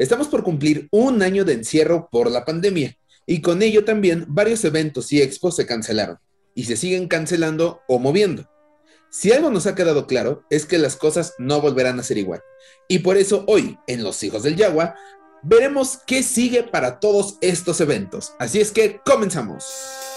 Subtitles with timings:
[0.00, 4.64] Estamos por cumplir un año de encierro por la pandemia y con ello también varios
[4.64, 6.16] eventos y expos se cancelaron
[6.54, 8.48] y se siguen cancelando o moviendo.
[9.10, 12.40] Si algo nos ha quedado claro es que las cosas no volverán a ser igual.
[12.88, 14.94] Y por eso hoy, en Los Hijos del Yagua,
[15.42, 18.32] veremos qué sigue para todos estos eventos.
[18.38, 20.09] Así es que comenzamos.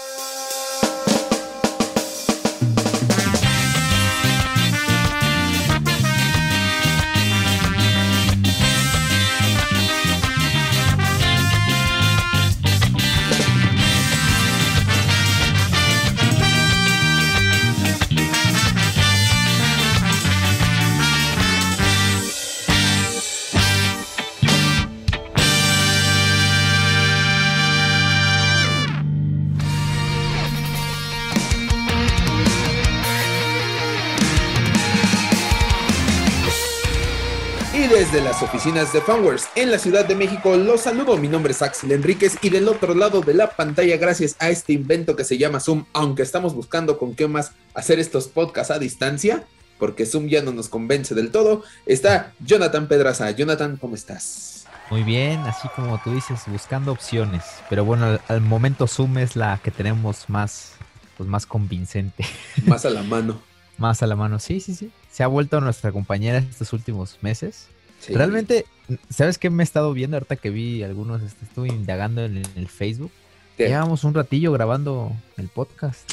[38.54, 41.16] Oficinas de Fanwares en la Ciudad de México los saludo.
[41.16, 44.72] Mi nombre es Axel Enríquez y del otro lado de la pantalla, gracias a este
[44.74, 48.78] invento que se llama Zoom, aunque estamos buscando con qué más hacer estos podcasts a
[48.78, 49.44] distancia,
[49.80, 53.28] porque Zoom ya no nos convence del todo, está Jonathan Pedraza.
[53.32, 54.66] Jonathan, ¿cómo estás?
[54.88, 57.42] Muy bien, así como tú dices, buscando opciones.
[57.68, 60.74] Pero bueno, al, momento Zoom es la que tenemos más,
[61.16, 62.24] pues más convincente.
[62.66, 63.40] Más a la mano.
[63.78, 64.92] más a la mano, sí, sí, sí.
[65.10, 67.73] Se ha vuelto nuestra compañera estos últimos meses.
[68.08, 68.66] Realmente,
[69.10, 71.22] ¿sabes qué me he estado viendo ahorita que vi algunos?
[71.22, 73.10] Este, estuve indagando en el Facebook.
[73.58, 76.10] Llevamos un ratillo grabando el podcast.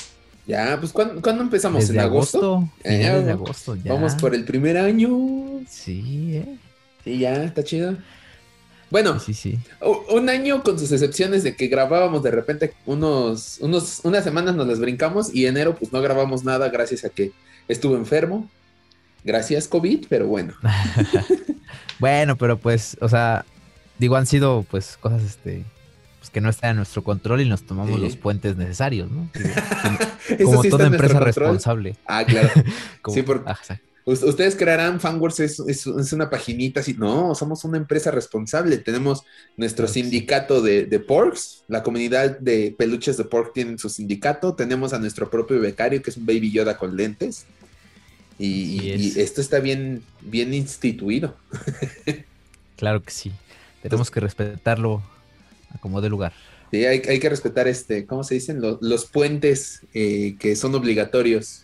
[0.47, 1.89] Ya, pues ¿cuándo, empezamos?
[1.89, 2.67] ¿En agosto?
[2.83, 3.93] Eh, agosto, ya.
[3.93, 5.61] Vamos por el primer año.
[5.69, 6.57] Sí, eh.
[7.03, 7.97] Sí, ya, está chido.
[8.89, 9.57] Bueno, sí, sí,
[10.09, 14.67] un año con sus excepciones de que grabábamos de repente unos, unos, unas semanas nos
[14.67, 17.31] las brincamos y enero pues no grabamos nada gracias a que
[17.69, 18.49] estuvo enfermo.
[19.23, 20.53] Gracias COVID, pero bueno.
[21.99, 23.45] bueno, pero pues, o sea,
[23.99, 25.63] digo, han sido pues cosas este
[26.19, 29.29] pues que no están en nuestro control y nos tomamos los puentes necesarios, ¿no?
[30.43, 31.95] como, toda empresa responsable.
[32.05, 32.49] Ah, claro.
[33.11, 33.51] sí, porque
[34.05, 36.93] ustedes crearán Fanworks es, es, una paginita así.
[36.93, 38.77] No, somos una empresa responsable.
[38.77, 39.23] Tenemos
[39.57, 44.53] nuestro sindicato de, de Porks, la comunidad de peluches de Pork tienen su sindicato.
[44.53, 47.45] Tenemos a nuestro propio becario, que es un Baby Yoda con lentes.
[48.41, 51.35] Y, esto está bien, bien instituido.
[52.75, 53.31] claro que sí.
[53.83, 55.03] Tenemos que respetarlo
[55.79, 56.33] como de lugar.
[56.71, 58.61] Sí, hay, que respetar este, ¿cómo se dicen?
[58.61, 61.63] Los, puentes eh, que son obligatorios.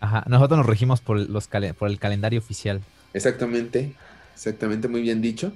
[0.00, 2.80] Ajá, nosotros nos regimos por, los por el calendario oficial.
[3.12, 3.92] Exactamente,
[4.34, 5.52] exactamente, muy bien dicho.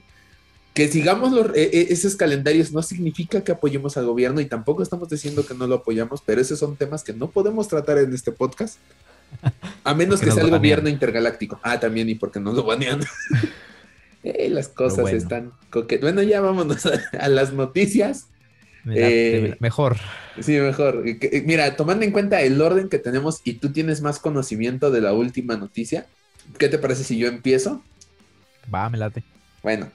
[0.75, 4.83] Que sigamos los, e, e, esos calendarios no significa que apoyemos al gobierno y tampoco
[4.83, 8.13] estamos diciendo que no lo apoyamos, pero esos son temas que no podemos tratar en
[8.13, 8.79] este podcast.
[9.85, 11.61] A menos que sea el gobierno intergaláctico.
[11.63, 13.01] Ah, también, y porque no lo banean.
[14.25, 16.03] Eh, las cosas están coquetas.
[16.03, 18.27] Bueno, ya vámonos a, las noticias.
[18.91, 19.97] Eh, mejor.
[20.41, 21.05] Sí, mejor.
[21.07, 25.01] Eh, mira, tomando en cuenta el orden que tenemos y tú tienes más conocimiento de
[25.01, 26.07] la última noticia,
[26.59, 27.83] ¿qué te parece si yo empiezo?
[28.75, 29.23] Va, me late.
[29.63, 29.91] Bueno,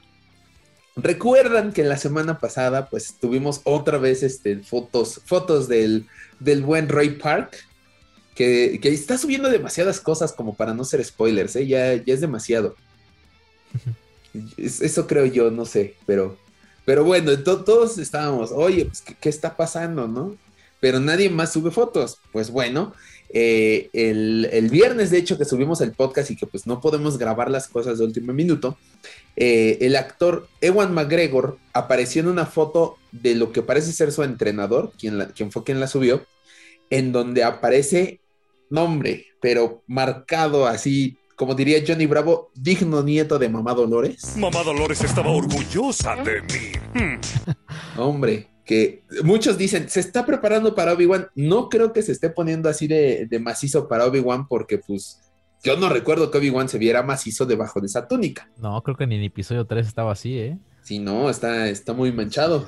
[0.96, 6.08] recuerdan que la semana pasada, pues tuvimos otra vez este, fotos, fotos del,
[6.40, 7.58] del buen Ray Park,
[8.36, 11.68] que, está subiendo demasiadas cosas como para no ser spoilers, ¿eh?
[11.68, 12.76] ya, ya es demasiado.
[14.58, 16.38] eso creo yo, no sé, pero,
[16.86, 20.36] pero bueno, todos estábamos, oye, pues, ¿qué, está pasando, no?
[20.80, 22.18] Pero nadie más sube fotos.
[22.34, 22.94] Pues bueno,
[23.30, 27.50] eh, el, viernes, de hecho, que subimos el podcast y que pues no podemos grabar
[27.50, 28.78] las cosas de último minuto,
[29.38, 34.24] eh, el actor Ewan McGregor apareció en una foto de lo que parece ser su
[34.24, 36.26] entrenador, quien, la, quien fue quien la subió,
[36.90, 38.20] en donde aparece
[38.70, 44.38] nombre, pero marcado así, como diría Johnny Bravo, digno nieto de Mamá Dolores.
[44.38, 46.72] Mamá Dolores estaba orgullosa de mí.
[46.94, 48.00] Hmm.
[48.00, 51.28] Hombre, que muchos dicen, se está preparando para Obi-Wan.
[51.36, 55.20] No creo que se esté poniendo así de, macizo para Obi-Wan porque pues
[55.64, 58.50] yo no recuerdo que Obi-Wan se viera macizo debajo de esa túnica.
[58.58, 60.58] No, creo que ni en episodio 3 estaba así, ¿eh?
[60.82, 62.68] Sí, no, está, está muy manchado.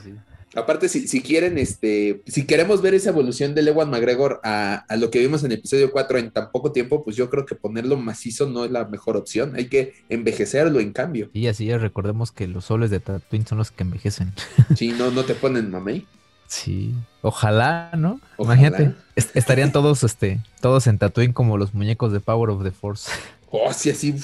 [0.56, 5.20] Aparte, si, quieren, este, si queremos ver esa evolución de Ewan McGregor a, lo que
[5.20, 8.48] vimos en el episodio 4 en tan poco tiempo, pues yo creo que ponerlo macizo
[8.48, 9.56] no es la mejor opción.
[9.56, 11.30] Hay que envejecerlo en cambio.
[11.34, 14.34] Y así es, recordemos que los soles de Tatooine son los que envejecen.
[14.76, 16.06] Sí, no, no te ponen mamey.
[16.48, 18.20] Sí, ojalá, ¿no?
[18.38, 23.10] Imagínate, estarían todos, este, todos en Tatooine como los muñecos de Power of the Force.
[23.50, 24.16] Oh, sí, así,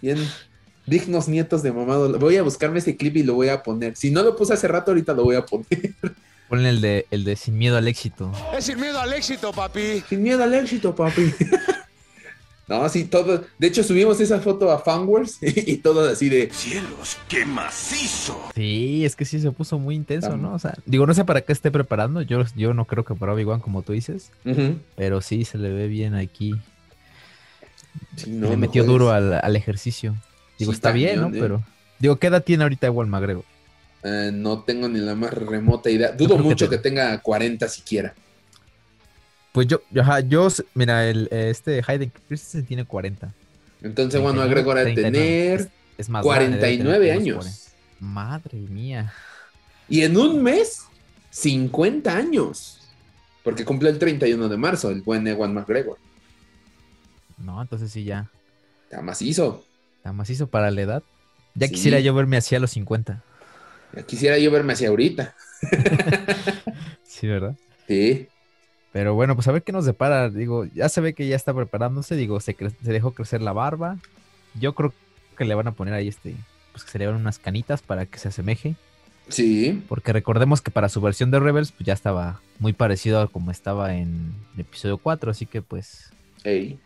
[0.00, 0.18] bien
[0.86, 2.18] dignos nietos de mamado.
[2.18, 3.96] Voy a buscarme ese clip y lo voy a poner.
[3.96, 5.94] Si no lo puse hace rato, ahorita lo voy a poner.
[6.48, 8.30] Ponle el de, el de Sin Miedo al Éxito.
[8.56, 10.02] Es Sin Miedo al Éxito, papi.
[10.08, 11.32] Sin Miedo al Éxito, papi.
[12.68, 13.44] No, sí, todo.
[13.58, 16.48] De hecho, subimos esa foto a Fanworks y, todo así de.
[16.52, 18.50] ¡Cielos, qué macizo!
[18.54, 20.54] Sí, es que sí se puso muy intenso, ¿no?
[20.54, 22.22] O sea, digo, no sé para qué esté preparando.
[22.22, 24.30] Yo, yo no creo que para Obi-Wan, como tú dices.
[24.96, 26.54] Pero sí se le ve bien aquí.
[28.26, 30.16] me metió duro al, ejercicio.
[30.62, 31.26] Digo, está bien, ¿no?
[31.26, 31.38] ¿eh?
[31.40, 31.64] Pero.
[31.98, 33.44] Digo, ¿qué edad tiene ahorita Ewan McGregor?
[34.04, 36.12] Eh, no tengo ni la más remota idea.
[36.12, 38.14] Dudo mucho que, tenga 40 siquiera.
[39.50, 43.32] Pues yo, ajá, yo, mira, el, este Hayden Christensen tiene 40.
[43.82, 45.68] Entonces, bueno, agrego a tener
[45.98, 47.68] es, más 49 años.
[47.98, 49.12] Madre mía.
[49.88, 50.84] Y en un mes,
[51.30, 52.78] 50 años.
[53.42, 55.98] Porque cumple el 31 de marzo, el buen Ewan McGregor.
[57.38, 58.30] No, entonces sí ya.
[58.84, 59.64] Está macizo.
[60.02, 61.02] Está macizo para la edad.
[61.54, 63.22] Ya quisiera yo verme hacia los 50.
[63.94, 65.36] Ya quisiera yo verme hacia ahorita.
[67.04, 67.54] sí, ¿verdad?
[67.86, 68.26] Sí.
[68.90, 70.28] Pero bueno, pues a ver qué nos depara.
[70.28, 72.16] Digo, ya se ve que ya está preparándose.
[72.16, 73.96] Digo, se, se dejó crecer la barba.
[74.58, 74.92] Yo creo
[75.38, 76.34] que le van a poner ahí este,
[76.72, 78.74] pues que se le van unas canitas para que se asemeje.
[79.28, 79.84] Sí.
[79.88, 83.52] Porque recordemos que para su versión de Rebels, pues ya estaba muy parecido a como
[83.52, 85.30] estaba en el episodio 4.
[85.30, 86.10] Así que pues.
[86.42, 86.80] Ey.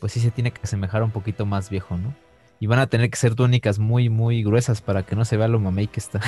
[0.00, 2.14] Pues sí se tiene que asemejar un poquito más viejo, ¿no?
[2.62, 5.48] Y van a tener que ser túnicas muy, muy gruesas para que no se vea
[5.48, 6.20] lo mamey que está.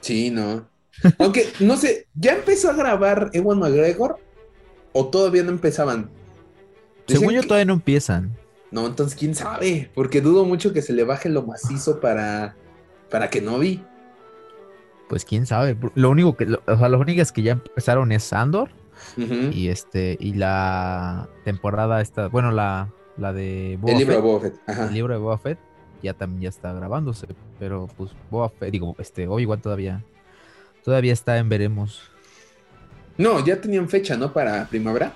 [0.00, 0.64] Sí, no.
[1.18, 4.20] Aunque, no sé, ¿ya empezó a grabar Ewan McGregor?
[4.92, 6.08] ¿O todavía no empezaban?
[7.08, 8.36] Según yo, todavía no empiezan.
[8.70, 12.54] No, entonces quién sabe, porque dudo mucho que se le baje lo macizo para,
[13.10, 13.82] para que no vi.
[15.08, 15.76] Pues quién sabe.
[15.96, 18.70] Lo único que, o sea, las únicas que ya empezaron es Sandor
[19.16, 24.40] y este y la temporada esta, bueno, la, la de Boba el libro de Boba
[24.42, 24.60] Fett.
[24.68, 25.71] El libro de Boba Fett
[26.02, 27.28] ya también ya está grabándose,
[27.58, 30.02] pero pues Boba Fett, digo, este, o igual todavía
[30.84, 32.02] todavía está en veremos.
[33.18, 34.32] No, ya tenían fecha, ¿no?
[34.32, 35.12] Para primavera.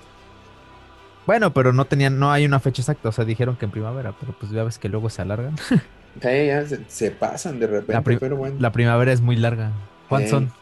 [1.25, 4.15] Bueno, pero no tenían, no hay una fecha exacta, o sea, dijeron que en primavera,
[4.17, 5.55] pero pues ya ves que luego se alargan.
[6.21, 8.55] ya se, pasan de repente, la pero bueno.
[8.59, 9.71] La primavera es muy larga.
[10.07, 10.53] ¿Cuántos son?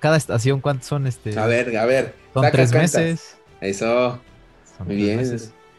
[0.00, 1.38] Cada estación, ¿cuántos son este?
[1.38, 2.14] A ver, a ver.
[2.34, 3.38] Son tres meses.
[3.60, 4.20] Eso.
[4.84, 5.20] muy bien.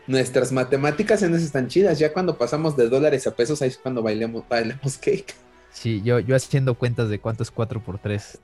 [0.10, 2.00] Nuestras matemáticas en eso están chidas.
[2.00, 5.36] Ya cuando pasamos de dólares a pesos, ahí es cuando bailemos, bailemos cake.
[5.72, 8.40] Sí, yo, yo haciendo cuentas de cuánto es 4 por 3.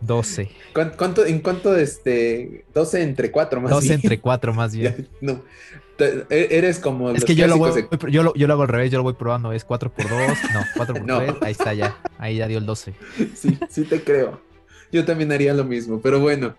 [0.00, 0.50] 12.
[0.96, 5.08] ¿Cuánto, ¿En cuánto, este, 12 entre 4 más 12 entre 4 más bien.
[5.20, 5.44] no,
[6.00, 7.12] e, eres como...
[7.12, 9.12] Es que yo lo, voy, yo, lo, yo lo hago al revés, yo lo voy
[9.12, 10.18] probando, es 4 por 2,
[10.52, 12.92] no, 4 por 3, ahí está ya, ahí ya dio el 12.
[13.36, 14.40] Sí, sí te creo.
[14.90, 16.56] Yo también haría lo mismo, pero bueno.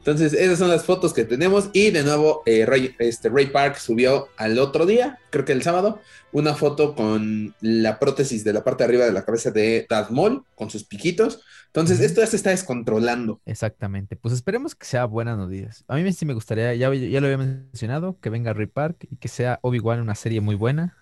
[0.00, 1.68] Entonces, esas son las fotos que tenemos.
[1.74, 5.62] Y de nuevo, eh, Ray, este, Ray Park subió al otro día, creo que el
[5.62, 6.00] sábado,
[6.32, 10.10] una foto con la prótesis de la parte de arriba de la cabeza de Darth
[10.10, 11.42] Maul, con sus piquitos.
[11.66, 13.40] Entonces, esto ya se está descontrolando.
[13.44, 14.16] Exactamente.
[14.16, 15.84] Pues esperemos que sea buenas noticias.
[15.86, 19.16] A mí sí me gustaría, ya, ya lo había mencionado, que venga Ray Park y
[19.16, 20.96] que sea Obi-Wan una serie muy buena.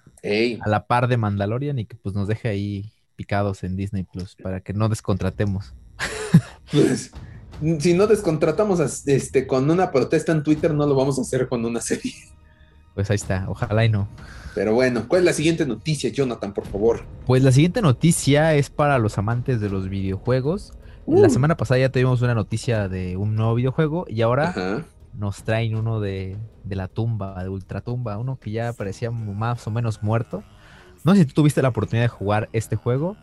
[0.60, 4.36] A la par de Mandalorian y que pues nos deje ahí picados en Disney Plus
[4.36, 5.74] para que no descontratemos.
[6.70, 7.12] Pues
[7.78, 11.64] si no descontratamos este, con una protesta en Twitter, no lo vamos a hacer con
[11.64, 12.12] una serie.
[12.94, 14.08] Pues ahí está, ojalá y no.
[14.54, 17.04] Pero bueno, ¿cuál es la siguiente noticia, Jonathan, por favor?
[17.26, 20.72] Pues la siguiente noticia es para los amantes de los videojuegos.
[21.06, 21.30] La uh.
[21.30, 24.84] semana pasada ya tuvimos una noticia de un nuevo videojuego y ahora
[25.14, 29.70] nos traen uno de, de, la tumba, de Ultratumba, uno que ya parecía más o
[29.70, 30.42] menos muerto.
[31.04, 33.16] No sé si tú tuviste la oportunidad de jugar este juego,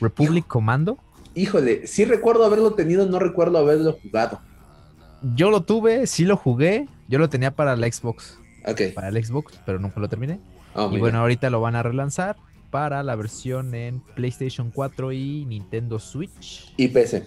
[0.00, 0.98] Republic Commando
[1.38, 4.40] híjole, sí recuerdo haberlo tenido, no recuerdo haberlo jugado.
[5.34, 8.38] Yo lo tuve, sí lo jugué, yo lo tenía para la Xbox.
[8.66, 8.94] Ok.
[8.94, 10.40] Para el Xbox, pero nunca lo terminé.
[10.74, 12.36] Oh, y bueno, ahorita lo van a relanzar
[12.70, 16.72] para la versión en PlayStation 4 y Nintendo Switch.
[16.76, 17.24] Y PC.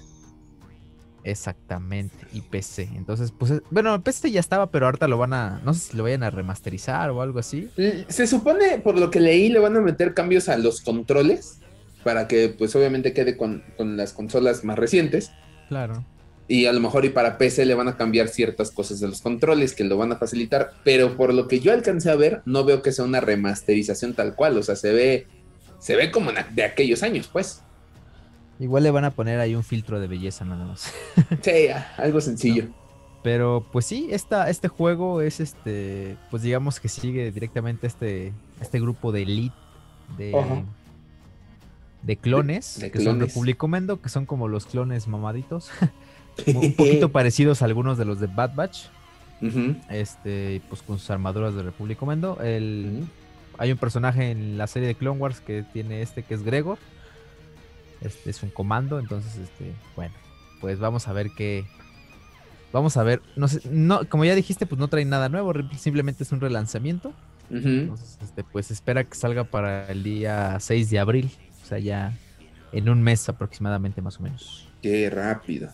[1.24, 2.90] Exactamente, y PC.
[2.96, 5.98] Entonces, pues, bueno, el PC ya estaba, pero ahorita lo van a, no sé si
[5.98, 7.70] lo vayan a remasterizar o algo así.
[8.08, 11.61] Se supone, por lo que leí, le van a meter cambios a los controles
[12.04, 15.32] para que pues obviamente quede con, las consolas más recientes.
[15.70, 16.06] Claro.
[16.48, 19.22] Y a lo mejor y para PC le van a cambiar ciertas cosas de los
[19.22, 22.66] controles que lo van a facilitar, pero por lo que yo alcancé a ver, no
[22.66, 25.28] veo que sea una remasterización tal cual, o sea, se ve
[25.82, 27.64] se ve como de aquellos años, pues.
[28.60, 30.94] Igual le van a poner ahí un filtro de belleza nada más.
[31.42, 31.68] sí,
[31.98, 32.68] algo sencillo.
[33.24, 38.32] Pero pues sí, esta, este juego es este, pues digamos que sigue directamente este,
[38.62, 39.56] este grupo de elite
[40.18, 40.64] de,
[42.04, 45.70] de clones, que son Republic Mendo, que son como los clones mamaditos.
[46.48, 48.86] un poquito parecidos a algunos de los de Bad Batch.
[49.90, 52.40] Este, pues con sus armaduras de Republic Mendo.
[52.42, 53.04] El,
[53.58, 56.78] Hay un personaje en la serie de Clone Wars que tiene este que es Gregor.
[58.02, 60.14] Este es un comando, entonces, este, bueno,
[60.60, 61.66] pues vamos a ver qué.
[62.74, 66.24] Vamos a ver, no sé, no, como ya dijiste, pues no trae nada nuevo, simplemente
[66.24, 67.14] es un relanzamiento.
[67.52, 71.32] Entonces, este, pues espera que salga para el día 6 de abril.
[71.72, 72.18] Sea, ya
[72.74, 74.68] en un mes aproximadamente, más o menos.
[74.82, 75.70] Qué rápido.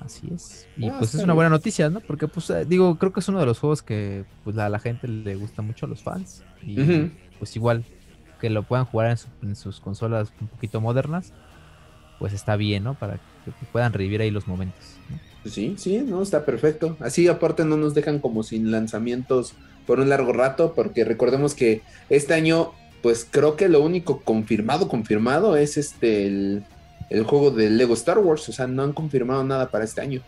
[0.00, 0.66] Así es.
[0.78, 2.00] Y ah, pues es una buena noticia, ¿no?
[2.00, 4.78] Porque, pues, eh, digo, creo que es uno de los juegos que pues, a la
[4.78, 6.42] gente le gusta mucho a los fans.
[6.62, 7.84] Y pues igual
[8.40, 11.34] que lo puedan jugar en, sus consolas un poquito modernas,
[12.18, 12.94] pues está bien, ¿no?
[12.94, 14.96] Para que puedan revivir ahí los momentos.
[15.44, 16.96] Sí, sí, no, está perfecto.
[17.00, 19.52] Así aparte no nos dejan como sin lanzamientos
[19.86, 24.88] por un largo rato, porque recordemos que este año, pues creo que lo único confirmado,
[24.88, 26.64] confirmado es este el
[27.10, 28.48] el juego de Lego Star Wars.
[28.48, 30.22] O sea, no han confirmado nada para este año.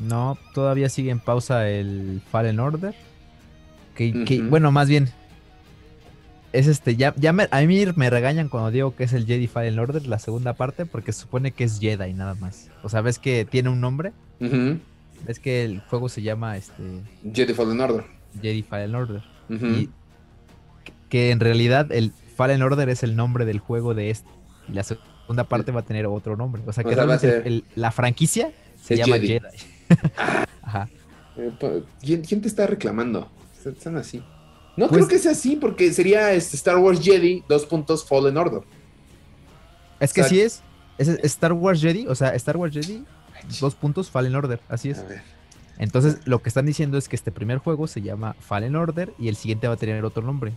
[0.00, 2.94] No, todavía sigue en pausa el Fallen Order.
[3.94, 5.08] Que, bueno, más bien.
[6.52, 9.76] Es este, ya, ya a mí me regañan cuando digo que es el Jedi Fallen
[9.76, 12.70] Order, la segunda parte, porque supone que es Jedi nada más.
[12.84, 14.12] O sea, ves que tiene un nombre.
[14.38, 16.82] Ves que el juego se llama este.
[17.32, 18.04] Jedi Fallen Order.
[18.40, 19.22] Jedi Fallen Order.
[19.48, 19.90] Y
[21.14, 24.28] que en realidad el Fallen Order es el nombre del juego de este
[24.68, 26.60] y la segunda parte va a tener otro nombre.
[26.66, 28.50] O sea que la franquicia
[28.82, 29.38] se llama Jedi.
[30.62, 30.88] Ajá.
[31.36, 33.30] Eh, pues, ¿Quién, te está reclamando?
[33.64, 34.24] Están así.
[34.76, 38.36] No pues creo que sea así, porque sería este Star Wars Jedi, dos puntos Fallen
[38.36, 38.62] Order.
[40.00, 40.64] Es que sí es.
[40.98, 43.04] Es Star Wars Jedi, o sea, Star Wars Jedi,
[43.60, 45.04] dos puntos Fallen Order, así es.
[45.78, 49.28] Entonces, lo que están diciendo es que este primer juego se llama Fallen Order y
[49.28, 50.54] el siguiente va a tener otro nombre.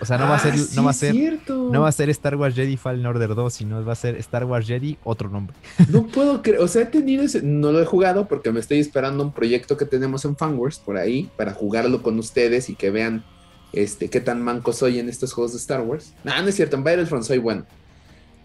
[0.00, 1.14] O sea, no va a ser, ah, no va a ser,
[1.48, 4.44] no va a ser Star Wars Jedi Fallen Order 2, sino va a ser Star
[4.44, 5.56] Wars Jedi otro nombre.
[5.88, 8.80] No puedo creer, o sea, he tenido ese, no lo he jugado porque me estoy
[8.80, 12.90] esperando un proyecto que tenemos en Fanwars por ahí para jugarlo con ustedes y que
[12.90, 13.24] vean
[13.72, 16.12] este qué tan manco soy en estos juegos de Star Wars.
[16.24, 17.64] No, no es cierto, en Battlefront soy bueno.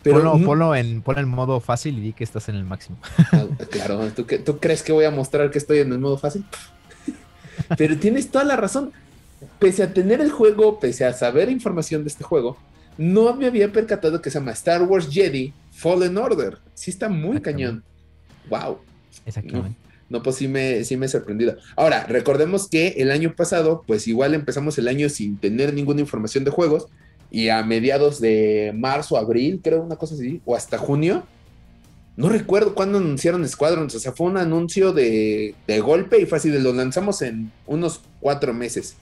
[0.04, 2.98] Pero ponlo, en, ponlo en modo fácil y di que estás en el máximo.
[3.32, 6.46] Ah, claro, ¿tú, ¿tú crees que voy a mostrar que estoy en el modo fácil?
[7.78, 8.92] Pero tienes toda la razón
[9.60, 12.58] pese a tener el juego, pese a saber información de este juego,
[12.98, 16.58] no me había percatado que se llama Star Wars Jedi Fallen Order.
[16.74, 17.84] Sí está muy cañón.
[18.50, 18.80] Wow.
[19.26, 19.78] Exactamente.
[20.10, 21.56] No, pues sí me, sí me he sorprendido.
[21.76, 26.44] Ahora, recordemos que el año pasado, pues igual empezamos el año sin tener ninguna información
[26.44, 26.88] de juegos
[27.32, 31.24] y a mediados de marzo, abril, creo, una cosa así, o hasta junio,
[32.18, 36.40] no recuerdo cuándo anunciaron Squadrons, o sea, fue un anuncio de, de golpe y fue
[36.40, 38.98] así, de lo lanzamos en unos cuatro meses.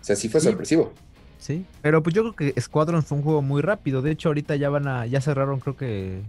[0.00, 0.92] O sea, sí fue sorpresivo.
[1.38, 4.02] Sí, pero pues yo creo que Squadron fue un juego muy rápido.
[4.02, 6.22] De hecho, ahorita ya van a, ya cerraron, creo que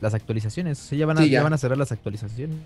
[0.00, 0.80] las actualizaciones.
[0.80, 1.42] O sea, ya van a, ya.
[1.42, 2.58] van a cerrar las actualizaciones.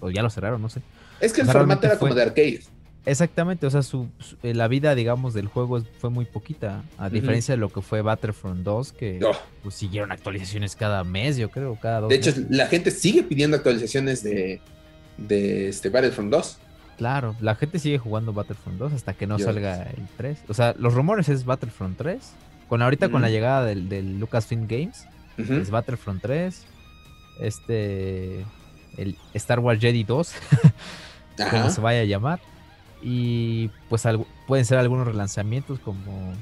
[0.00, 0.80] O, ya lo cerraron, no sé.
[1.20, 2.60] Es que el formato era como de arcade.
[3.04, 4.08] Exactamente, o sea, su,
[4.44, 8.00] eh, la vida, digamos, del juego fue muy poquita, a diferencia de lo que fue
[8.00, 9.32] Battlefront 2, que oh.
[9.64, 13.56] pues, siguieron actualizaciones cada mes, yo creo, cada dos De hecho, la gente sigue pidiendo
[13.56, 14.60] actualizaciones de,
[15.16, 16.58] de este Battlefront 2.
[17.02, 20.44] Claro, la gente sigue jugando Battlefront 2 hasta que no salga el 3.
[20.46, 22.32] O sea, los rumores es Battlefront 3.
[22.68, 26.64] Con ahorita con la llegada del, Lucasfilm Games, es Battlefront 3.
[27.40, 28.46] Este.
[28.96, 30.32] El Star Wars Jedi 2.
[31.50, 32.38] como se vaya a llamar.
[33.02, 34.04] Y pues
[34.46, 36.34] pueden ser algunos relanzamientos como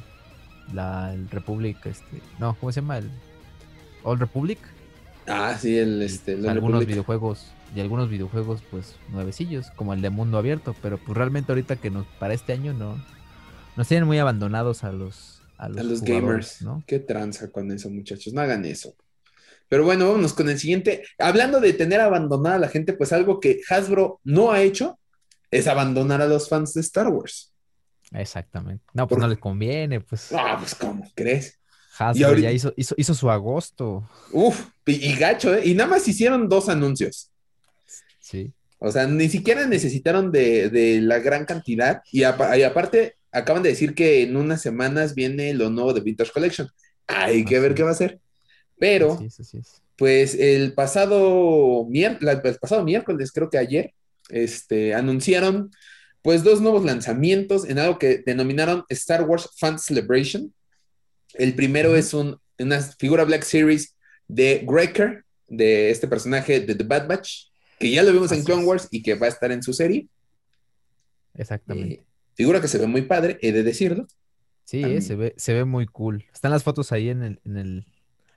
[0.74, 2.20] la Republic, este.
[2.38, 2.98] No, ¿cómo se llama?
[2.98, 3.10] El
[4.02, 4.58] Old Republic.
[5.26, 6.36] Ah, sí, el este.
[6.46, 11.52] algunos videojuegos y algunos videojuegos pues nuevecillos, como el de mundo abierto, pero pues realmente
[11.52, 13.02] ahorita que nos para este año no
[13.76, 16.82] nos tienen muy abandonados a los a los, gamers, ¿no?
[16.86, 18.94] Qué tranza con eso, muchachos, no hagan eso.
[19.68, 21.04] Pero bueno, vámonos con el siguiente.
[21.18, 24.98] Hablando de tener abandonada a la gente, pues algo que Hasbro no ha hecho
[25.50, 27.52] es abandonar a los fans de Star Wars.
[28.10, 28.84] Exactamente.
[28.94, 30.32] No, pues no les conviene, pues.
[30.32, 31.60] Ah, pues ¿cómo crees?
[31.98, 34.08] Hasbro ya hizo, hizo, hizo, su agosto.
[34.32, 35.62] Uf, y, gacho, ¿eh?
[35.66, 37.29] Y nada más hicieron dos anuncios.
[38.30, 38.52] Sí.
[38.78, 42.02] O sea, ni siquiera necesitaron de, la gran cantidad.
[42.10, 46.68] Y, aparte, acaban de decir que en unas semanas viene lo nuevo de Vintage Collection.
[47.06, 48.20] Hay que ver qué va a ser.
[48.78, 49.18] Pero,
[49.96, 53.92] pues el pasado, el pasado miércoles, creo que ayer,
[54.30, 55.70] este, anunciaron
[56.22, 60.54] pues dos nuevos lanzamientos en algo que denominaron Star Wars Fan Celebration.
[61.34, 63.96] El primero es un, una figura Black Series
[64.26, 67.49] de Wrecker, de este personaje de The Bad Batch
[67.80, 70.06] que ya lo vimos en Clone Wars y que va a estar en su serie.
[71.34, 71.94] Exactamente.
[71.94, 74.06] Eh, figura que se ve muy padre, he de decirlo.
[74.64, 76.26] Sí, eh, se, ve, se ve muy cool.
[76.30, 77.86] Están las fotos ahí en, el, en, el,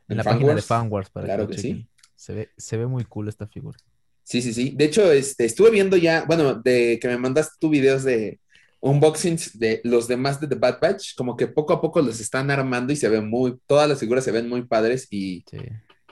[0.08, 1.10] en, la página de Fan Wars.
[1.10, 1.86] Para claro que, sí.
[2.16, 3.78] Se ve, se ve muy cool esta figura.
[4.24, 4.74] Sí, sí, sí.
[4.78, 8.40] De hecho, este, estuve viendo ya, bueno, de que me mandaste tú videos de
[8.80, 12.50] unboxings de los demás de The Bad Batch, como que poco a poco los están
[12.50, 15.44] armando y se ven muy, todas las figuras se ven muy padres y,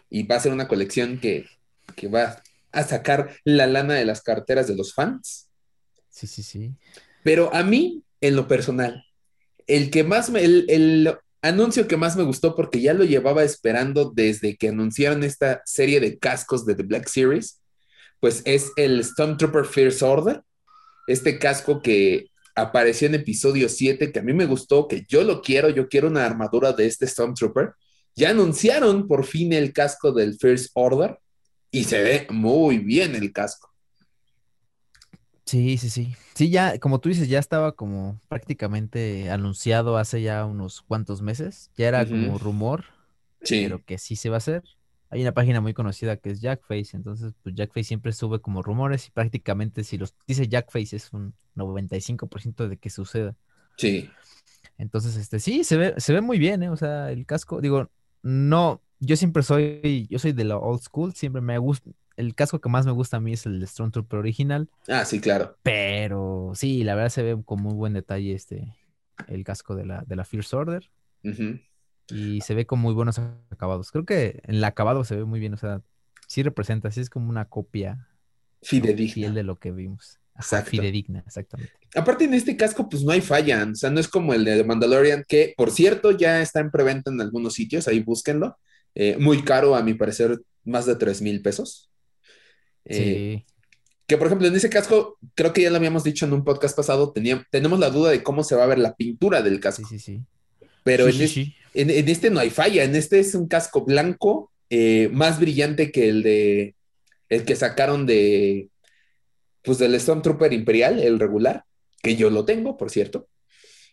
[0.09, 1.45] y va a ser una colección que,
[1.95, 5.49] que va a sacar la lana de las carteras de los fans.
[6.09, 6.75] Sí, sí, sí.
[7.23, 9.05] Pero a mí, en lo personal,
[9.67, 14.11] el que más me, el, anuncio que más me gustó porque ya lo llevaba esperando
[14.13, 17.61] desde que anunciaron esta serie de cascos de The Black Series,
[18.19, 20.43] pues es el Stormtrooper Fierce Order,
[21.07, 25.41] este casco que apareció en episodio 7, que a mí me gustó, que yo lo
[25.41, 27.73] quiero, yo quiero una armadura de este Stormtrooper.
[28.15, 31.17] Ya anunciaron por fin el casco del First Order
[31.71, 33.71] y se ve muy bien el casco.
[35.45, 36.13] Sí, sí, sí.
[36.35, 41.71] Sí, ya, como tú dices, ya estaba como prácticamente anunciado hace ya unos cuantos meses.
[41.77, 42.85] Ya era como rumor,
[43.41, 43.63] sí.
[43.63, 44.63] pero que sí se va a hacer.
[45.09, 49.07] Hay una página muy conocida que es Jackface, entonces pues Jackface siempre sube como rumores
[49.07, 53.35] y prácticamente si los dice Jackface es un 95% de que suceda.
[53.75, 54.09] Sí.
[54.77, 56.69] Entonces, este, sí, se ve, se ve muy bien, ¿eh?
[56.69, 57.91] O sea, el casco, digo,
[58.23, 62.61] no, yo siempre soy, yo soy de la old school, siempre me gusta, el casco
[62.61, 64.69] que más me gusta a mí es el Stormtrooper original.
[64.87, 65.57] Ah, sí, claro.
[65.63, 68.75] Pero sí, la verdad se ve con muy buen detalle este,
[69.27, 70.91] el casco de la, de la Fierce Order.
[72.09, 73.91] Y se ve con muy buenos acabados.
[73.91, 75.81] Creo que en el acabado se ve muy bien, o sea,
[76.27, 78.07] sí representa, sí es como una copia
[78.61, 80.19] fidedigna de lo que vimos.
[80.35, 80.71] Exacto.
[80.71, 81.73] Fidedigna, exactamente.
[81.95, 84.63] Aparte en este casco pues no hay falla, o sea, no es como el de
[84.63, 88.57] Mandalorian, que por cierto ya está en preventa en algunos sitios, ahí búsquenlo.
[88.95, 91.89] Eh, muy caro, a mi parecer, más de 3 mil pesos.
[92.85, 93.45] Eh,
[94.07, 96.75] que por ejemplo, en ese casco, creo que ya lo habíamos dicho en un podcast
[96.75, 97.13] pasado,
[97.49, 99.87] tenemos la duda de cómo se va a ver la pintura del casco.
[99.87, 100.21] Sí, sí, sí.
[100.83, 105.91] Pero en, este no hay falla, en este es un casco blanco eh, más brillante
[105.91, 106.75] que el de
[107.29, 108.69] el que sacaron de
[109.61, 111.63] pues del Stormtrooper Imperial, el regular,
[112.01, 113.27] que yo lo tengo, por cierto.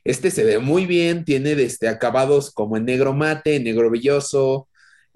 [0.04, 4.67] Este se ve muy bien, tiene este, acabados como en negro mate, negro brilloso,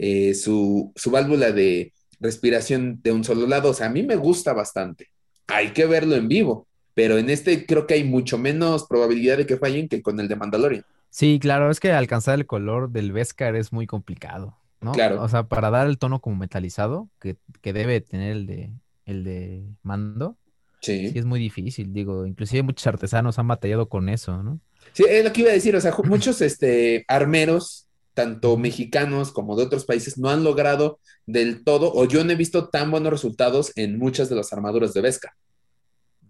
[0.03, 1.93] eh, su, su válvula de,
[2.23, 3.71] respiración de un solo lado.
[3.71, 5.09] O sea, a mí me gusta bastante.
[5.49, 9.47] Hay que verlo en vivo, pero en este creo que hay mucho menos probabilidad de
[9.47, 10.85] que fallen que con el de Mandalorian.
[11.11, 14.93] Sí, claro, es que alcanzar el color del Beskar es muy complicado, ¿no?
[14.93, 15.21] Claro.
[15.23, 18.71] O sea, para dar el tono como metalizado que, debe tener el de,
[19.05, 20.39] el de Mando,
[20.81, 21.11] sí.
[21.11, 21.19] sí.
[21.19, 21.93] es muy difícil.
[21.93, 24.59] Digo, inclusive muchos artesanos han batallado con eso, ¿no?
[24.95, 29.57] Sí, es lo que iba a decir, o sea, muchos este, armeros tanto mexicanos como
[29.57, 33.13] de otros países, no han logrado del todo, o yo no he visto tan buenos
[33.13, 35.35] resultados en muchas de las armaduras de Vesca.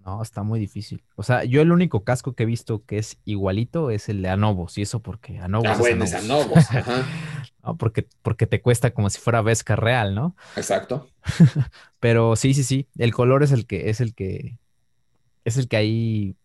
[0.04, 1.04] No, está muy difícil.
[1.14, 4.30] O sea, yo el único casco que he visto que es igualito es el de
[4.30, 5.68] Anobos, y eso porque Anobos.
[5.68, 7.06] Ah, bueno, es Anobos, ajá.
[7.62, 10.34] no, porque, porque te cuesta como si fuera Vesca real, ¿no?
[10.56, 11.08] Exacto.
[12.00, 12.88] Pero sí, sí, sí.
[12.98, 14.58] El color es el que, es el que,
[15.44, 16.36] es el que ahí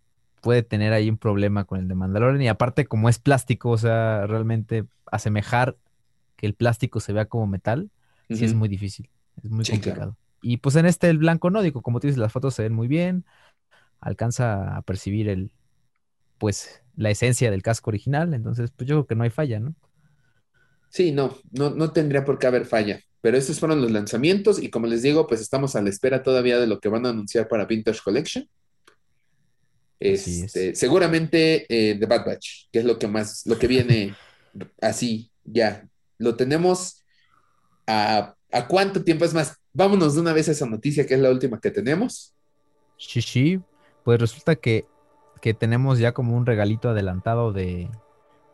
[0.41, 2.41] puede tener ahí un problema con el de Mandalorian.
[2.41, 5.77] Y aparte, como es plástico, o sea, realmente asemejar
[6.35, 7.89] que el plástico se vea como metal,
[8.29, 9.09] sí es muy difícil,
[9.43, 10.15] es muy complicado.
[10.41, 12.73] Y pues en este el blanco no, digo, como tú dices, las fotos se ven
[12.73, 13.25] muy bien,
[13.99, 15.51] alcanza a percibir el,
[16.37, 19.75] pues, la esencia del casco original, entonces pues yo creo que no hay falla, ¿no?
[20.89, 23.01] Sí, no, no, no tendría por qué haber falla.
[23.21, 26.59] Pero estos fueron los lanzamientos y como les digo, pues estamos a la espera todavía
[26.59, 28.47] de lo que van a anunciar para Vintage Collection.
[29.99, 34.15] Este, seguramente eh, The Bad Batch, que es lo que más, lo que viene
[34.81, 35.87] así, ya.
[36.17, 37.03] Lo tenemos
[37.85, 39.57] a, a cuánto tiempo es más.
[39.73, 42.33] Vámonos de una vez a esa noticia que es la última que tenemos.
[42.97, 43.59] Sí, sí.
[44.03, 44.85] Pues resulta que,
[45.41, 47.89] que tenemos ya como un regalito adelantado de,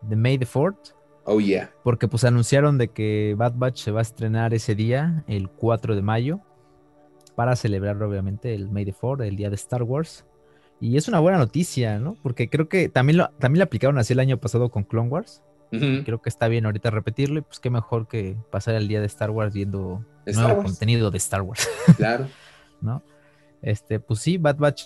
[0.02, 0.96] de May the 4th.
[1.26, 1.74] Oh, yeah.
[1.84, 5.96] Porque pues anunciaron de que Bad Batch se va a estrenar ese día, el 4
[5.96, 6.42] de mayo,
[7.36, 10.26] para celebrar obviamente el May the 4th, el día de Star Wars.
[10.80, 12.18] Y es una buena noticia, ¿no?
[12.22, 15.42] Porque creo que también lo, también lo aplicaron así el año pasado con Clone Wars.
[15.72, 17.40] Creo que está bien ahorita repetirlo.
[17.40, 21.18] Y pues qué mejor que pasar el día de Star Wars viendo nuevo contenido de
[21.18, 21.68] Star Wars.
[21.98, 22.28] Claro.
[22.80, 23.02] ¿No?
[23.64, 24.84] Este, pues sí, Bad Batch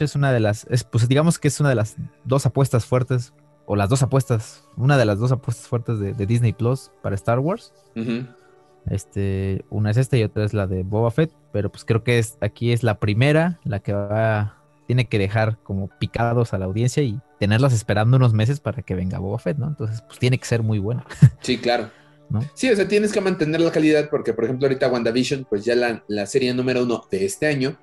[0.00, 3.32] es una de las, pues digamos que es una de las dos apuestas fuertes,
[3.66, 7.38] o las dos apuestas, una de las dos apuestas fuertes de, Disney Plus para Star
[7.38, 7.72] Wars.
[8.90, 12.18] Este, una es esta y otra es la de Boba Fett, pero pues creo que
[12.18, 16.66] es, aquí es la primera, la que va tiene que dejar como picados a la
[16.66, 19.68] audiencia y tenerlas esperando unos meses para que venga Boba Fett, ¿no?
[19.68, 21.04] Entonces, pues tiene que ser muy buena.
[21.40, 21.90] Sí, claro.
[22.30, 22.40] ¿No?
[22.54, 25.74] Sí, o sea, tienes que mantener la calidad porque, por ejemplo, ahorita WandaVision, pues ya
[25.74, 27.78] la, serie número uno de este año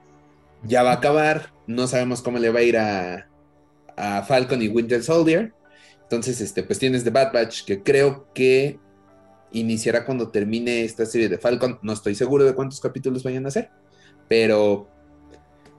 [0.64, 1.54] ya va a acabar.
[1.68, 3.28] No sabemos cómo le va a ir a,
[3.96, 5.54] a Falcon y Winter Soldier.
[6.04, 8.80] Entonces, este, pues tienes The Bad Batch, que creo que
[9.52, 11.80] iniciará cuando termine esta serie de Falcon.
[11.82, 13.70] No estoy seguro de cuántos capítulos vayan a ser,
[14.28, 14.90] pero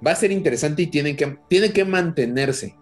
[0.04, 1.38] va a ser interesante y tienen que,
[1.72, 2.76] que mantenerse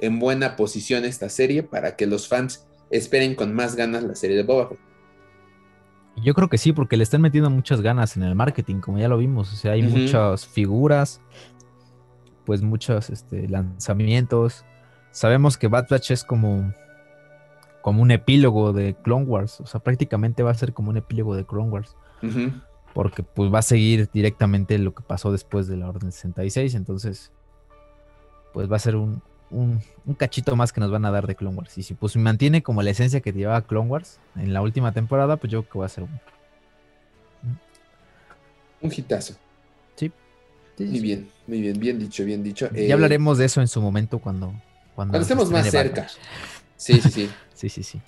[0.00, 4.36] en buena posición esta serie para que los fans esperen con más ganas la serie
[4.36, 4.78] de Boba Fett.
[6.16, 9.08] Yo creo que sí, porque le están metiendo muchas ganas en el marketing, como ya
[9.08, 9.52] lo vimos.
[9.52, 11.20] O sea, hay muchas figuras.
[12.44, 14.64] pues muchos este, lanzamientos.
[15.10, 16.72] Sabemos que Bad Batch es como,
[17.82, 21.36] como un epílogo de Clone Wars, o sea, prácticamente va a ser como un epílogo
[21.36, 21.96] de Clone Wars.
[22.94, 27.32] Porque pues va a seguir directamente lo que pasó después de la Orden 66, entonces
[28.52, 29.80] pues va a ser un, un,
[30.16, 31.76] cachito más que nos van a dar de Clone Wars.
[31.78, 35.36] Y si pues mantiene como la esencia que llevaba Clone Wars en la última temporada,
[35.36, 36.20] pues yo creo que va a ser un...
[38.80, 39.34] Un hitazo.
[39.94, 40.10] Sí.
[40.78, 42.68] muy bien, muy bien, bien dicho, bien dicho.
[42.72, 44.52] Ya eh, hablaremos de eso en su momento cuando...
[44.94, 46.06] Cuando, estemos más cerca.
[46.76, 47.30] Sí, sí, sí.
[47.54, 48.00] sí, sí, sí.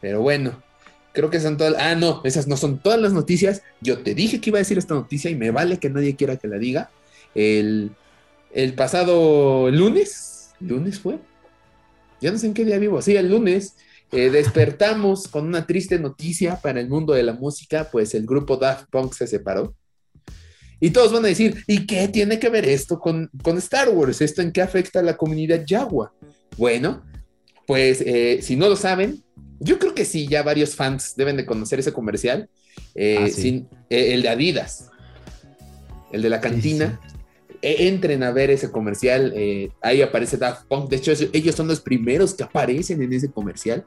[0.00, 0.62] Pero bueno,
[1.12, 1.74] creo que son todas.
[1.78, 3.62] Ah, no, esas no son todas las noticias.
[3.80, 6.36] Yo te dije que iba a decir esta noticia y me vale que nadie quiera
[6.36, 6.90] que la diga.
[7.34, 7.92] El,
[8.52, 10.28] el pasado lunes,
[10.60, 11.18] ¿Lunes fue?
[12.20, 13.00] Ya no sé en qué día vivo.
[13.00, 13.76] Sí, el lunes
[14.10, 18.56] eh, despertamos con una triste noticia para el mundo de la música, pues el grupo
[18.56, 19.74] Daft Punk se separó.
[20.80, 24.20] Y todos van a decir, ¿y qué tiene que ver esto con, Star Wars?
[24.20, 26.12] ¿Esto en qué afecta a la comunidad Yagua?
[26.56, 27.04] Bueno,
[27.66, 29.22] pues eh, si no lo saben,
[29.60, 32.48] yo creo que sí, ya varios fans deben de conocer ese comercial.
[32.94, 34.90] Eh, ah, sin, el de Adidas,
[36.12, 37.00] el de la cantina.
[37.60, 39.32] E, entren a ver ese comercial.
[39.34, 40.90] Eh, ahí aparece Daft Punk.
[40.90, 43.84] De hecho, ellos son los primeros que aparecen en ese comercial.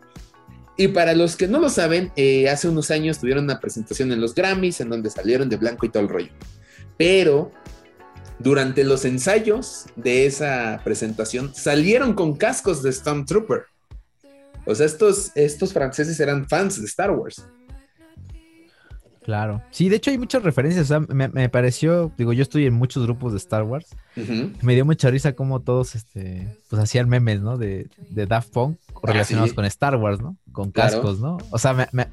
[0.77, 4.21] Y para los que no lo saben, eh, hace unos años tuvieron una presentación en
[4.21, 6.31] los Grammys en donde salieron de blanco y todo el rollo.
[6.97, 7.51] Pero
[8.39, 13.65] durante los ensayos de esa presentación salieron con cascos de Stormtrooper.
[14.71, 17.43] O sea, estos, estos franceses eran fans de Star Wars.
[19.23, 19.61] Claro.
[19.69, 20.85] Sí, de hecho hay muchas referencias.
[20.85, 23.87] O sea, me, pareció, digo, yo estoy en muchos grupos de Star Wars.
[24.61, 27.57] Me dio mucha risa como todos, este, pues hacían memes, ¿no?
[27.57, 30.37] De, de Daft Punk ah, relacionados con Star Wars, ¿no?
[30.51, 31.37] Con cascos, ¿no?
[31.51, 32.07] O sea, me,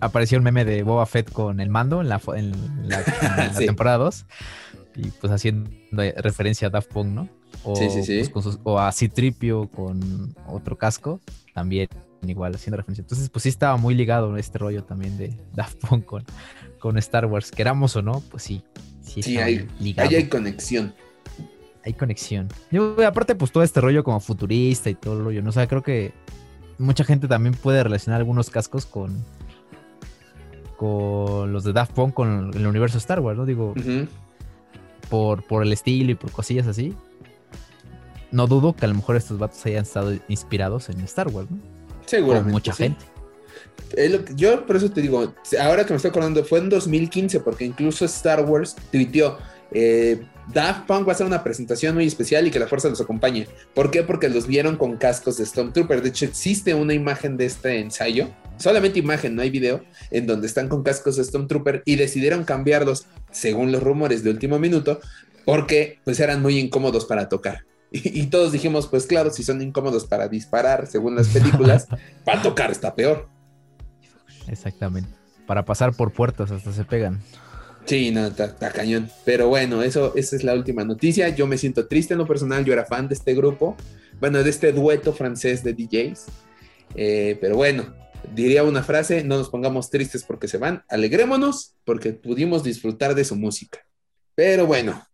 [0.00, 3.04] apareció el meme de Boba Fett con el mando en la, en la,
[3.58, 4.26] temporada 2.
[4.96, 5.70] Y pues haciendo
[6.16, 7.28] referencia a Daft Punk, ¿no?
[7.62, 8.28] O, sí, sí, sí.
[8.32, 11.20] Pues, o a Citripio con otro casco,
[11.58, 11.88] también
[12.22, 13.02] igual haciendo referencia.
[13.02, 16.24] Entonces, pues sí estaba muy ligado este rollo también de Daft Punk con,
[16.78, 17.50] con Star Wars.
[17.50, 18.62] Queramos o no, pues sí.
[19.00, 20.08] Sí, hay, ligado.
[20.08, 20.94] ahí hay conexión.
[21.84, 22.48] Hay conexión.
[22.70, 25.48] Yo, aparte, pues todo este rollo como futurista y todo el rollo, ¿no?
[25.50, 26.12] O sea, creo que
[26.78, 29.24] mucha gente también puede relacionar algunos cascos con
[30.76, 33.46] con los de Daft Punk con el universo Star Wars, ¿no?
[33.46, 33.74] Digo,
[35.10, 36.94] por, por el estilo y por cosillas así.
[38.30, 41.58] No dudo que a lo mejor estos vatos hayan estado inspirados en Star Wars, ¿no?
[42.06, 42.52] Seguramente.
[42.52, 43.04] mucha gente.
[44.34, 48.04] yo por eso te digo, ahora que me estoy acordando, fue en 2015, porque incluso
[48.04, 49.38] Star Wars tuiteó,
[49.72, 53.00] eh, Daft Punk va a hacer una presentación muy especial y que la fuerza los
[53.00, 53.46] acompañe.
[53.74, 54.02] ¿Por qué?
[54.02, 56.00] Porque los vieron con cascos de Stormtrooper.
[56.00, 60.46] De hecho, existe una imagen de este ensayo, solamente imagen, no hay video, en donde
[60.46, 65.00] están con cascos de Stormtrooper y decidieron cambiarlos, según los rumores de último minuto,
[65.44, 67.67] porque pues eran muy incómodos para tocar.
[67.90, 71.86] Y, todos dijimos, pues claro, si son incómodos para disparar, según las películas,
[72.24, 73.28] para tocar está peor.
[74.46, 75.10] Exactamente.
[75.46, 77.20] Para pasar por puertas hasta se pegan.
[77.86, 79.10] Sí, no, está, cañón.
[79.24, 81.30] Pero bueno, eso, esa es la última noticia.
[81.30, 82.62] Yo me siento triste en lo personal.
[82.66, 83.76] Yo era fan de este grupo,
[84.20, 86.26] bueno, de este dueto francés de DJs.
[86.94, 87.94] Eh, pero bueno,
[88.34, 93.24] diría una frase: no nos pongamos tristes porque se van, alegrémonos porque pudimos disfrutar de
[93.24, 93.78] su música.
[94.34, 95.07] Pero bueno,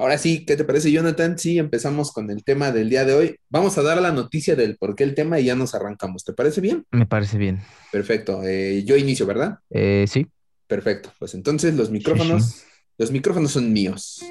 [0.00, 1.38] Ahora sí, ¿qué te parece, Jonathan?
[1.38, 3.36] Sí, empezamos con el tema del día de hoy.
[3.50, 6.24] Vamos a dar la noticia del por qué el tema y ya nos arrancamos.
[6.24, 6.86] ¿Te parece bien?
[6.90, 7.60] Me parece bien.
[7.92, 8.42] Perfecto.
[8.42, 9.58] Eh, yo inicio, ¿verdad?
[9.68, 10.26] Eh, sí.
[10.66, 11.12] Perfecto.
[11.18, 12.64] Pues entonces los micrófonos,
[12.96, 14.22] los micrófonos son míos.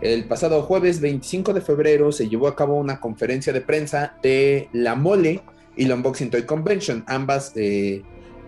[0.00, 4.68] El pasado jueves 25 de febrero se llevó a cabo una conferencia de prensa de
[4.72, 5.42] La Mole
[5.76, 7.02] y la Unboxing Toy Convention.
[7.08, 8.02] Ambas eh,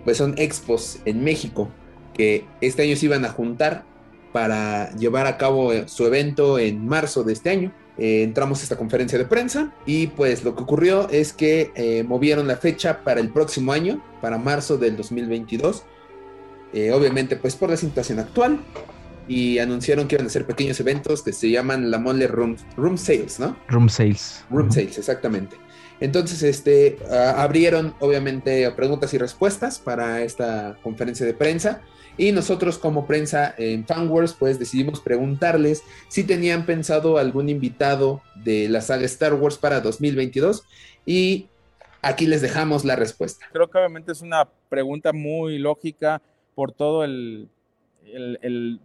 [0.05, 1.69] pues son expos en México
[2.15, 3.85] que este año se iban a juntar
[4.33, 7.73] para llevar a cabo eh, su evento en marzo de este año.
[7.99, 12.47] Eh, entramos a esta conferencia de prensa y pues lo que ocurrió es que movieron
[12.47, 15.83] la fecha para el próximo año, para marzo del 2022.
[16.95, 18.61] obviamente pues por la situación actual
[19.31, 22.99] y anunciaron que iban a hacer pequeños eventos que se llaman la mole room, room
[22.99, 23.57] sales, ¿no?
[23.69, 24.45] Room sales.
[24.51, 25.55] Room sales, exactamente.
[26.01, 26.99] Entonces, este,
[27.37, 31.81] abrieron obviamente preguntas y respuestas para esta conferencia de prensa
[32.19, 38.69] y nosotros como prensa en Fanwars pues decidimos preguntarles si tenían pensado algún invitado de
[38.69, 40.65] la saga Star Wars para 2022
[41.07, 41.47] y
[42.03, 43.47] aquí les dejamos la respuesta.
[43.53, 46.21] Creo que obviamente es una pregunta muy lógica
[46.57, 47.49] por todo el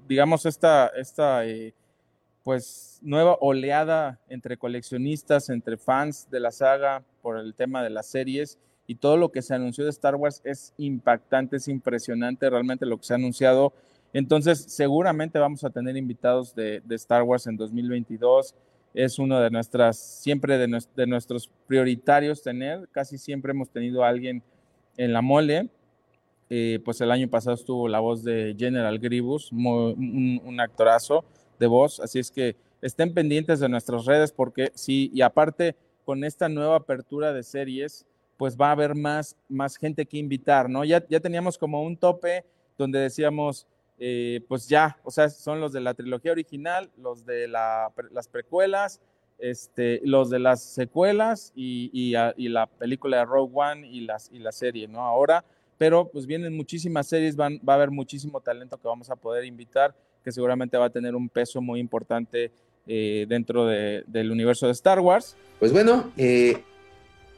[0.07, 1.73] digamos, esta, esta eh,
[2.43, 8.07] pues, nueva oleada entre coleccionistas, entre fans de la saga por el tema de las
[8.07, 12.85] series y todo lo que se anunció de Star Wars es impactante, es impresionante realmente
[12.85, 13.73] lo que se ha anunciado.
[14.13, 18.55] Entonces, seguramente vamos a tener invitados de, Star Wars en 2022.
[18.93, 22.87] Es uno de nuestras, siempre de, de, nuestros prioritarios tener.
[22.91, 24.41] Casi siempre hemos tenido a alguien
[24.97, 25.69] en la mole.
[26.49, 31.25] Eh, pues el año pasado estuvo la voz de General Grievous, un, actorazo
[31.59, 31.99] de voz.
[31.99, 36.75] Así es que estén pendientes de nuestras redes porque sí, y aparte con esta nueva
[36.75, 38.05] apertura de series,
[38.37, 40.83] pues va a haber más, más gente que invitar, ¿no?
[40.83, 42.45] Ya, ya teníamos como un tope
[42.77, 43.65] donde decíamos,
[43.97, 48.27] eh, pues ya, o sea, son los de la trilogía original, los de la, las
[48.27, 49.01] precuelas,
[49.39, 54.39] este, los de las secuelas y, y, la película de Rogue One y, las, y
[54.39, 55.01] la serie, ¿no?
[55.01, 55.43] Ahora,
[55.77, 59.95] pero pues vienen muchísimas series, va a haber muchísimo talento que vamos a poder invitar,
[60.23, 62.51] que seguramente va a tener un peso muy importante
[62.87, 65.35] eh, dentro del universo de Star Wars.
[65.59, 66.61] Pues bueno, eh,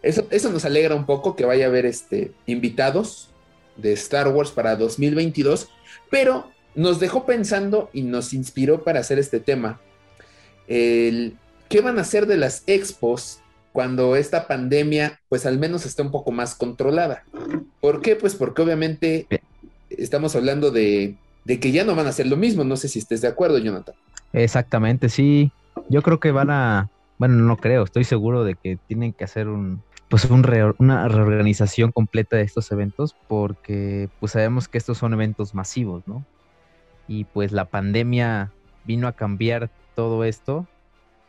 [0.01, 3.29] eso, eso nos alegra un poco que vaya a haber este, invitados
[3.77, 5.69] de Star Wars para 2022,
[6.09, 9.79] pero nos dejó pensando y nos inspiró para hacer este tema.
[10.67, 11.37] El,
[11.69, 13.41] ¿Qué van a hacer de las expos
[13.77, 17.25] cuando esta pandemia, pues al menos esté un poco más controlada?
[17.79, 18.15] ¿Por qué?
[18.15, 19.27] Pues porque obviamente
[19.91, 22.63] estamos hablando de, que ya no van a hacer lo mismo.
[22.63, 23.93] No sé si estés de acuerdo, Jonathan.
[24.33, 25.51] Exactamente, sí.
[25.89, 29.47] Yo creo que van a, bueno, no creo, estoy seguro de que tienen que hacer
[29.47, 30.43] un, pues un
[30.79, 36.25] una reorganización completa de estos eventos porque pues sabemos que estos son eventos masivos, ¿no?
[37.07, 38.51] Y pues la pandemia
[38.85, 40.65] vino a cambiar todo esto,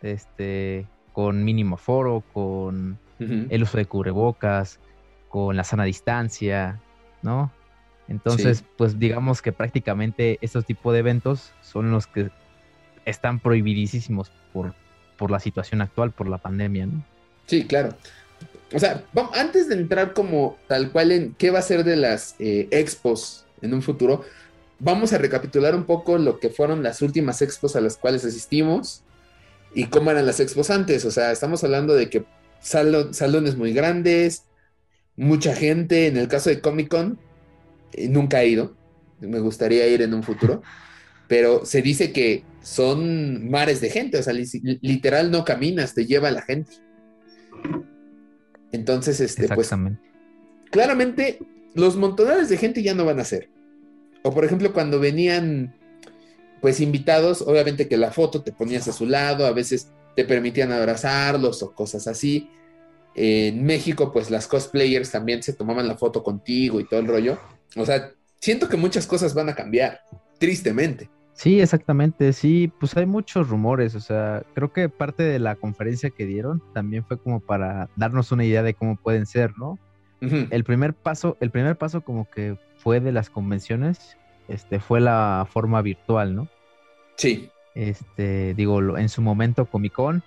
[0.00, 0.86] este,
[1.18, 4.78] con mínimo foro, con el uso de cubrebocas,
[5.28, 6.80] con la sana distancia,
[7.22, 7.50] ¿no?
[8.06, 12.30] Entonces, pues digamos que prácticamente estos tipos de eventos son los que
[13.04, 14.74] están prohibidísimos por,
[15.16, 17.04] por la situación actual, por la pandemia, ¿no?
[17.46, 17.96] Sí, claro.
[18.72, 19.02] O sea,
[19.34, 23.44] antes de entrar como tal cual en qué va a ser de las eh, expos
[23.60, 24.22] en un futuro,
[24.78, 29.02] vamos a recapitular un poco lo que fueron las últimas expos a las cuales asistimos
[29.78, 31.04] y cómo eran las expos antes.
[31.04, 32.24] O sea, estamos hablando de que
[32.60, 34.42] salones muy grandes,
[35.14, 36.08] mucha gente.
[36.08, 37.20] En el caso de Comic Con,
[37.92, 38.76] eh, nunca he ido.
[39.20, 40.62] Me gustaría ir en un futuro.
[41.28, 46.32] Pero se dice que son mares de gente, o sea, literal no caminas, te lleva
[46.32, 46.72] la gente.
[48.72, 49.70] Entonces, este, pues,
[50.72, 51.38] claramente
[51.74, 53.48] los montonales de gente ya no van a ser.
[54.24, 55.76] O por ejemplo, cuando venían,
[56.60, 60.72] pues, invitados, obviamente que la foto te ponías a su lado, a veces te permitían
[60.72, 62.50] abrazarlos o cosas así.
[63.14, 67.38] En México, pues, las cosplayers también se tomaban la foto contigo y todo el rollo.
[67.76, 70.00] O sea, siento que muchas cosas van a cambiar,
[70.38, 71.10] tristemente.
[71.38, 76.10] Sí, exactamente, sí, pues hay muchos rumores, o sea, creo que parte de la conferencia
[76.10, 79.78] que dieron también fue como para darnos una idea de cómo pueden ser, ¿no?
[80.20, 84.17] El primer paso, el primer paso como que fue de las convenciones,
[84.48, 86.48] este, fue la forma virtual, ¿no?
[87.16, 87.50] Sí.
[87.74, 90.22] Este, digo, en su momento Comic Con,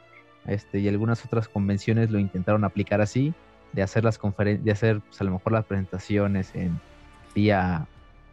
[0.46, 3.34] este, y algunas otras convenciones lo intentaron aplicar así,
[3.74, 6.80] de hacer las conferencias, de hacer, pues, a lo mejor las presentaciones en
[7.34, 7.88] vía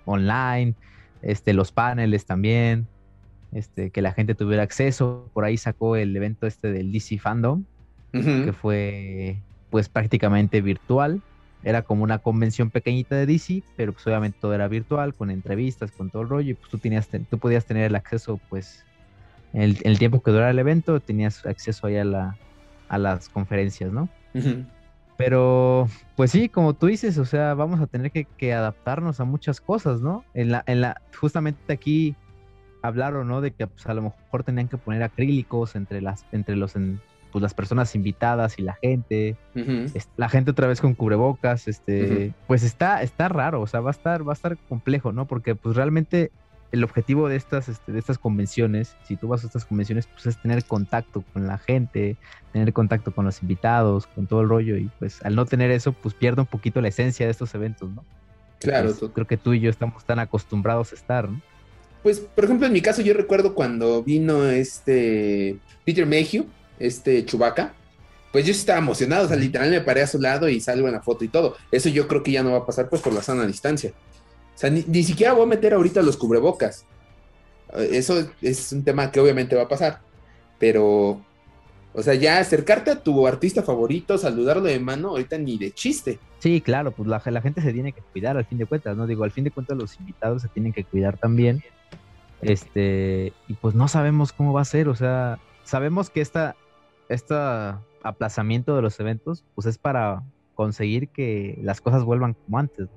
[0.05, 0.75] online,
[1.23, 2.87] este, los paneles también,
[3.53, 5.31] este, que la gente tuviera acceso.
[5.33, 7.65] Por ahí sacó el evento este del DC Fandom,
[8.13, 9.39] que fue
[9.71, 11.21] pues prácticamente virtual.
[11.65, 15.91] Era como una convención pequeñita de DC, pero pues obviamente todo era virtual, con entrevistas,
[15.91, 18.85] con todo el rollo, y pues tú, tenías, tú podías tener el acceso, pues,
[19.53, 22.37] el, el tiempo que durara el evento, tenías acceso ahí a, la,
[22.89, 24.09] a las conferencias, ¿no?
[25.17, 29.61] Pero, pues sí, como tú dices, o sea, vamos a tener que, adaptarnos a muchas
[29.61, 30.25] cosas, ¿no?
[30.33, 32.15] En la, en la, justamente aquí
[32.83, 33.41] hablaron, ¿no?
[33.41, 36.77] De que pues, a lo mejor tenían que poner acrílicos entre las, entre los,
[37.33, 39.37] pues, las personas invitadas y la gente.
[40.17, 43.93] La gente otra vez con cubrebocas, este, pues está, está raro, o sea, va a
[43.93, 45.27] estar, va a estar complejo, ¿no?
[45.27, 46.31] Porque pues realmente
[46.71, 50.27] el objetivo de estas, este, de estas convenciones, si tú vas a estas convenciones, pues
[50.27, 52.17] es tener contacto con la gente,
[52.53, 55.93] tener contacto con los invitados, con todo el rollo, y pues al no tener eso,
[55.93, 58.05] pues pierde un poquito la esencia de estos eventos, ¿no?
[58.61, 58.93] Claro.
[59.15, 61.41] creo que tú y yo estamos tan acostumbrados a estar, ¿no?
[62.03, 66.47] Pues, por ejemplo, en mi caso, yo recuerdo cuando vino este Peter Mayhew,
[66.79, 67.75] este Chubaca,
[68.33, 70.95] pues yo estaba emocionado, o sea, literal me paré a su lado y salgo en
[70.95, 71.57] la foto y todo.
[71.73, 73.93] Eso yo creo que ya no va a pasar, pues, por la sana distancia.
[74.55, 76.85] O sea, ni, siquiera voy a meter ahorita los cubrebocas.
[77.77, 80.01] Eso es un tema que obviamente va a pasar.
[80.59, 81.23] Pero,
[81.95, 86.19] o sea, ya acercarte a tu artista favorito, saludarlo de mano, ahorita ni de chiste.
[86.41, 89.07] Sí, claro, pues la, la gente se tiene que cuidar al fin de cuentas, ¿no?
[89.07, 91.63] Digo, al fin de cuentas los invitados se tienen que cuidar también.
[92.43, 96.57] Este, y pues no sabemos cómo va a ser, o sea, sabemos que esta,
[97.09, 97.35] este
[98.03, 100.23] aplazamiento de los eventos, pues es para
[100.55, 102.89] conseguir que las cosas vuelvan como antes.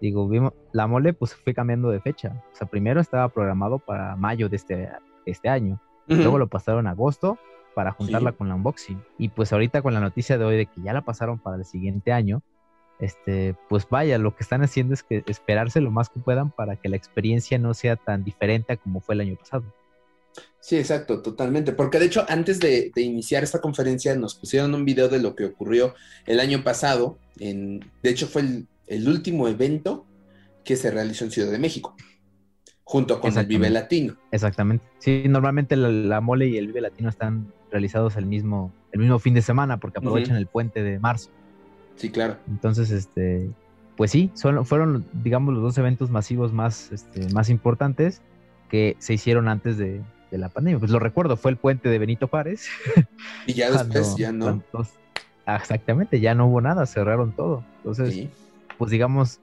[0.00, 2.42] Digo, vimos, la mole pues fue cambiando de fecha.
[2.52, 4.88] O sea, primero estaba programado para mayo de este,
[5.26, 5.80] este año.
[6.06, 7.38] Luego lo pasaron a agosto
[7.74, 9.00] para juntarla con la unboxing.
[9.18, 11.64] Y pues ahorita con la noticia de hoy de que ya la pasaron para el
[11.64, 12.42] siguiente año,
[12.98, 16.76] este, pues vaya, lo que están haciendo es que esperarse lo más que puedan para
[16.76, 19.64] que la experiencia no sea tan diferente como fue el año pasado.
[20.60, 21.72] Sí, exacto, totalmente.
[21.72, 25.46] Porque de hecho, antes de, iniciar esta conferencia, nos pusieron un video de lo que
[25.46, 25.94] ocurrió
[26.26, 27.18] el año pasado.
[27.38, 28.42] En, de hecho, fue
[28.86, 30.06] el, último evento
[30.62, 31.96] que se realizó en Ciudad de México,
[32.84, 34.16] junto con el Vive Latino.
[34.30, 34.84] Exactamente.
[34.98, 39.32] Sí, normalmente la, mole y el Vive Latino están realizados el mismo, el mismo fin
[39.32, 41.30] de semana, porque aprovechan el puente de marzo.
[41.96, 42.36] Sí, claro.
[42.48, 43.50] Entonces, este,
[43.96, 48.20] pues sí, son, fueron, digamos, los dos eventos masivos más, este, más importantes
[48.68, 50.78] que se hicieron antes de, de la pandemia.
[50.78, 52.68] Pues lo recuerdo, fue el puente de Benito Juárez.
[53.46, 54.62] Y ya después ya no.
[55.46, 57.64] Ah, exactamente, ya no hubo nada, cerraron todo.
[57.78, 58.28] Entonces,
[58.78, 59.40] pues digamos,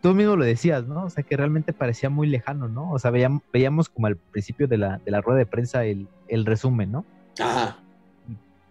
[0.00, 1.04] tú mismo lo decías, ¿no?
[1.04, 2.92] O sea, que realmente parecía muy lejano, ¿no?
[2.92, 6.08] O sea, veíamos, veíamos como al principio de la, de la rueda de prensa el,
[6.28, 7.04] el resumen, ¿no?
[7.40, 7.78] Ajá.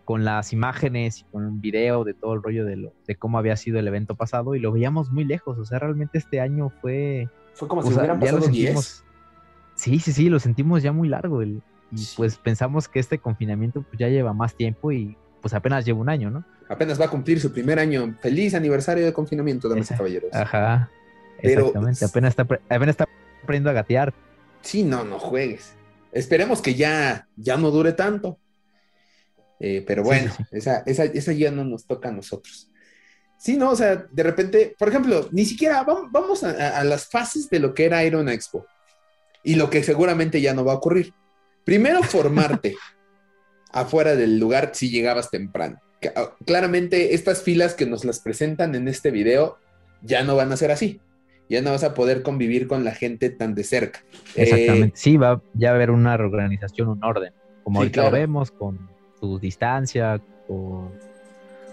[0.05, 3.37] Con las imágenes y con un video de todo el rollo de, lo, de cómo
[3.37, 5.57] había sido el evento pasado y lo veíamos muy lejos.
[5.57, 7.27] O sea, realmente este año fue.
[7.53, 9.03] Fue como si hubieran pasado 10.
[9.77, 11.41] Sí, sí, sí, lo sentimos ya muy largo.
[11.43, 11.61] y
[12.17, 16.09] pues pensamos que este confinamiento pues, ya lleva más tiempo y pues apenas lleva un
[16.09, 16.43] año, ¿no?
[16.67, 18.17] Apenas va a cumplir su primer año.
[18.19, 20.33] Feliz aniversario de confinamiento, damas y caballeros.
[20.33, 20.89] Ajá.
[21.39, 23.07] exactamente, apenas está, apenas está
[23.43, 24.13] aprendiendo a gatear.
[24.61, 25.75] Sí, no, no juegues.
[26.11, 28.39] Esperemos que ya, ya no dure tanto.
[29.59, 32.69] Eh, pero bueno, Esa, esa, esa, ya no nos toca a nosotros.
[33.37, 37.49] Sí, no, o sea, de repente, por ejemplo, ni siquiera vamos, a, a, las fases
[37.49, 38.65] de lo que era Iron Expo
[39.47, 41.13] y lo que seguramente ya no va a ocurrir.
[41.63, 42.75] Primero, formarte
[43.71, 45.79] afuera del lugar si llegabas temprano.
[46.17, 49.57] Ah, claramente, estas filas que nos las presentan en este video
[50.01, 50.99] ya no van a ser así.
[51.49, 54.03] Ya no vas a poder convivir con la gente tan de cerca.
[54.35, 54.87] Exactamente.
[54.87, 57.31] Eh, sí, va ya a haber una reorganización, un orden.
[57.63, 58.89] Como ahorita lo vemos, con
[59.21, 60.91] tu distancia, con,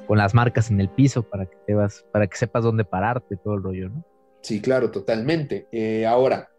[0.06, 3.36] con, las marcas en el piso para que te vas, para que sepas dónde pararte,
[3.36, 4.04] todo el rollo, ¿no?
[4.42, 5.66] Sí, claro, totalmente.
[5.72, 6.50] Eh, ahora,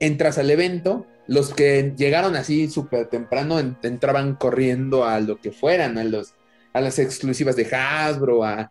[0.00, 5.98] entras al evento, los que llegaron así súper temprano entraban corriendo a lo que fueran,
[5.98, 6.34] a, los,
[6.72, 8.70] a las exclusivas de Hasbro, a,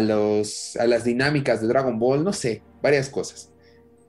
[0.00, 3.52] los, a las dinámicas de Dragon Ball, no sé, varias cosas.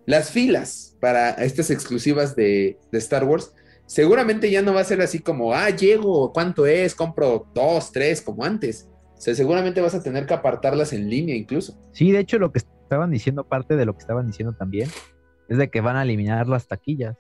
[0.06, 3.54] Las filas para estas exclusivas de, Star Wars,
[3.88, 6.94] seguramente ya no va a ser así como, ah, llego, ¿cuánto es?
[6.94, 8.88] Compro dos, tres, como antes.
[9.18, 11.76] O sea, seguramente vas a tener que apartarlas en línea incluso.
[11.94, 14.90] Sí, de hecho, lo que estaban diciendo, parte de lo que estaban diciendo también,
[15.50, 17.18] es de que van a eliminar las taquillas.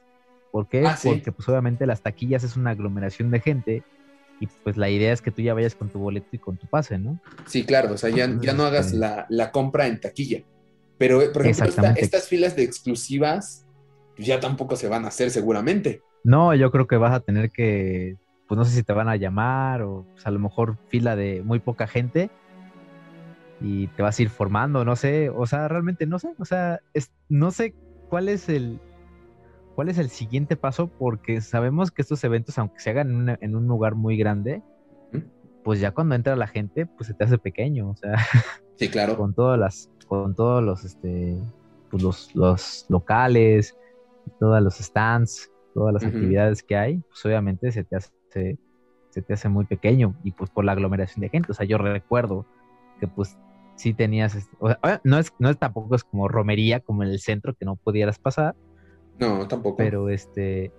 [0.52, 0.86] ¿Por qué?
[0.86, 3.84] Ah, Porque pues obviamente las taquillas es una aglomeración de gente
[4.40, 6.68] y pues la idea es que tú ya vayas con tu boleto y con tu
[6.68, 7.20] pase, ¿no?
[7.46, 10.44] Sí, claro, o sea, ya, no hagas este la, compra en taquilla.
[10.98, 13.66] Pero, por ejemplo, estas filas de exclusivas
[14.18, 16.02] ya tampoco se van a hacer seguramente.
[16.24, 18.16] No, yo creo que vas a tener que,
[18.48, 21.42] pues no sé si te van a llamar o pues, a lo mejor fila de
[21.44, 22.30] muy poca gente
[23.62, 26.80] y te vas a ir formando, no sé, o sea, realmente no sé, o sea,
[26.94, 27.74] es, no sé
[28.10, 28.80] cuál es el
[29.76, 33.67] cuál es el siguiente paso porque sabemos que estos eventos aunque se hagan en, un
[33.67, 34.62] lugar muy grande
[35.63, 38.15] pues ya cuando entra la gente pues se te hace pequeño o sea
[38.76, 39.17] sí claro.
[39.17, 41.38] con todas las con todos los este
[41.91, 43.78] pues los, los locales
[44.39, 48.58] todos los stands todas las actividades que hay pues obviamente se te hace
[49.17, 51.52] se te hace muy pequeño y pues por la aglomeración de gente.
[51.52, 52.46] O sea yo recuerdo
[53.00, 53.36] que pues
[53.78, 54.38] sí tenías,
[55.04, 58.20] no es, no es tampoco es como romería, como en el centro que no pudieras
[58.20, 58.56] pasar.
[59.20, 59.78] No, tampoco.
[59.78, 60.72] Pero este,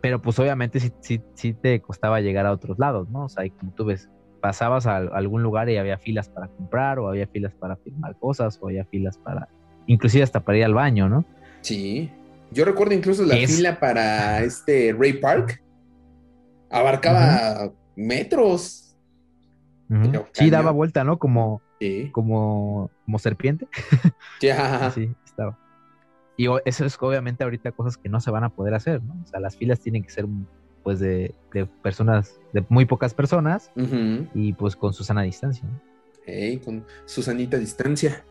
[0.00, 3.24] pero pues obviamente sí, sí, sí te costaba llegar a otros lados, ¿no?
[3.24, 4.08] O sea, como tú ves,
[4.40, 8.58] pasabas a, algún lugar y había filas para comprar, o había filas para firmar cosas,
[8.60, 9.48] o había filas para,
[9.86, 11.24] inclusive hasta para ir al baño, ¿no?
[11.62, 12.10] Sí.
[12.52, 15.62] Yo recuerdo incluso la fila para este Ray Park.
[16.70, 18.96] Abarcaba metros.
[20.32, 21.18] Sí, daba vuelta, ¿no?
[21.18, 21.60] Como,
[22.12, 23.68] como, como serpiente.
[24.40, 24.90] Ya.
[24.90, 25.58] sí, estaba.
[26.36, 29.16] Y eso es obviamente ahorita cosas que no se van a poder hacer, ¿no?
[29.24, 30.26] O sea, las filas tienen que ser
[30.82, 31.34] pues de,
[31.82, 33.72] personas, de muy pocas personas
[34.34, 35.64] y pues con su sana distancia.
[36.64, 38.24] con su sanita distancia.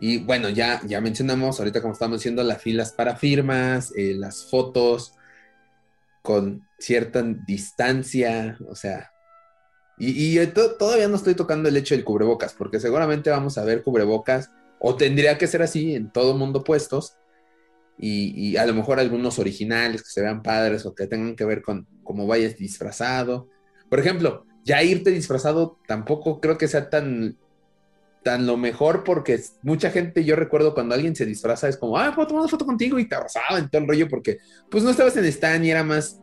[0.00, 4.48] Y bueno, ya, ya mencionamos, ahorita como estamos diciendo, las filas para firmas, eh, las
[4.48, 5.14] fotos
[6.22, 9.10] con cierta distancia, o sea,
[9.98, 10.46] y,
[10.78, 14.96] todavía no estoy tocando el hecho del cubrebocas, porque seguramente vamos a ver cubrebocas, o
[14.96, 17.16] tendría que ser así en todo mundo puestos,
[17.98, 21.62] y, a lo mejor algunos originales que se vean padres o que tengan que ver
[21.62, 23.48] con cómo vayas disfrazado.
[23.88, 27.36] Por ejemplo, ya irte disfrazado tampoco creo que sea tan,
[28.22, 32.12] tan lo mejor porque mucha gente, yo recuerdo cuando alguien se disfraza, es como, ah,
[32.14, 34.38] puedo tomar una foto contigo y te abrazaba en todo el rollo porque
[34.70, 36.20] pues no estabas en stand y era más,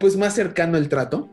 [0.00, 1.28] pues más cercano el trato.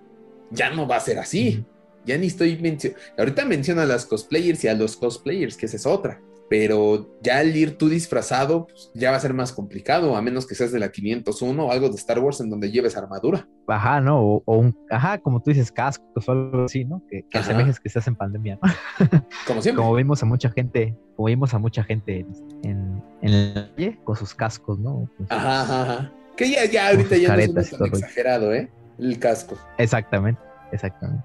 [0.51, 1.65] Ya no va a ser así.
[2.05, 3.01] Ya ni estoy mencionando.
[3.17, 6.21] Ahorita menciono a las cosplayers y a los cosplayers, que esa es otra
[6.51, 10.45] pero ya al ir tú disfrazado, pues, ya va a ser más complicado, a menos
[10.45, 13.47] que seas de la 501 o algo de Star Wars en donde lleves armadura.
[13.67, 14.19] Ajá, ¿no?
[14.19, 17.01] O, un, ajá, como tú dices, cascos o algo así, ¿no?
[17.09, 18.69] Que, que asemejes que estás en pandemia, ¿no?
[19.47, 19.81] Como siempre.
[19.81, 22.25] Como vimos a mucha gente, como vimos a mucha gente
[22.63, 25.09] en, en la calle con sus cascos, ¿no?
[25.29, 26.13] ajá, ajá, ajá.
[26.35, 28.69] Que ya, ya ahorita ya no es tan exagerado, ¿eh?
[28.97, 29.55] El casco.
[29.77, 31.23] Exactamente, exactamente.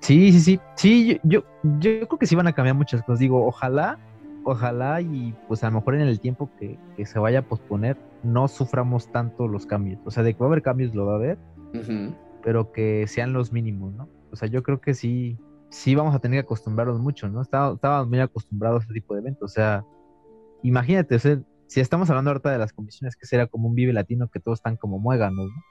[0.00, 0.60] Sí, sí, sí.
[0.76, 3.18] Sí, yo, yo, creo que sí van a cambiar muchas cosas.
[3.18, 3.98] Digo, ojalá,
[4.44, 8.48] ojalá y pues a lo mejor en el tiempo que, se vaya a posponer no
[8.48, 10.00] suframos tanto los cambios.
[10.04, 11.38] O sea, de que va a haber cambios lo va a haber,
[12.42, 14.08] pero que sean los mínimos, ¿no?
[14.30, 15.38] O sea, yo creo que sí,
[15.70, 17.42] sí vamos a tener que acostumbrarnos mucho, ¿no?
[17.42, 19.50] Estábamos muy acostumbrados a este tipo de eventos.
[19.50, 19.84] O sea,
[20.62, 23.92] imagínate, o sea, si estamos hablando ahorita de las comisiones, que será como un Vive
[23.92, 25.62] Latino que todos están como muéganos, ¿no?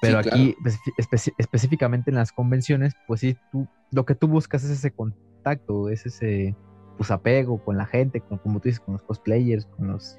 [0.00, 0.56] Pero aquí,
[1.36, 6.06] específicamente en las convenciones, pues sí, tú, lo que tú buscas es ese contacto, es
[6.06, 6.56] ese
[6.96, 10.18] pues, apego con la gente, con, como tú dices, con los cosplayers, con los,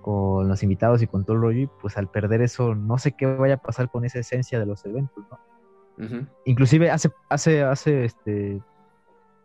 [0.00, 3.12] con los invitados y con todo el rollo, y pues al perder eso, no sé
[3.12, 5.38] qué vaya a pasar con esa esencia de los eventos, ¿no?
[6.44, 8.60] Inclusive hace, hace, hace, este,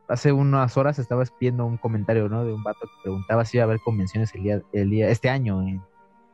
[0.10, 2.46] hace unas horas estaba viendo un comentario, ¿no?
[2.46, 5.30] De un vato que preguntaba si iba a haber convenciones el día, el día, este
[5.30, 5.62] año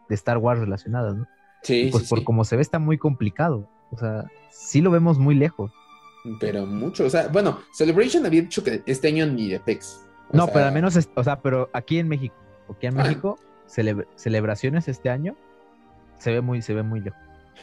[0.09, 1.27] de Star Wars relacionadas, ¿no?
[1.63, 3.67] Sí, pues por como se ve está muy complicado.
[3.91, 5.71] O sea, sí lo vemos muy lejos.
[6.39, 10.05] Pero mucho, o sea, bueno, Celebration había dicho que este año ni de PEX.
[10.31, 12.35] No, pero al menos, o sea, pero aquí en México,
[12.69, 13.03] aquí en ah.
[13.03, 13.39] México,
[14.15, 15.35] celebraciones este año
[16.17, 17.19] se ve muy, se ve muy lejos.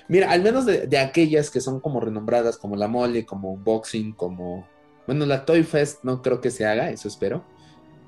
[0.09, 4.66] Mira, al menos de, aquellas que son como renombradas, como la Mole, como Boxing, como.
[5.07, 7.45] Bueno, la Toy Fest no creo que se haga, eso espero.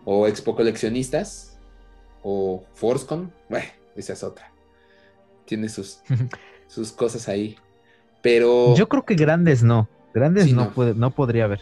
[0.05, 1.59] O Expo Coleccionistas.
[2.22, 3.32] O ForceCon.
[3.49, 3.66] Bueno,
[3.97, 4.53] esa es otra
[5.47, 6.01] tiene sus,
[6.66, 7.57] sus cosas ahí.
[8.20, 8.74] Pero.
[8.76, 9.88] Yo creo que grandes no.
[10.12, 11.61] Grandes no, Puede, no podría haber.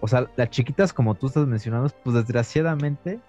[0.00, 3.20] O sea, las chiquitas, como tú estás mencionando, pues desgraciadamente,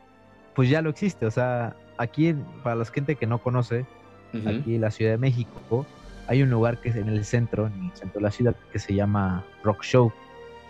[0.56, 1.26] pues ya lo existe.
[1.26, 2.34] O sea, aquí,
[2.64, 3.86] para la gente que no conoce,
[4.34, 5.86] aquí en la Ciudad de México,
[6.28, 8.80] hay un lugar que es en el centro, en el centro de la ciudad, que
[8.80, 10.12] se llama Rock Show.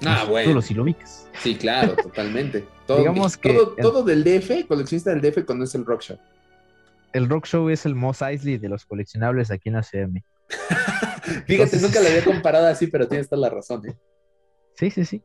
[0.03, 0.59] Ah, bueno.
[0.61, 1.29] Tú lo ubicas.
[1.39, 2.65] Sí, claro, totalmente.
[2.87, 6.17] Todo, Digamos que todo, todo del DF, coleccionista del DF, conoce el Rock Show
[7.13, 10.23] el Rock Show es el Moss Eisley de los coleccionables aquí en la CM.
[11.47, 13.87] Fíjate, nunca lo había comparado así, pero tienes toda la razón.
[13.87, 13.95] ¿eh?
[14.75, 15.23] Sí, sí, sí.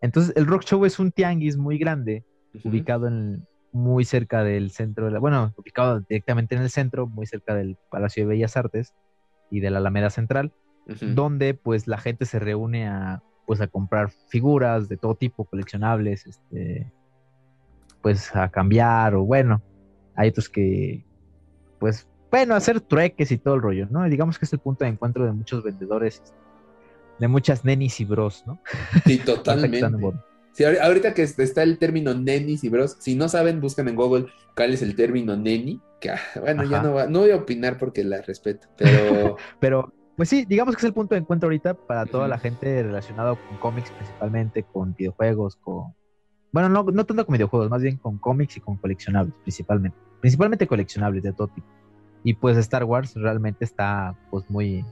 [0.00, 2.24] Entonces, el Rock Show es un tianguis muy grande,
[2.64, 7.26] ubicado en, muy cerca del centro, de la, bueno, ubicado directamente en el centro, muy
[7.26, 8.94] cerca del Palacio de Bellas Artes
[9.50, 10.52] y de la Alameda Central,
[11.00, 16.24] donde pues la gente se reúne a pues a comprar figuras de todo tipo, coleccionables,
[16.24, 16.92] este,
[18.00, 19.60] pues a cambiar o bueno,
[20.14, 21.04] hay otros que
[21.80, 24.04] pues, bueno, hacer trueques y todo el rollo, ¿no?
[24.04, 26.22] digamos que es el punto de encuentro de muchos vendedores,
[27.18, 28.60] de muchas nenis y bros, ¿no?
[29.04, 29.82] Sí, totalmente.
[30.52, 34.26] sí, ahorita que está el término nenis y bros, si no saben, busquen en Google
[34.54, 37.78] cuál es el término neni, que ah, bueno, ya no, va, no voy a opinar
[37.78, 39.36] porque la respeto, pero...
[39.58, 42.82] pero, pues sí, digamos que es el punto de encuentro ahorita para toda la gente
[42.82, 45.94] relacionada con cómics principalmente, con videojuegos, con...
[46.52, 50.66] Bueno, no, no tanto con videojuegos, más bien con cómics y con coleccionables principalmente principalmente
[50.66, 51.66] coleccionables de todo tipo.
[52.22, 54.84] Y pues Star Wars realmente está pues muy,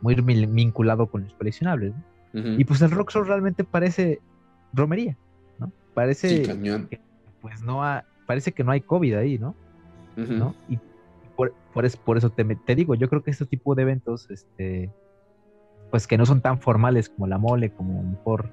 [0.00, 1.92] muy vinculado con los coleccionables.
[2.34, 4.18] Y pues el Rockstar realmente parece
[4.72, 5.18] romería,
[5.58, 5.70] ¿no?
[5.92, 7.00] Parece que
[7.42, 7.82] pues no
[8.26, 9.54] parece que no hay COVID ahí, ¿no?
[10.16, 10.54] ¿No?
[10.68, 10.78] Y
[11.36, 11.84] por, por,
[12.16, 14.90] eso te, te, digo, yo creo que este tipo de eventos, este,
[15.90, 18.50] pues que no son tan formales como la mole, como mejor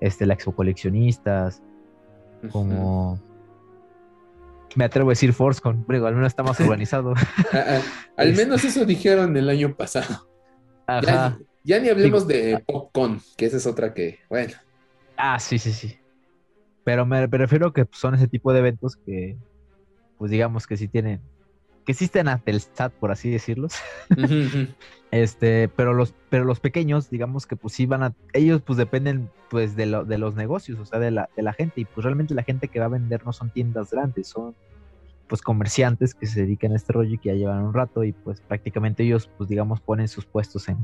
[0.00, 1.62] este, la expo coleccionistas,
[2.50, 3.20] como
[4.74, 7.14] me atrevo a decir ForceCon, pero al menos está más organizado.
[7.52, 7.80] Ah, ah,
[8.16, 10.28] al menos eso dijeron el año pasado.
[10.86, 11.38] Ajá.
[11.64, 14.54] Ya, ni hablemos de PopCon, que esa es otra que, bueno.
[15.16, 15.98] Ah, sí, sí, sí.
[16.84, 19.36] Pero me prefiero que son ese tipo de eventos que,
[20.16, 21.20] pues digamos que sí tienen
[21.88, 23.72] que existen ante el SAT, por así decirlos.
[25.10, 29.30] este, pero los, pero los pequeños, digamos que pues sí van a, ellos pues dependen
[29.48, 32.04] pues de, lo, de los negocios, o sea, de la, de la gente, y pues
[32.04, 34.54] realmente la gente que va a vender no son tiendas grandes, son
[35.28, 38.12] pues comerciantes que se dedican a este rollo y que ya llevan un rato y
[38.12, 40.76] pues prácticamente ellos pues digamos ponen sus puestos en,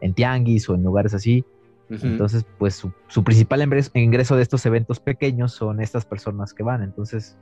[0.00, 1.44] en tianguis o en lugares así.
[1.88, 3.62] Entonces pues su, su principal
[3.94, 6.82] ingreso de estos eventos pequeños son estas personas que van.
[6.82, 7.36] Entonces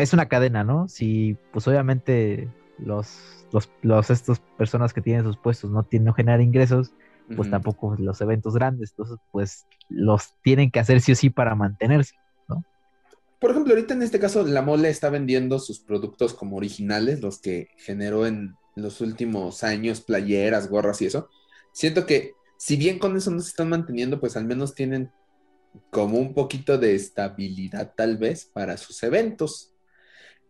[0.00, 0.88] es una cadena, ¿no?
[0.88, 2.48] Si, pues obviamente
[2.78, 3.18] los,
[3.52, 6.92] los, los, estos personas que tienen sus puestos no, tienen, no generan ingresos,
[7.36, 11.54] pues tampoco los eventos grandes, entonces pues los tienen que hacer sí o sí para
[11.54, 12.16] mantenerse,
[12.48, 12.64] ¿no?
[13.38, 17.38] Por ejemplo, ahorita en este caso la mole está vendiendo sus productos como originales, los
[17.38, 21.28] que generó en los últimos años, playeras, gorras y eso.
[21.72, 25.10] Siento que si bien con eso no se están manteniendo, pues al menos tienen
[25.90, 29.69] como un poquito de estabilidad tal vez para sus eventos.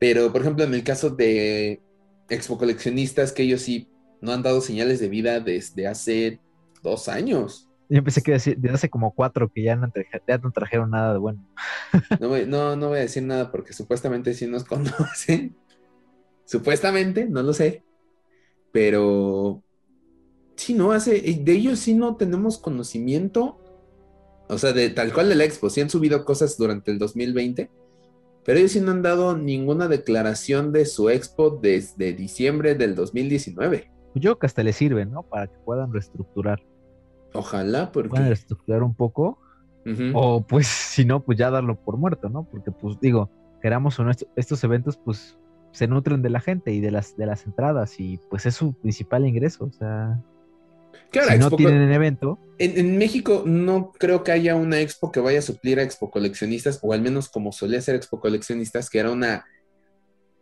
[0.00, 1.80] Pero, por ejemplo, en el caso de
[2.30, 3.86] Expo Coleccionistas, que ellos sí
[4.22, 6.40] no han dado señales de vida desde hace
[6.82, 7.68] dos años.
[7.90, 9.92] Yo pensé que decir, desde hace como cuatro que ya no,
[10.52, 11.46] trajeron nada de bueno.
[12.18, 15.54] No, no, voy a decir nada porque supuestamente sí nos conocen.
[16.46, 17.84] Supuestamente, no lo sé.
[18.72, 19.62] Pero
[20.56, 23.58] sí, no, hace, de ellos sí no tenemos conocimiento.
[24.48, 27.70] O sea, de tal cual de la expo, sí han subido cosas durante el 2020,
[28.44, 33.90] pero ellos sí no han dado ninguna declaración de su expo desde diciembre del 2019.
[34.14, 35.22] Yo creo que hasta les sirve, ¿no?
[35.22, 36.60] Para que puedan reestructurar.
[37.32, 38.10] Ojalá, porque...
[38.10, 39.38] Puedan reestructurar un poco.
[40.14, 42.44] O pues, si no, pues ya darlo por muerto, ¿no?
[42.44, 43.30] Porque, pues digo,
[43.62, 45.38] queramos o no, estos eventos, pues
[45.72, 48.72] se nutren de la gente y de las, de las entradas y pues es su
[48.72, 50.20] principal ingreso, o sea...
[51.12, 52.38] si no tienen evento.
[52.58, 56.78] En, México no creo que haya una expo que vaya a suplir a Expo Coleccionistas,
[56.82, 59.46] o al menos como solía ser Expo Coleccionistas, que era una,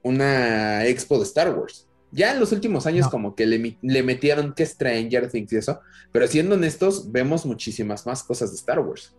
[0.03, 1.88] una expo de Star Wars.
[2.11, 5.80] Ya en los últimos años como que le, metieron que Stranger Things y eso,
[6.11, 9.14] pero siendo honestos, vemos muchísimas más cosas de Star Wars.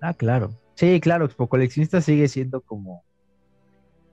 [0.00, 0.50] Ah, claro.
[0.74, 3.06] Sí, claro, Expo Coleccionistas sigue siendo como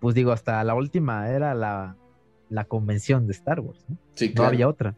[0.04, 1.96] pues digo, hasta la última era la,
[2.68, 3.98] convención de Star Wars, ¿no?
[4.16, 4.44] Sí, claro.
[4.44, 4.98] No había otra.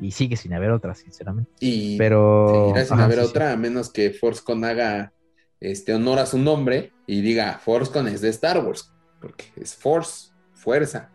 [0.00, 1.50] Y sigue sin haber otra, sinceramente.
[1.60, 5.12] Y pero seguirá sin haber otra, a menos que ForceCon haga
[5.60, 10.30] este honor a su nombre y diga ForceCon es de Star Wars, porque es Force,
[10.54, 11.10] fuerza.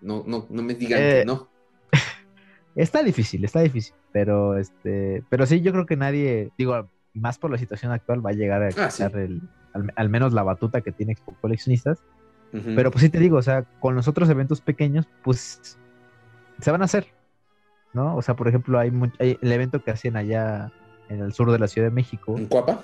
[0.00, 1.48] No, no, no me digan que eh, no.
[2.74, 7.50] Está difícil, está difícil, pero este, pero sí, yo creo que nadie, digo, más por
[7.50, 9.40] la situación actual va a llegar a ah, el,
[9.94, 12.02] al, menos la batuta que tiene Expo Coleccionistas.
[12.76, 15.76] Pero pues sí te digo, o sea, con los otros eventos pequeños, pues
[16.60, 17.08] se van a hacer,
[17.94, 18.16] ¿no?
[18.16, 20.70] O sea, por ejemplo, hay, el evento que hacen allá
[21.08, 22.36] en el sur de la Ciudad de México.
[22.36, 22.82] ¿En Cuapa?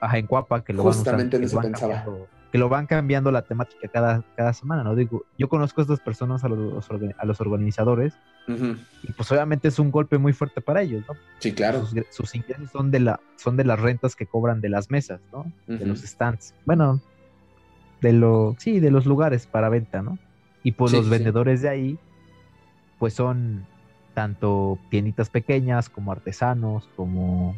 [0.00, 2.04] ajá, en Cuapa, que lo Justamente van usando, que pensaba.
[2.50, 4.94] que lo van cambiando la temática cada, cada semana, ¿no?
[4.94, 8.14] Digo, yo conozco a estas personas, a los, a los organizadores,
[8.48, 11.14] y pues obviamente es un golpe muy fuerte para ellos, ¿no?
[11.38, 11.86] Sí, claro.
[12.10, 15.50] Sus, ingresos son de, la, son de las rentas que cobran de las mesas, ¿no?
[15.66, 16.54] De los stands.
[16.66, 17.00] Bueno,
[18.00, 20.18] de lo, sí, de los lugares para venta, ¿no?
[20.64, 21.98] Y pues los vendedores de ahí,
[22.98, 23.64] pues son
[24.14, 27.56] tanto tienditas pequeñas como artesanos, como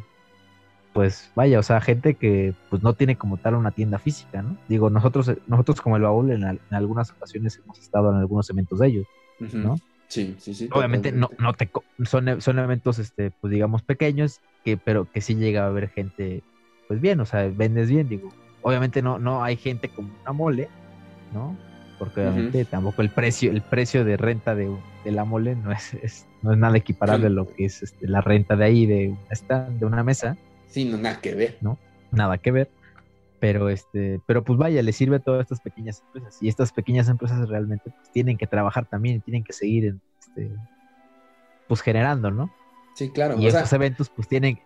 [0.95, 4.55] pues vaya, o sea, gente que pues no tiene como tal una tienda física, ¿no?
[4.69, 8.79] Digo, nosotros, nosotros como el baúl en, en algunas ocasiones hemos estado en algunos eventos
[8.79, 9.05] de ellos,
[9.51, 9.75] ¿no?
[10.07, 10.69] Sí, sí, sí.
[10.71, 11.69] Obviamente no, no te
[12.05, 16.43] son, son eventos, este, pues digamos, pequeños, que, pero que sí llega a haber gente,
[16.87, 18.29] pues bien, o sea, vendes bien, digo.
[18.61, 20.69] Obviamente no, no hay gente como una mole,
[21.33, 21.57] ¿no?
[21.97, 24.69] Porque obviamente tampoco el precio, el precio de renta de,
[25.05, 28.55] la mole no es, no es nada equiparable a lo que es este, la renta
[28.55, 29.15] de ahí de
[29.49, 30.37] una de una mesa.
[30.67, 31.57] Sí, no, nada que ver.
[31.61, 31.77] ¿No?
[32.11, 32.69] Nada que ver.
[33.39, 36.41] Pero este, pero pues vaya, le sirve a todas estas pequeñas empresas.
[36.41, 40.51] Y estas pequeñas empresas realmente pues, tienen que trabajar también, tienen que seguir este,
[41.67, 42.51] pues generando, ¿no?
[42.95, 43.37] Sí, claro.
[43.37, 44.59] Y esos eventos pues tienen,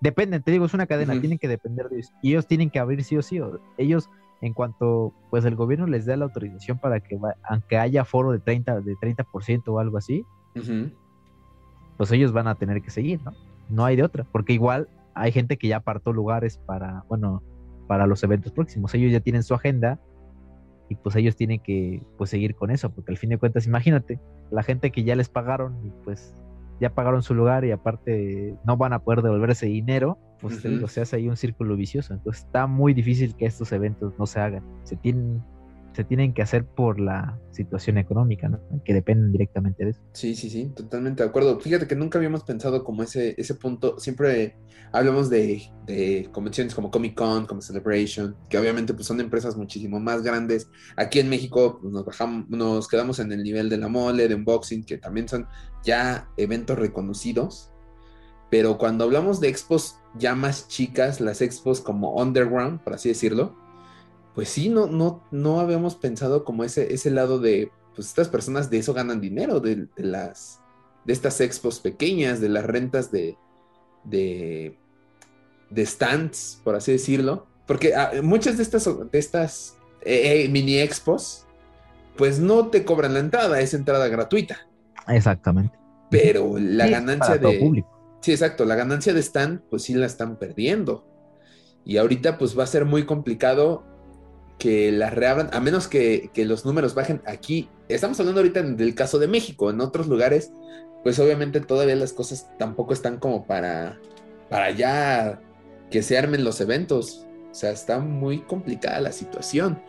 [0.00, 2.12] dependen, te digo, es una cadena, tienen que depender de ellos.
[2.22, 3.40] Y ellos tienen que abrir sí o sí.
[3.78, 4.10] ellos,
[4.40, 8.38] en cuanto pues el gobierno les dé la autorización para que, aunque haya foro de
[8.38, 10.24] 30, de 30% o algo así,
[11.96, 13.32] pues ellos van a tener que seguir, ¿no?
[13.68, 17.42] No hay de otra, porque igual hay gente que ya apartó lugares para, bueno,
[17.86, 18.94] para los eventos próximos.
[18.94, 19.98] Ellos ya tienen su agenda
[20.88, 24.20] y pues ellos tienen que pues seguir con eso, porque al fin de cuentas, imagínate,
[24.50, 26.34] la gente que ya les pagaron y pues
[26.80, 31.00] ya pagaron su lugar y aparte no van a poder devolver ese dinero, pues se
[31.00, 32.14] hace ahí un círculo vicioso.
[32.14, 34.64] Entonces está muy difícil que estos eventos no se hagan.
[34.84, 35.42] Se tienen
[35.96, 38.60] se tienen que hacer por la situación económica, ¿no?
[38.84, 40.00] Que dependen directamente de eso.
[40.12, 41.58] Sí, sí, sí, totalmente de acuerdo.
[41.58, 43.98] Fíjate que nunca habíamos pensado como ese, ese punto.
[43.98, 44.58] Siempre
[44.92, 45.62] hablamos de,
[46.32, 50.68] convenciones como Comic Con, como Celebration, que obviamente pues son empresas muchísimo más grandes.
[50.96, 54.34] Aquí en México pues, nos, bajamos, nos quedamos en el nivel de la mole, de
[54.34, 55.46] unboxing, que también son
[55.86, 57.70] ya eventos reconocidos.
[58.50, 63.56] Pero cuando hablamos de expos ya más chicas, las expos como underground, por así decirlo,
[64.34, 68.68] pues sí, no, no, no habíamos pensado como ese, ese lado de, pues estas personas
[68.68, 70.60] de eso ganan dinero, de, las,
[71.04, 73.38] de estas expos pequeñas, de las rentas de,
[74.04, 74.76] de,
[75.86, 77.46] stands, por así decirlo.
[77.66, 81.46] Porque ah, muchas de estas, de estas eh, eh, mini expos,
[82.16, 84.68] pues no te cobran la entrada, es entrada gratuita.
[85.08, 85.78] Exactamente.
[86.10, 87.84] pero la ganancia de...
[88.20, 91.06] Sí, exacto, la ganancia de Stan, pues sí la están perdiendo.
[91.84, 93.84] Y ahorita pues va a ser muy complicado
[94.58, 97.68] que las reabran, a menos que, los números bajen aquí.
[97.88, 100.50] Estamos hablando ahorita del caso de México, en otros lugares,
[101.02, 104.00] pues obviamente todavía las cosas tampoco están como para,
[104.48, 105.40] para ya
[105.90, 107.26] que se armen los eventos.
[107.50, 109.80] O sea, está muy complicada la situación.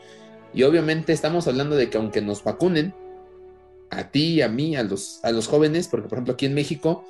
[0.53, 2.93] Y obviamente estamos hablando de que aunque nos vacunen,
[3.89, 7.05] a ti, a mí, a los, a los jóvenes, porque por ejemplo aquí en México,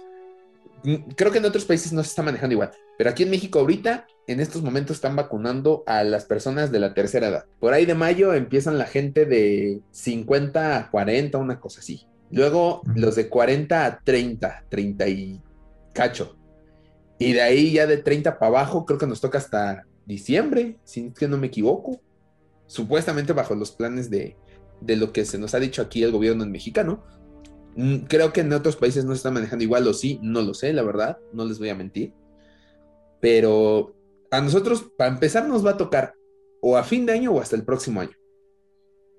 [0.84, 3.60] mm, creo que en otros países no se está manejando igual, pero aquí en México
[3.60, 7.46] ahorita, en estos momentos están vacunando a las personas de la tercera edad.
[7.60, 12.06] Por ahí de mayo empiezan la gente de 50 a 40, una cosa así.
[12.30, 15.42] Luego los de 40 a 30, 30 y
[15.94, 16.38] cacho.
[17.20, 21.08] Y de ahí ya de 30 para abajo, creo que nos toca hasta diciembre, si
[21.08, 22.02] es que no me equivoco.
[22.68, 24.36] Supuestamente bajo los planes de,
[24.82, 27.04] de lo que se nos ha dicho aquí el gobierno mexicano.
[27.76, 30.54] Mm, creo que en otros países no se está manejando igual o sí, no lo
[30.54, 32.14] sé, la verdad, no les voy a mentir.
[33.22, 33.96] Pero
[34.32, 36.14] a nosotros, para empezar, nos va a tocar
[36.62, 38.16] o a fin de año o hasta el próximo año.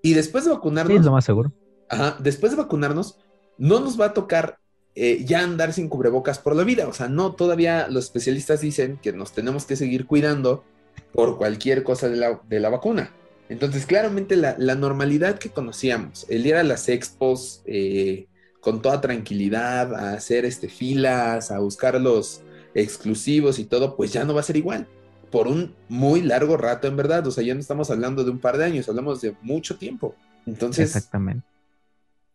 [0.02, 0.96] Y después de vacunarnos.
[0.96, 1.52] es lo más seguro.
[1.88, 3.18] Ajá, después de vacunarnos,
[3.56, 4.58] no nos va a tocar
[4.94, 6.88] eh, ya andar sin cubrebocas por la vida.
[6.88, 10.64] O sea, no, todavía los especialistas dicen que nos tenemos que seguir cuidando
[11.12, 13.12] por cualquier cosa de la, de la vacuna.
[13.48, 18.26] Entonces, claramente la, normalidad que conocíamos, el ir a las expos eh,
[18.60, 22.42] con toda tranquilidad, a hacer este, filas, a buscar los
[22.74, 24.86] exclusivos y todo, pues ya no va a ser igual.
[25.30, 27.26] Por un muy largo rato, en verdad.
[27.26, 30.14] O sea, ya no estamos hablando de un par de años, hablamos de mucho tiempo.
[30.46, 30.86] Entonces.
[30.86, 31.46] Exactamente.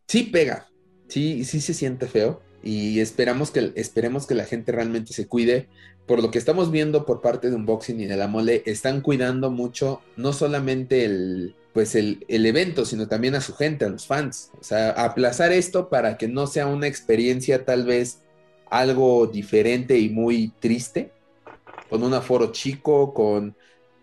[0.08, 0.68] Sí pega.
[1.08, 2.42] Sí, sí se siente feo.
[2.62, 5.68] Y esperamos que, esperemos que la gente realmente se cuide
[6.06, 9.50] por lo que estamos viendo por parte de Unboxing y de la mole, están cuidando
[9.50, 14.50] mucho no solamente el, pues el, evento, sino también a su gente, a los fans.
[14.60, 18.20] O sea, aplazar esto para que no sea una experiencia tal vez
[18.70, 21.10] algo diferente y muy triste,
[21.88, 23.56] con un aforo chico, con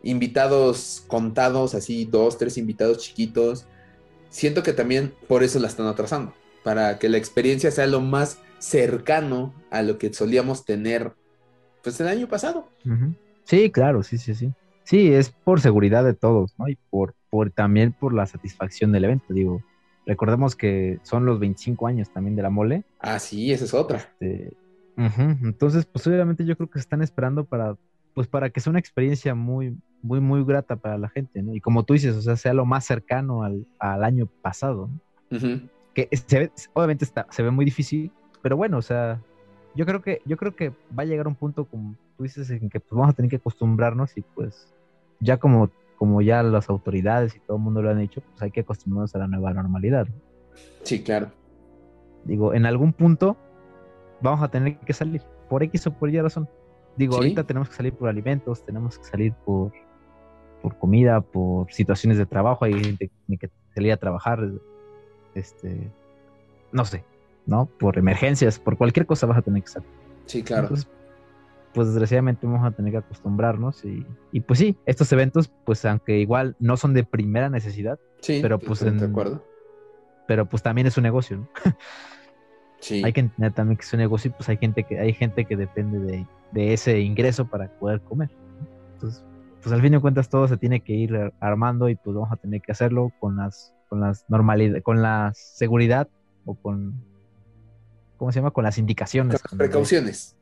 [0.04, 3.66] invitados contados, así dos, tres invitados chiquitos.
[4.30, 6.34] Siento que también por eso la están atrasando,
[6.64, 11.14] para que la experiencia sea lo más cercano a lo que solíamos tener
[11.84, 12.68] pues el año pasado.
[13.44, 14.54] Sí, claro, sí, sí, sí.
[14.84, 16.68] Sí, es por seguridad de todos, ¿no?
[16.68, 19.64] Y por, por también por la satisfacción del evento, digo.
[20.06, 22.84] Recordemos que son los 25 años también de la mole.
[23.00, 23.98] Ah, sí, esa es otra.
[24.20, 24.54] Este,
[24.98, 27.76] Entonces, pues obviamente yo creo que están esperando para,
[28.14, 31.56] pues para que sea una experiencia muy, muy, muy grata para la gente, ¿no?
[31.56, 34.90] Y como tú dices, o sea, sea lo más cercano al, año pasado,
[35.30, 35.40] ¿no?
[35.94, 38.12] Que se obviamente está, se ve muy difícil,
[38.42, 39.22] pero bueno, o sea,
[39.76, 42.70] yo creo que, yo creo que va a llegar un punto, como tú dices, en
[42.70, 44.74] que pues, vamos a tener que acostumbrarnos y pues
[45.20, 48.52] ya como, como ya las autoridades y todo el mundo lo han dicho, pues hay
[48.52, 50.08] que acostumbrarnos a la nueva normalidad.
[50.84, 51.32] Sí, claro.
[52.26, 53.38] Digo, en algún punto
[54.22, 56.50] vamos a tener que salir, por X o por Y razón.
[56.98, 59.72] Digo, ahorita tenemos que salir por alimentos, tenemos que salir por,
[60.62, 64.40] por comida, por situaciones de trabajo, hay gente que tiene que salir a trabajar,
[65.34, 65.90] este,
[66.72, 67.06] no sé,
[67.46, 67.66] ¿no?
[67.66, 69.90] Por emergencias, por cualquier cosa vas a tener que salir.
[70.26, 70.70] Sí, claro.
[71.74, 76.20] pues desgraciadamente vamos a tener que acostumbrarnos y, y, pues sí, estos eventos, pues aunque
[76.20, 79.44] igual no son de primera necesidad, sí, pero pues de acuerdo.
[80.28, 81.50] Pero pues también es un negocio, ¿no?
[82.80, 83.02] sí.
[83.04, 85.46] Hay que entender también que es un negocio y pues hay gente que, hay gente
[85.46, 88.30] que depende de, de ese ingreso para poder comer.
[88.94, 89.24] Entonces,
[89.62, 92.36] pues al fin de cuentas todo se tiene que ir armando y pues vamos a
[92.36, 96.08] tener que hacerlo con las, con las normalidad, con la seguridad
[96.46, 97.04] o con
[98.22, 98.52] ¿cómo se llama?
[98.52, 99.42] Con las indicaciones.
[99.42, 100.38] Con las precauciones.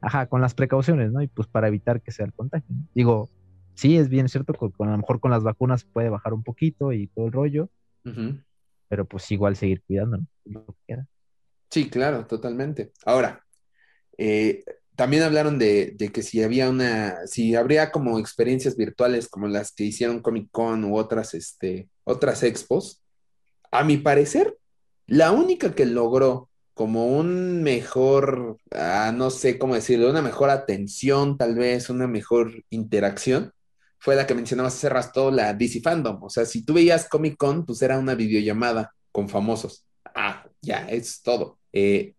[0.00, 1.20] Ajá, con las precauciones, ¿no?
[1.20, 2.66] Y pues para evitar que sea el contagio.
[2.94, 3.28] Digo,
[3.74, 6.94] sí, es bien cierto, con, a lo mejor con las vacunas puede bajar un poquito
[6.94, 7.68] y todo el rollo,
[8.88, 11.06] pero pues igual seguir cuidando, Lo que queda.
[11.68, 12.90] Sí, claro, totalmente.
[13.04, 13.44] Ahora,
[14.16, 14.64] eh,
[14.96, 19.72] también hablaron de, de, que si había una, si habría como experiencias virtuales como las
[19.72, 23.04] que hicieron Comic Con u otras, este, otras expos.
[23.70, 24.56] A mi parecer,
[25.06, 26.47] la única que logró
[26.78, 32.62] como un mejor, ah, no sé cómo decirlo, una mejor atención, tal vez, una mejor
[32.70, 33.52] interacción,
[33.98, 36.22] fue la que mencionabas hace rato, la DC Fandom.
[36.22, 39.86] O sea, si tú veías Comic Con, pues era una videollamada con famosos.
[40.14, 41.58] Ah, ya, es todo.
[41.72, 42.14] Eh,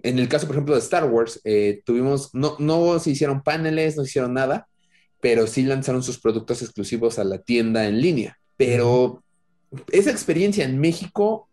[0.00, 3.96] en el caso, por ejemplo, de Star Wars, eh, tuvimos, no, no se hicieron paneles,
[3.96, 4.68] no se hicieron nada,
[5.20, 8.38] pero sí lanzaron sus productos exclusivos a la tienda en línea.
[8.56, 9.24] Pero
[9.90, 11.48] esa experiencia en México,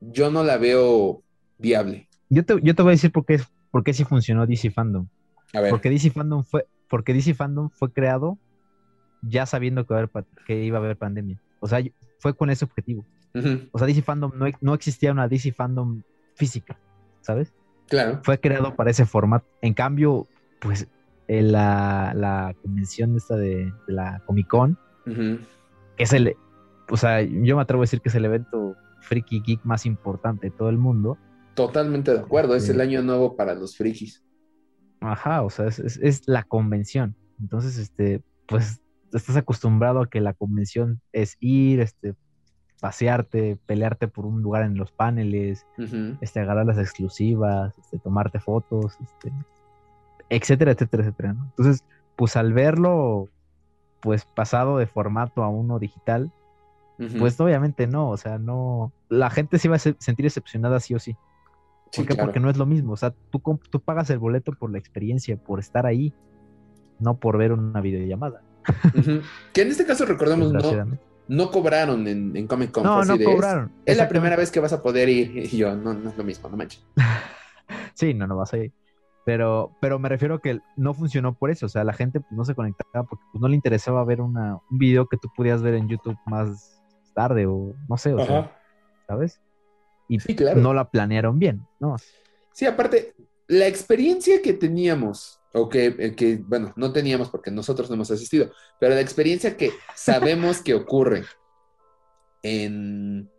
[0.00, 1.21] yo no la veo
[1.62, 2.08] viable.
[2.28, 3.40] Yo te, yo te voy a decir por qué,
[3.70, 5.06] por qué sí funcionó DC Fandom.
[5.70, 8.38] Porque DC Fandom fue, porque DC Fandom fue creado
[9.22, 10.08] ya sabiendo que,
[10.46, 11.40] que iba a haber pandemia.
[11.60, 11.82] O sea,
[12.18, 13.06] fue con ese objetivo.
[13.72, 16.02] O sea, DC Fandom no, no existía una DC Fandom
[16.34, 16.78] física.
[17.22, 17.52] ¿sabes?
[17.88, 18.20] Claro.
[18.22, 19.46] Fue creado para ese formato.
[19.62, 20.28] En cambio,
[20.60, 20.86] pues
[21.28, 24.78] la, la, convención esta de, la Comic Con,
[25.96, 26.36] es el,
[26.90, 30.48] o sea, yo me atrevo a decir que es el evento freaky geek más importante
[30.48, 31.16] de todo el mundo.
[31.54, 34.24] Totalmente de acuerdo, es el año nuevo para los frikis.
[35.00, 37.16] Ajá, o sea, es, es, la convención.
[37.40, 38.80] Entonces, este, pues
[39.12, 42.14] estás acostumbrado a que la convención es ir, este,
[42.80, 45.66] pasearte, pelearte por un lugar en los paneles,
[46.20, 49.32] este, agarrar las exclusivas, este, tomarte fotos, este,
[50.28, 51.30] etcétera, etcétera, etcétera.
[51.30, 51.84] Entonces,
[52.16, 53.28] pues al verlo,
[54.00, 56.32] pues pasado de formato a uno digital,
[57.18, 61.00] pues obviamente no, o sea, no, la gente se iba a sentir decepcionada sí o
[61.00, 61.16] sí.
[61.94, 62.14] ¿Por qué?
[62.14, 63.40] Porque no es lo mismo, o sea, tú,
[63.70, 66.12] tú pagas el boleto por la experiencia, por estar ahí,
[66.98, 68.42] no por ver una videollamada.
[69.52, 72.84] Que en este caso, recordemos, no, no cobraron en, Comic Con.
[72.84, 73.72] No, no cobraron.
[73.86, 76.24] Es, la primera vez que vas a poder ir y yo, no, no es lo
[76.24, 76.84] mismo, no manches.
[77.94, 78.72] sí, no, no vas a ir.
[79.24, 81.66] Pero, pero me refiero a que no funcionó por eso.
[81.66, 84.58] O sea, la gente pues, no se conectaba porque pues, no le interesaba ver una,
[84.68, 86.82] un video que tú pudieras ver en YouTube más
[87.14, 88.56] tarde o no sé, o sea,
[89.06, 89.40] ¿sabes?
[90.12, 91.96] Y no la planearon bien, ¿no?
[92.52, 93.14] Sí, aparte,
[93.48, 98.10] la experiencia que teníamos, o que, eh, que, bueno, no teníamos porque nosotros no hemos
[98.10, 98.50] asistido,
[98.80, 101.24] pero la experiencia que sabemos que ocurre
[102.42, 103.30] en,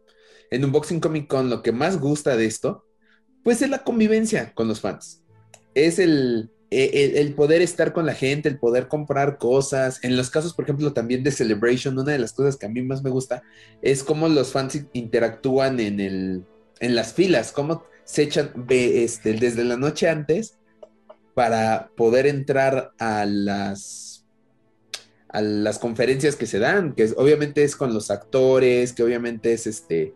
[0.52, 2.86] en Unboxing Comic Con, lo que más gusta de esto,
[3.44, 5.24] pues es la convivencia con los fans
[5.74, 10.04] es e, el, el, poder estar con la gente, el poder comprar cosas.
[10.04, 12.82] En los casos, por ejemplo, también de Celebration, una de las cosas que a mí
[12.82, 13.44] más me gusta
[13.82, 16.46] es cómo los fans interactúan en, el,
[16.84, 20.58] en las filas, cómo se echan este, desde la noche antes
[21.34, 24.26] para poder entrar a las
[25.30, 29.66] a las conferencias que se dan, que obviamente es con los actores, que obviamente es
[29.66, 30.14] este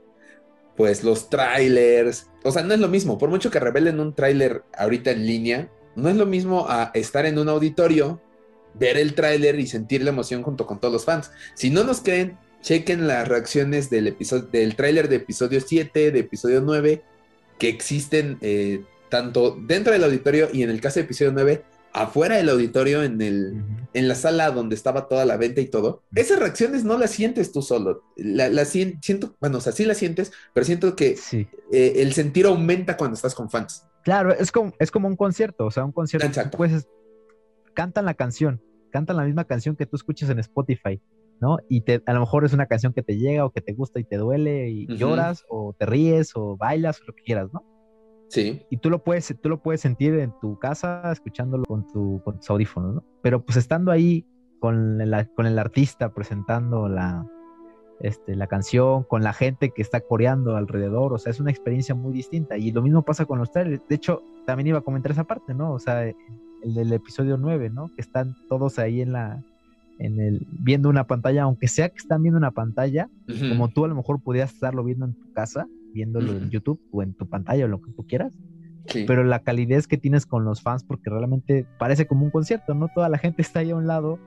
[0.76, 2.30] pues los trailers.
[2.44, 3.18] O sea, no es lo mismo.
[3.18, 7.26] Por mucho que revelen un trailer ahorita en línea, no es lo mismo a estar
[7.26, 8.22] en un auditorio,
[8.76, 11.32] ver el trailer y sentir la emoción junto con todos los fans.
[11.56, 16.20] Si no nos creen, chequen las reacciones del episodio, del tráiler de episodio 7, de
[16.20, 17.02] episodio 9,
[17.58, 22.38] que existen eh, tanto dentro del auditorio y en el caso de episodio 9, afuera
[22.38, 26.40] del auditorio, en, el, en la sala donde estaba toda la venta y todo, esas
[26.40, 28.04] reacciones no las sientes tú solo.
[28.16, 31.18] La, siento, bueno, o sea, sí las sientes, pero siento que
[31.72, 33.84] eh, el sentir aumenta cuando estás con fans.
[34.04, 36.28] Claro, es como, es como un concierto, o sea, un concierto.
[36.28, 36.58] Exacto.
[36.58, 36.88] Pues
[37.74, 41.02] cantan la canción, cantan la misma canción que tú escuchas en Spotify,
[41.40, 41.58] ¿no?
[41.70, 44.00] Y te, a lo mejor es una canción que te llega o que te gusta
[44.00, 47.64] y te duele y lloras o te ríes o bailas o lo que quieras, ¿no?
[48.30, 48.62] Sí.
[48.70, 52.38] Y tú lo puedes, tú lo puedes sentir en tu casa escuchándolo con, tu, con
[52.38, 53.04] tus audífonos, ¿no?
[53.22, 54.26] Pero pues estando ahí
[54.60, 55.00] con,
[55.36, 57.26] con el artista presentando la,
[58.00, 61.96] este, la canción, con la gente que está coreando alrededor, o sea, es una experiencia
[61.96, 62.58] muy distinta.
[62.58, 63.82] Y lo mismo pasa con los trailers.
[63.88, 65.74] De hecho, también iba a comentar esa parte, ¿no?
[65.74, 67.90] O sea, el del episodio 9, ¿no?
[67.96, 69.42] Que están todos ahí en la,
[70.00, 73.10] en el, viendo una pantalla, aunque sea que están viendo una pantalla,
[73.50, 77.02] como tú a lo mejor podías estarlo viendo en tu casa, viéndolo en YouTube o
[77.04, 78.34] en tu pantalla o lo que tú quieras.
[79.06, 82.88] Pero la calidez que tienes con los fans, porque realmente parece como un concierto, ¿no?
[82.94, 84.18] Toda la gente está ahí a un lado,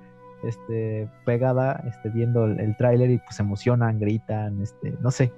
[0.44, 5.32] este, pegada, este, viendo el, el tráiler y pues se emocionan, gritan, este, no sé.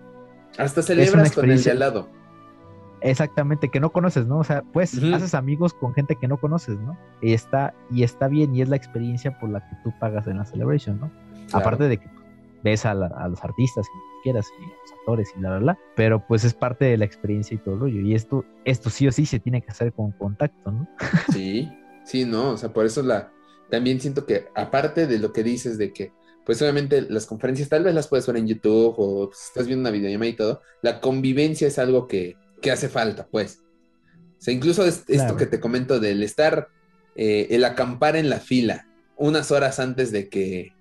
[0.58, 2.08] Hasta celebras con el de al lado.
[3.02, 4.38] Exactamente, que no conoces, ¿no?
[4.38, 6.96] O sea, pues haces amigos con gente que no conoces, ¿no?
[7.20, 10.38] Y está, y está bien, y es la experiencia por la que tú pagas en
[10.38, 11.10] la celebration, ¿no?
[11.52, 12.06] Aparte de que
[12.62, 16.24] ves a, los artistas que quieras, y a los actores y bla, bla, bla, pero
[16.26, 18.00] pues es parte de la experiencia y todo el rollo.
[18.00, 20.88] Y esto, esto sí o sí se tiene que hacer con contacto, ¿no?
[21.32, 21.68] Sí,
[22.04, 23.32] sí, no, o sea, por eso la,
[23.70, 26.12] también siento que aparte de lo que dices de que,
[26.44, 29.82] pues obviamente las conferencias tal vez las puedes ver en YouTube o pues, estás viendo
[29.82, 33.60] una videollamada y todo, la convivencia es algo que, que hace falta, pues.
[34.38, 36.68] O sea, incluso esto que te comento del estar,
[37.14, 40.72] eh, el acampar en la fila unas horas antes de que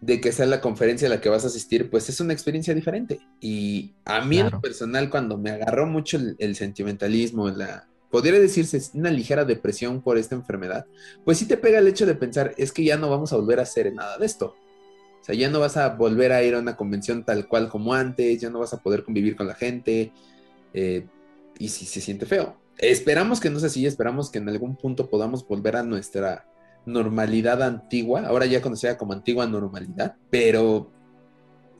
[0.00, 2.74] de que sea la conferencia a la que vas a asistir, pues es una experiencia
[2.74, 3.20] diferente.
[3.40, 8.80] Y a mí en lo personal, cuando me agarró mucho el, sentimentalismo, la, podría decirse
[8.94, 10.86] una ligera depresión por esta enfermedad,
[11.24, 13.58] pues sí te pega el hecho de pensar, es que ya no vamos a volver
[13.58, 14.54] a hacer nada de esto.
[15.20, 17.92] O sea, ya no vas a volver a ir a una convención tal cual como
[17.92, 20.12] antes, ya no vas a poder convivir con la gente,
[20.78, 21.06] eh,
[21.58, 22.56] y si se siente feo.
[22.78, 26.46] Esperamos que no sea así, esperamos que en algún punto podamos volver a nuestra
[26.86, 30.92] normalidad antigua, ahora ya conocida como antigua normalidad, pero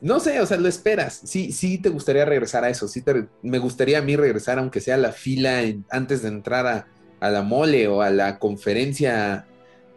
[0.01, 1.21] no sé, o sea, lo esperas.
[1.23, 3.01] Sí, sí te gustaría regresar a eso, sí
[3.41, 6.67] me gustaría a mí regresar, aunque sea a la fila antes de entrar
[7.21, 9.45] a, la mole o a la conferencia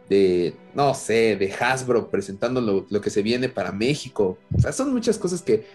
[0.08, 4.38] de, no sé, de Hasbro presentando lo, lo, que se viene para México.
[4.56, 5.66] O sea, son muchas cosas que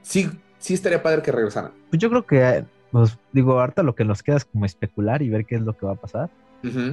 [0.00, 0.30] sí,
[0.62, 1.72] sí estaría padre que regresaran.
[1.90, 5.30] Pues yo creo que pues digo, ahorita lo que nos queda es como especular y
[5.30, 6.30] ver qué es lo que va a pasar.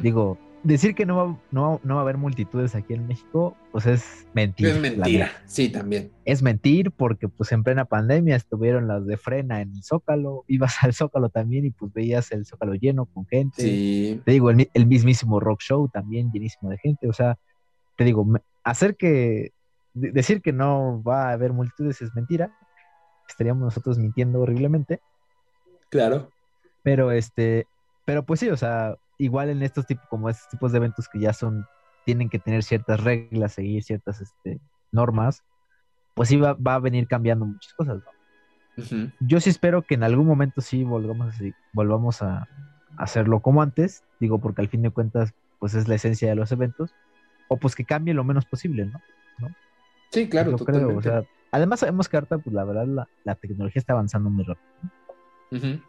[0.01, 3.85] Digo, decir que no va, no, no va a haber multitudes aquí en México, pues
[3.85, 4.71] es mentira.
[4.71, 6.11] Es mentira, sí, también.
[6.25, 10.77] Es mentir porque pues en plena pandemia estuvieron las de frena en el Zócalo, ibas
[10.81, 13.61] al Zócalo también y pues veías el Zócalo lleno con gente.
[13.61, 14.21] Sí.
[14.25, 17.37] Te digo, el, mismísimo rock show también llenísimo de gente, o sea,
[17.97, 18.25] te digo,
[18.63, 19.51] hacer que,
[19.93, 22.57] decir que no va a haber multitudes es mentira,
[23.31, 25.01] estaríamos nosotros mintiendo horriblemente.
[25.89, 26.29] Claro.
[26.83, 27.67] Pero este,
[28.05, 31.19] pero pues sí, o sea, igual en estos tipos, como estos tipos de eventos que
[31.19, 31.65] ya son,
[32.05, 34.59] tienen que tener ciertas reglas, seguir ciertas este,
[34.91, 35.43] normas,
[36.15, 39.11] pues sí va, a venir cambiando muchas cosas, ¿no?
[39.19, 42.47] Yo sí espero que en algún momento sí volvamos, a, volvamos a
[42.97, 46.51] hacerlo como antes, digo, porque al fin de cuentas, pues es la esencia de los
[46.53, 46.95] eventos,
[47.49, 49.01] o pues que cambie lo menos posible, ¿no?
[50.11, 53.93] Sí, claro, creo, o sea, además sabemos que ahorita, pues la verdad, la, tecnología está
[53.93, 55.81] avanzando muy rápido.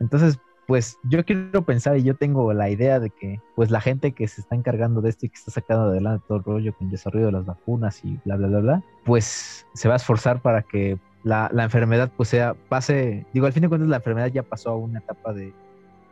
[0.00, 4.12] Entonces, pues yo quiero pensar y yo tengo la idea de que pues la gente
[4.12, 6.86] que se está encargando de esto y que está sacando adelante todo el rollo con
[6.86, 10.40] el desarrollo de las vacunas y bla, bla, bla, bla, pues se va a esforzar
[10.40, 14.42] para que la, enfermedad pues sea, pase, digo, al fin de cuentas la enfermedad ya
[14.42, 15.52] pasó a una etapa de,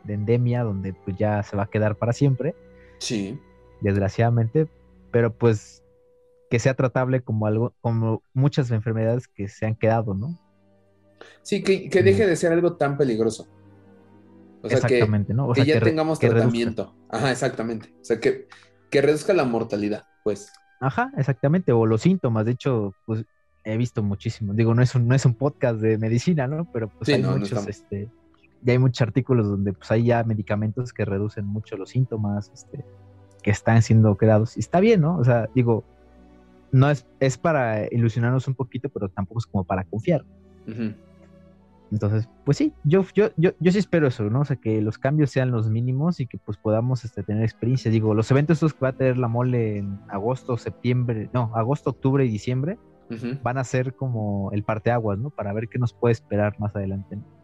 [0.08, 2.54] endemia donde pues ya se va a quedar para siempre.
[2.98, 3.38] Sí.
[3.80, 4.66] Desgraciadamente,
[5.10, 5.79] pero pues
[6.50, 10.38] que sea tratable como algo, como muchas enfermedades que se han quedado, ¿no?
[11.42, 13.46] Sí, que, que deje de ser algo tan peligroso.
[14.62, 15.52] O sea, exactamente, que, ¿no?
[15.52, 16.94] que ya tengamos tratamiento.
[17.08, 17.94] Ajá, exactamente.
[18.00, 18.48] O sea, que,
[18.90, 20.52] que reduzca la mortalidad, pues.
[20.80, 21.72] Ajá, exactamente.
[21.72, 22.44] O los síntomas.
[22.44, 23.24] De hecho, pues
[23.64, 24.52] he visto muchísimo.
[24.52, 26.68] Digo, no es un, no es un podcast de medicina, ¿no?
[26.72, 28.10] Pero pues hay muchos, este,
[28.62, 32.84] ya hay muchos artículos donde pues hay ya medicamentos que reducen mucho los síntomas, este,
[33.42, 34.56] que están siendo creados.
[34.56, 35.16] Y está bien, ¿no?
[35.16, 35.84] O sea, digo,
[36.72, 40.24] no es, es para ilusionarnos un poquito, pero tampoco es como para confiar.
[41.92, 44.42] Entonces, pues sí, yo, yo, yo, yo sí espero eso, ¿no?
[44.42, 47.90] O sea, que los cambios sean los mínimos y que pues podamos este, tener experiencia.
[47.90, 51.90] Digo, los eventos estos que va a tener la mole en agosto, septiembre, no, agosto,
[51.90, 52.78] octubre y diciembre,
[53.42, 55.30] van a ser como el parteaguas, ¿no?
[55.30, 57.16] Para ver qué nos puede esperar más adelante.
[57.16, 57.39] ¿no?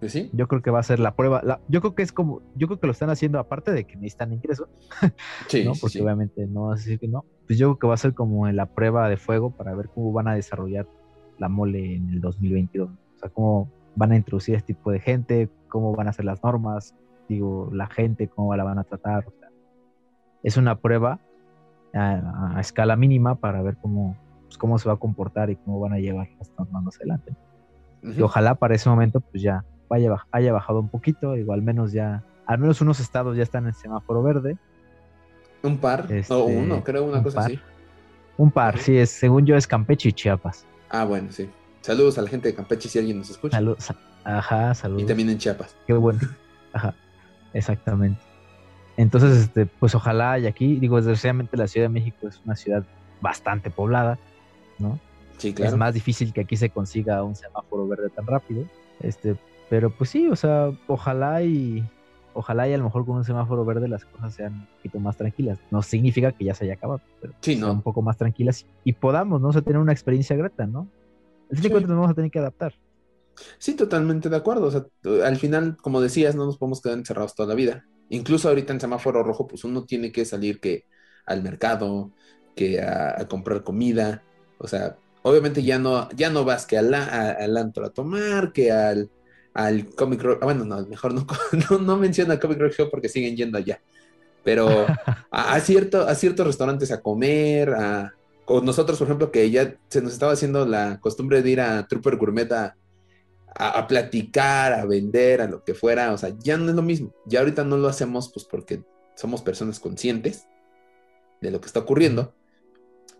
[0.00, 0.30] Pues sí.
[0.32, 1.40] Yo creo que va a ser la prueba.
[1.42, 3.96] La, yo creo que es como, yo creo que lo están haciendo aparte de que
[3.96, 4.68] necesitan ingreso.
[5.48, 5.72] Sí, ¿no?
[5.80, 7.24] Porque obviamente no a decir que no.
[7.46, 10.12] Pues yo creo que va a ser como la prueba de fuego para ver cómo
[10.12, 10.86] van a desarrollar
[11.38, 12.90] la mole en el 2022.
[12.90, 16.42] O sea, cómo van a introducir este tipo de gente, cómo van a ser las
[16.42, 16.94] normas,
[17.28, 19.26] digo, la gente, cómo la van a tratar.
[20.42, 21.18] es una prueba
[21.92, 25.94] a, escala mínima para ver cómo, pues, cómo se va a comportar y cómo van
[25.94, 27.34] a llevar las normas adelante.
[28.02, 32.22] Y ojalá para ese momento pues ya vaya, haya bajado un poquito, igual menos ya,
[32.46, 34.56] al menos unos estados ya están en semáforo verde.
[35.62, 37.58] Un par, o este, uno, creo una cosa así.
[38.36, 40.64] Un par, sí, es, según yo es Campeche y Chiapas.
[40.88, 41.50] Ah, bueno, sí.
[41.80, 43.56] Saludos a la gente de Campeche si alguien nos escucha.
[43.56, 43.92] Saludos.
[44.24, 45.02] Ajá, saludos.
[45.02, 45.74] Y también en Chiapas.
[45.86, 46.20] Qué bueno.
[46.72, 46.94] Ajá,
[47.52, 48.20] exactamente.
[48.96, 52.84] Entonces, este, pues ojalá y aquí, digo, desgraciadamente la Ciudad de México es una ciudad
[53.20, 54.18] bastante poblada,
[54.78, 54.98] ¿no?
[55.38, 55.72] Sí, claro.
[55.72, 58.64] Es más difícil que aquí se consiga un semáforo verde tan rápido.
[59.00, 59.36] Este,
[59.68, 61.84] pero pues sí, o sea, ojalá y
[62.34, 65.16] ojalá y a lo mejor con un semáforo verde las cosas sean un poquito más
[65.16, 65.58] tranquilas.
[65.70, 67.72] No significa que ya se haya acabado, pero sí, no.
[67.72, 69.48] un poco más tranquilas y podamos, ¿no?
[69.48, 70.88] O sea, tener una experiencia grata, ¿no?
[71.50, 72.74] Al fin cuentas nos vamos a tener que adaptar.
[73.58, 74.66] Sí, totalmente de acuerdo.
[74.66, 74.86] O sea,
[75.24, 77.86] al final, como decías, no nos podemos quedar encerrados toda la vida.
[78.10, 80.84] Incluso ahorita en semáforo rojo, pues uno tiene que salir que
[81.26, 82.12] al mercado,
[82.54, 84.22] que a, comprar comida.
[84.58, 88.72] O sea, obviamente ya no, ya no vas que al, al antro a tomar, que
[88.72, 89.10] al,
[89.54, 90.38] al Comic Rock.
[90.42, 91.26] Ah, bueno, no, mejor no,
[91.80, 91.96] no,
[92.40, 93.80] Comic Rock Show porque siguen yendo allá.
[94.44, 94.86] Pero
[95.30, 98.14] a, cierto, a ciertos restaurantes a comer, a,
[98.46, 101.86] o nosotros, por ejemplo, que ya se nos estaba haciendo la costumbre de ir a
[101.86, 106.76] Trooper Gourmet a, platicar, a vender, a lo que fuera, o sea, ya no es
[106.76, 107.12] lo mismo.
[107.26, 108.82] Ya ahorita no lo hacemos pues porque
[109.16, 110.46] somos personas conscientes
[111.40, 112.34] de lo que está ocurriendo,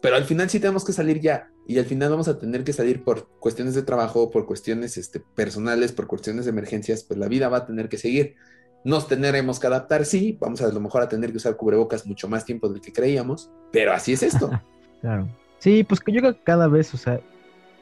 [0.01, 2.73] pero al final sí tenemos que salir ya y al final vamos a tener que
[2.73, 7.29] salir por cuestiones de trabajo, por cuestiones este, personales, por cuestiones de emergencias, pues la
[7.29, 8.37] vida va a tener que seguir.
[8.85, 12.07] Nos tendremos que adaptar, sí, vamos a, a lo mejor a tener que usar cubrebocas
[12.07, 14.51] mucho más tiempo del que creíamos, pero así es esto.
[15.01, 15.29] Claro.
[15.59, 17.21] Sí, pues yo creo que cada vez, o sea,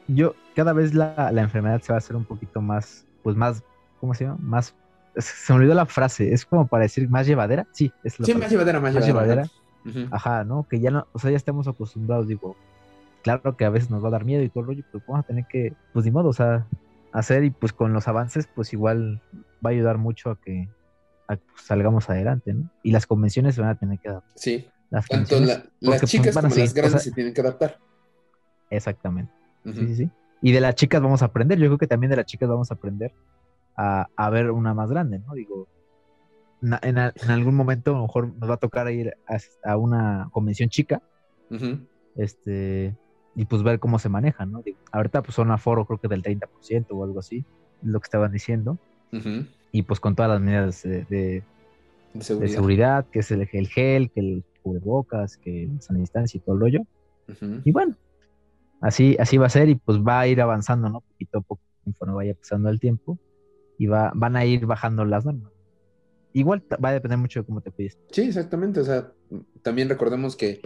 [0.07, 3.63] yo, cada vez la, enfermedad se va a hacer un poquito más, pues más,
[3.99, 4.37] ¿cómo se llama?
[4.39, 4.75] Más,
[5.17, 7.67] se me olvidó la frase, es como para decir más llevadera.
[7.71, 9.45] Sí, es lo Sí, más llevadera, más, llevadera.
[10.11, 10.67] Ajá, ¿no?
[10.69, 12.55] Que ya no, o sea, ya estamos acostumbrados, digo,
[13.23, 15.23] claro que a veces nos va a dar miedo y todo el rollo, pero vamos
[15.23, 16.67] a tener que, pues ni modo, o sea,
[17.13, 19.21] hacer y pues con los avances, pues igual
[19.65, 20.67] va a ayudar mucho a que
[21.27, 22.69] pues, salgamos adelante, ¿no?
[22.83, 24.23] Y las convenciones se van a tener que dar.
[24.35, 24.67] Sí,
[25.09, 27.77] tanto las pues, chicas como las grandes se tienen que adaptar.
[28.69, 29.31] Exactamente.
[29.63, 30.09] Sí, sí, sí.
[30.41, 31.57] Y de las chicas vamos a aprender.
[31.57, 33.11] Yo creo que también de las chicas vamos a aprender
[33.75, 35.33] a, ver una más grande, ¿no?
[35.33, 35.67] Digo,
[36.61, 39.15] en, algún momento a lo mejor nos va a tocar ir
[39.63, 41.01] a, una convención chica,
[42.15, 42.95] este,
[43.35, 44.63] y pues ver cómo se maneja, ¿no?
[44.91, 47.45] ahorita pues son aforo creo que del 30% o algo así,
[47.83, 48.77] lo que estaban diciendo,
[49.71, 51.43] y pues con todas las medidas de,
[52.19, 53.05] seguridad.
[53.11, 56.81] que es el, gel, que el cubrebocas, que la distancia y todo el rollo,
[57.63, 57.95] y bueno,
[58.81, 61.01] así, así va a ser y pues va a ir avanzando, ¿no?
[61.01, 63.17] Poquito a poco conforme vaya pasando el tiempo
[63.77, 65.56] y va, van a ir bajando las normas.
[66.37, 67.97] Igual va a depender mucho de cómo te pides.
[68.11, 68.79] Sí, exactamente.
[68.79, 69.11] O sea,
[69.63, 70.61] también recordemos que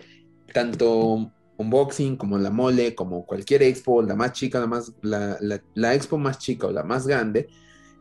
[0.54, 5.38] tanto unboxing como la mole, como cualquier expo, la más chica, la más, la,
[5.74, 7.48] la, expo más chica o la más grande,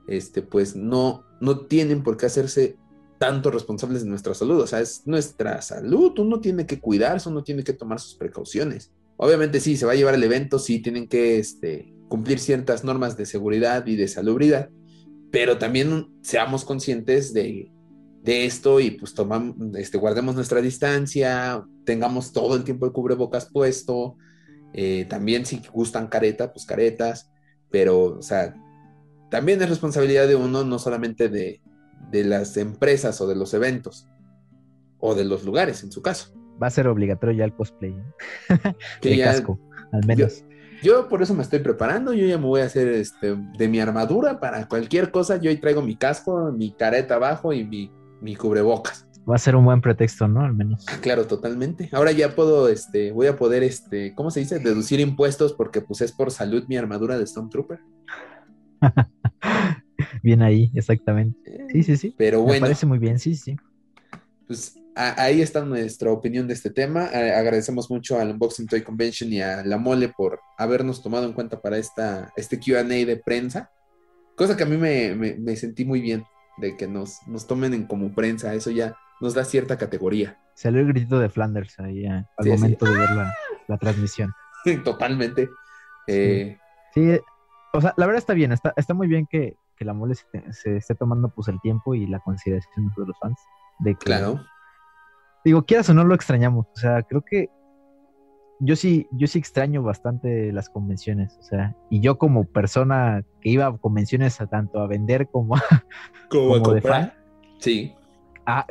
[0.09, 2.77] este, pues no, no tienen por qué hacerse
[3.19, 4.63] tanto responsables de nuestra salud.
[4.63, 6.19] O sea, es nuestra salud.
[6.19, 8.91] Uno tiene que cuidarse, uno tiene que tomar sus precauciones.
[9.17, 13.17] Obviamente sí, se va a llevar el evento, sí, tienen que este, cumplir ciertas normas
[13.17, 14.71] de seguridad y de salubridad,
[15.31, 17.71] pero también seamos conscientes de,
[18.25, 24.17] esto y pues tomamos, este, guardemos nuestra distancia, tengamos todo el tiempo el cubrebocas puesto,
[24.73, 27.31] eh, también si gustan careta, pues caretas,
[27.71, 28.55] pero o sea,
[29.31, 31.61] también es responsabilidad de uno, no solamente de,
[32.13, 34.07] las empresas o de los eventos,
[34.99, 36.35] o de los lugares en su caso.
[36.63, 37.93] Va a ser obligatorio ya el cosplay.
[37.93, 38.75] ¿eh?
[39.01, 39.59] que casco,
[39.93, 40.41] al menos.
[40.41, 40.50] Yo
[41.09, 44.41] por eso me estoy preparando, yo ya me voy a hacer este, de mi armadura
[44.41, 49.07] para cualquier cosa, yo ahí traigo mi casco, mi careta abajo y mi, mi cubrebocas.
[49.29, 50.41] Va a ser un buen pretexto, ¿no?
[50.41, 50.87] Al menos.
[50.89, 51.89] Ah, claro, totalmente.
[51.93, 54.59] Ahora ya puedo, este, voy a poder, este, ¿cómo se dice?
[54.59, 57.81] Deducir impuestos porque pues es por salud mi armadura de Stormtrooper.
[60.23, 61.67] bien ahí, exactamente.
[61.71, 62.15] Sí, sí, sí.
[62.17, 62.55] Pero bueno.
[62.55, 63.57] Me parece muy bien, sí, sí.
[64.47, 67.05] Pues ahí está nuestra opinión de este tema.
[67.07, 71.61] agradecemos mucho al Unboxing Toy Convention y a La Mole por habernos tomado en cuenta
[71.61, 73.71] para esta, este QA de prensa.
[74.37, 76.25] Cosa que a mí me, sentí muy bien
[76.59, 78.55] de que nos, nos tomen en como prensa.
[78.55, 80.39] Eso ya nos da cierta categoría.
[80.55, 83.09] Salió el grito de Flanders ahí eh, al momento de ver
[83.69, 84.33] la, transmisión.
[84.85, 85.47] Totalmente.
[86.07, 86.13] Sí.
[86.13, 86.59] Eh,
[86.95, 87.19] sí.
[87.73, 88.53] o sea, la verdad está bien.
[88.53, 92.21] Está, está muy bien que, La Mole se, esté tomando pues el tiempo y la
[92.21, 93.39] consideración de los fans.
[93.79, 94.41] De que, claro
[95.45, 96.67] digo, quieras o no lo extrañamos.
[96.73, 97.49] O sea, creo que
[98.61, 101.37] yo sí, yo sí extraño bastante las convenciones.
[101.41, 105.57] O sea, y yo como persona que iba a convenciones a tanto a vender como
[105.57, 105.63] a,
[106.29, 107.15] como, a comprar.
[107.59, 107.95] sí.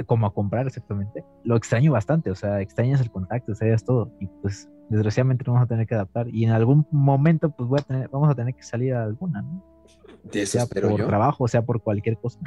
[0.05, 1.25] como a comprar, exactamente.
[1.43, 2.29] Lo extraño bastante.
[2.31, 4.11] O sea, extrañas el contacto, extrañas todo.
[4.19, 6.27] Y pues, desgraciadamente, no vamos a tener que adaptar.
[6.29, 9.41] Y en algún momento, pues, voy a tener, vamos a tener que salir a alguna,
[9.41, 9.63] ¿no?
[10.45, 12.39] Sea por trabajo, sea por cualquier cosa.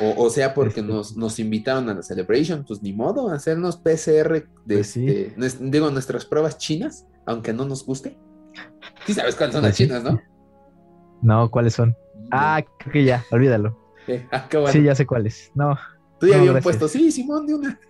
[0.00, 0.92] O, sea porque este.
[0.92, 5.90] nos, nos, invitaron a la celebration, pues ni modo, hacernos PCR de pues este, digo,
[5.90, 8.16] nuestras pruebas chinas, aunque no nos guste.
[9.06, 10.20] Sí sabes cuáles son las pues chinas, ¿no?
[11.22, 11.96] No, ¿cuáles son?
[12.30, 13.78] Ah, creo que ya, olvídalo.
[14.30, 15.50] Ah, sí, ya sé cuáles.
[15.54, 15.76] No.
[16.20, 17.80] Tú ya habías puesto, sí, Simón, de una.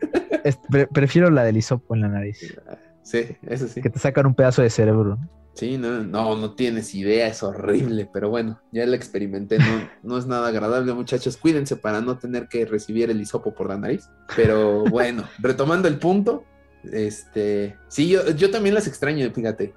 [0.92, 2.56] prefiero la del hisopo en la nariz.
[3.02, 3.80] Sí, eso sí.
[3.80, 5.18] Que te sacan un pedazo de cerebro.
[5.56, 10.18] Sí, no, no, no tienes idea, es horrible, pero bueno, ya la experimenté, no, no
[10.18, 14.10] es nada agradable, muchachos, cuídense para no tener que recibir el hisopo por la nariz.
[14.36, 16.44] Pero bueno, retomando el punto,
[16.92, 19.72] este, sí, yo, yo también las extraño, fíjate.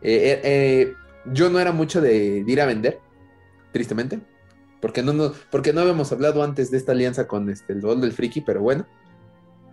[0.00, 0.94] eh, eh,
[1.26, 2.98] yo no era mucho de, ir a vender,
[3.70, 4.18] tristemente,
[4.80, 8.00] porque no, no, porque no habíamos hablado antes de esta alianza con este, el Gol
[8.00, 8.86] del Friki, pero bueno.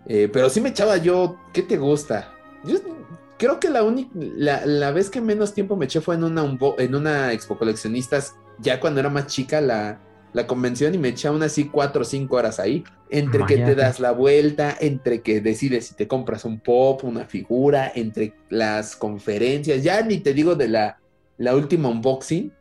[0.06, 2.34] pero sí me echaba yo, ¿qué te gusta?
[2.62, 2.76] Yo
[3.40, 6.44] creo que la única, la, vez que menos tiempo me eché fue en una,
[6.76, 9.98] en una expo coleccionistas, ya cuando era más chica la,
[10.34, 12.84] la convención y me eché aún así cuatro o cinco horas ahí.
[13.08, 17.24] Entre que te das la vuelta, entre que decides si te compras un pop, una
[17.24, 21.00] figura, entre las conferencias, ya ni te digo de la,
[21.38, 22.52] la última unboxing,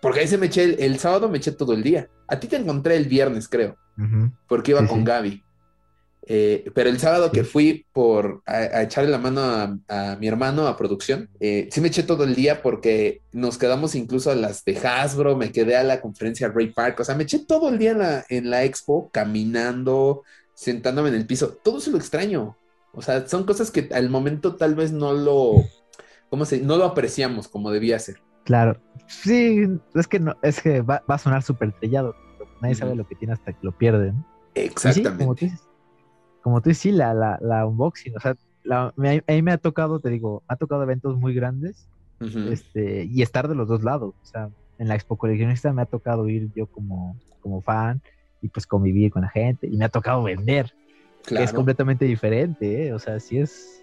[0.00, 2.08] porque ahí se me eché el, sábado, me eché todo el día.
[2.26, 3.76] A ti te encontré el viernes, creo,
[4.48, 5.44] porque iba con Gaby.
[6.24, 9.42] Eh, pero el sábado que fui por a, echarle la mano
[9.88, 13.94] a, mi hermano a producción, eh, sí me eché todo el día porque nos quedamos
[13.94, 17.24] incluso a las de Hasbro, me quedé a la conferencia Ray Park, o sea, me
[17.24, 20.22] eché todo el día en la, en la expo, caminando,
[20.54, 22.56] sentándome en el piso, todo se lo extraño.
[22.94, 25.54] O sea, son cosas que al momento tal vez no lo,
[26.28, 26.60] ¿cómo se?
[26.60, 28.20] No lo apreciamos como debía ser.
[28.44, 32.14] Claro, sí, es que no, es que va, a sonar súper trillado.
[32.60, 34.12] Nadie sabe lo que tiene hasta que lo pierde.
[34.54, 35.62] Exactamente como tú dices,
[36.74, 38.36] sí, la, la, la unboxing, o sea,
[38.70, 41.88] a mí me ha tocado, te digo, me ha tocado eventos muy grandes
[42.20, 44.14] este, y estar de los dos lados.
[44.22, 48.00] O sea, en la Expo Coleccionista me ha tocado ir yo como, como fan
[48.40, 50.72] y pues convivir con la gente y me ha tocado vender,
[51.26, 52.92] que es completamente diferente, ¿eh?
[52.92, 53.82] o sea, sí es...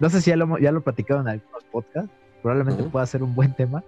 [0.00, 3.34] No sé si ya lo, ya lo platicado en algunos podcasts, probablemente pueda ser un
[3.34, 3.84] buen tema,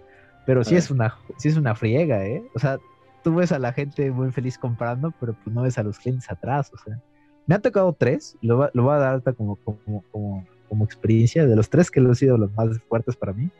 [0.47, 2.43] pero sí es, una, sí es una friega, ¿eh?
[2.55, 2.79] O sea,
[3.23, 6.31] tú ves a la gente muy feliz comprando, pero pues no ves a los clientes
[6.31, 7.01] atrás, o sea.
[7.47, 11.57] Me han tocado tres, lo, lo voy a dar como, como, como, como, experiencia, de
[11.57, 13.51] los tres que han sido los más fuertes para mí,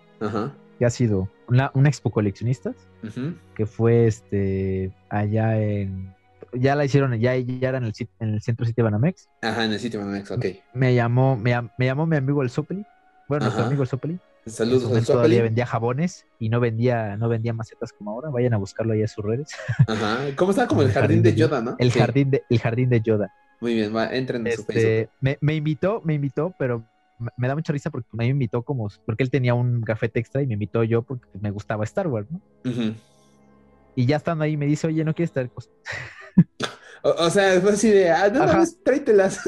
[0.79, 2.75] que ha sido una, una expo coleccionistas,
[3.55, 6.15] que fue este allá en
[6.55, 9.29] ya la hicieron, ya, ya era en el, en el centro City Banamex.
[9.43, 10.47] Ajá, en el City Banamex, ok.
[10.73, 12.85] Me llamó, me, me llamó mi amigo el Sopeli.
[13.29, 14.19] Bueno, nuestro amigo el Sopeli.
[14.47, 18.29] Saludos, el Todavía vendía jabones y no vendía, no vendía macetas como ahora.
[18.29, 19.49] Vayan a buscarlo ahí a sus redes.
[19.87, 20.19] Ajá.
[20.37, 20.67] ¿Cómo está?
[20.67, 21.77] Como el, jardín, de Yoda, ¿no?
[21.79, 23.33] El jardín de, el jardín de Yoda.
[23.65, 25.11] Muy bien, va, entren en su este, Facebook.
[25.23, 26.85] Me, me, invitó, me invitó, pero
[27.39, 30.47] me da mucha risa porque me invitó como, porque él tenía un gafete extra y
[30.47, 32.43] me invitó yo porque me gustaba Star Wars, ¿no?
[33.97, 35.51] Y ya estando ahí me dice, oye, ¿no quieres estar
[37.03, 39.41] o, sea, fue así de, ah, no, no, tráetelas.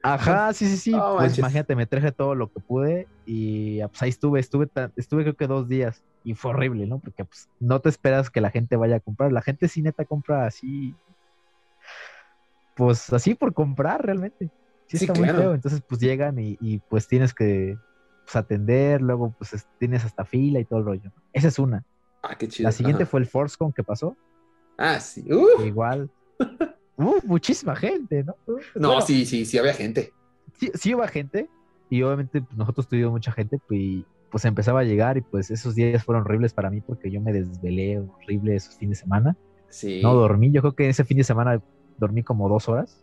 [0.00, 0.96] Ajá, sí, sí, sí.
[1.18, 5.34] pues imagínate, me traje todo lo que pude y pues ahí estuve, estuve, estuve creo
[5.34, 7.00] que dos días y fue horrible, ¿no?
[7.00, 9.32] Porque pues no te esperas que la gente vaya a comprar.
[9.32, 10.94] La gente sí neta compra así,
[12.74, 14.50] pues así por comprar realmente.
[14.86, 15.54] Sí, está muy feo.
[15.54, 17.76] Entonces pues llegan y, pues tienes que
[18.24, 21.12] pues, atender, luego pues tienes hasta fila y todo el rollo.
[21.32, 21.84] Esa es una.
[22.22, 22.68] Ah, qué chido.
[22.68, 24.16] La siguiente fue el ForceCon que pasó.
[24.76, 25.24] Ah, sí.
[25.64, 26.10] Igual.
[26.96, 28.36] Uh, muchísima gente, ¿no?
[28.76, 30.12] No, sí, sí, sí había gente.
[30.52, 31.48] Sí, sí hubo gente
[31.90, 35.74] y obviamente pues, nosotros tuvimos mucha gente pues, pues empezaba a llegar y pues esos
[35.74, 39.36] días fueron horribles para mí porque yo me desvelé horrible esos fines de semana.
[39.70, 40.00] Sí.
[40.02, 41.60] No dormí, yo creo que ese fin de semana
[41.98, 43.00] dormí como dos horas.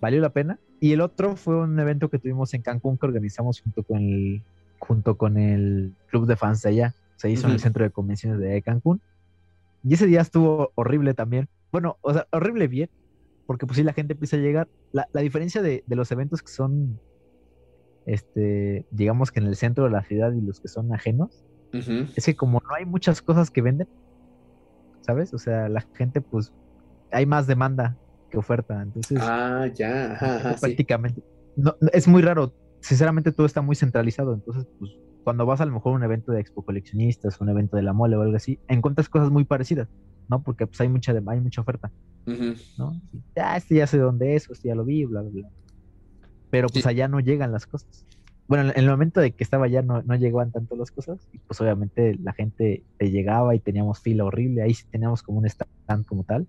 [0.00, 0.58] Valió la pena.
[0.80, 4.42] Y el otro fue un evento que tuvimos en Cancún que organizamos junto con el,
[4.78, 6.94] junto con el club de fans de allá.
[7.16, 9.00] Se hizo en el centro de convenciones de Cancún.
[9.84, 11.48] Y ese día estuvo horrible también.
[11.70, 12.88] Bueno, o sea, horrible bien,
[13.46, 14.68] porque pues sí la gente empieza a llegar.
[14.92, 16.98] La, diferencia de, los eventos que son,
[18.06, 22.24] este, digamos que en el centro de la ciudad y los que son ajenos, es
[22.24, 23.86] que como no hay muchas cosas que venden,
[25.02, 25.32] ¿sabes?
[25.34, 26.52] O sea, la gente pues
[27.12, 27.96] hay más demanda
[28.30, 29.18] que oferta, entonces.
[29.20, 31.22] Ah, ya, prácticamente.
[31.56, 32.54] No, es muy raro.
[32.80, 36.32] Sinceramente todo está muy centralizado, entonces pues cuando vas a lo mejor a un evento
[36.32, 39.88] de expo coleccionistas, un evento de la mole o algo así, encuentras cosas muy parecidas.
[40.30, 40.42] ¿no?
[40.42, 41.90] Porque pues hay mucha, hay mucha oferta,
[42.78, 42.92] ¿no?
[43.34, 45.48] Ya, este ya sé dónde es, este ya lo vi, bla, bla, bla.
[46.50, 48.06] Pero pues allá no llegan las cosas.
[48.46, 51.38] Bueno, en el momento de que estaba allá no, no llegaban tanto las cosas, y
[51.38, 55.46] pues obviamente la gente te llegaba y teníamos fila horrible, ahí sí teníamos como un
[55.46, 56.46] stand como tal.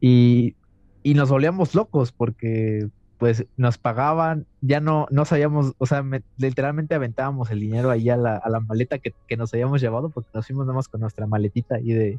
[0.00, 0.56] Y,
[1.02, 6.04] y nos volvíamos locos porque pues nos pagaban, ya no, no sabíamos, o sea,
[6.36, 10.30] literalmente aventábamos el dinero ahí a la, a la maleta que, nos habíamos llevado, porque
[10.34, 12.18] nos fuimos nada más con nuestra maletita ahí de,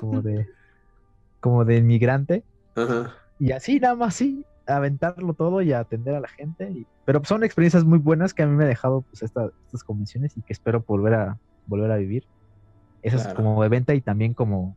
[0.00, 0.48] como de,
[1.40, 2.44] como de inmigrante.
[3.38, 6.86] Y así, nada más, sí, aventarlo todo y atender a la gente.
[7.04, 10.42] pero son experiencias muy buenas que a mí me ha dejado pues estas convenciones y
[10.42, 12.24] que espero volver a, volver a vivir.
[13.02, 14.76] Eso es como de venta y también como,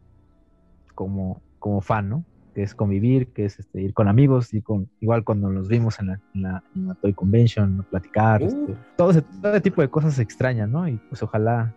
[1.02, 2.24] como, como fan, ¿no?
[2.54, 5.98] que es convivir, que es este, ir con amigos, y con, igual cuando nos vimos
[6.00, 6.64] en la,
[7.02, 8.46] Toy Convention, platicar, uh.
[8.46, 10.88] este, todo, ese, todo tipo de cosas se extrañan, ¿no?
[10.88, 11.74] Y pues ojalá,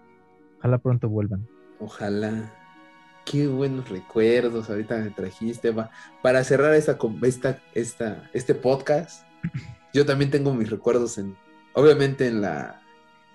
[0.59, 1.47] ojalá pronto vuelvan.
[1.81, 2.53] Ojalá.
[3.25, 5.70] Qué buenos recuerdos ahorita me trajiste.
[5.70, 5.91] Va.
[6.22, 9.27] Para cerrar esta, esta, esta, este podcast,
[9.95, 11.35] yo también tengo mis recuerdos en,
[11.72, 12.83] obviamente en la,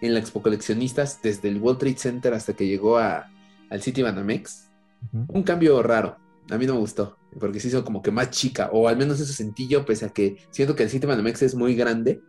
[0.02, 3.32] en la Expo Coleccionistas, desde el World Trade Center hasta que llegó a,
[3.72, 4.69] al City Banamex.
[5.12, 6.18] Un cambio raro
[6.50, 9.20] a mí no me gustó, porque se hizo como que más chica, o al menos
[9.20, 12.22] eso sentí yo, pese a que siento que el City Banamex es muy grande.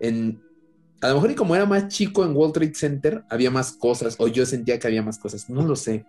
[0.00, 0.42] En,
[1.00, 4.16] a lo mejor y como era más chico en World Trade Center, había más cosas,
[4.18, 6.06] o yo sentía que había más cosas, no lo sé.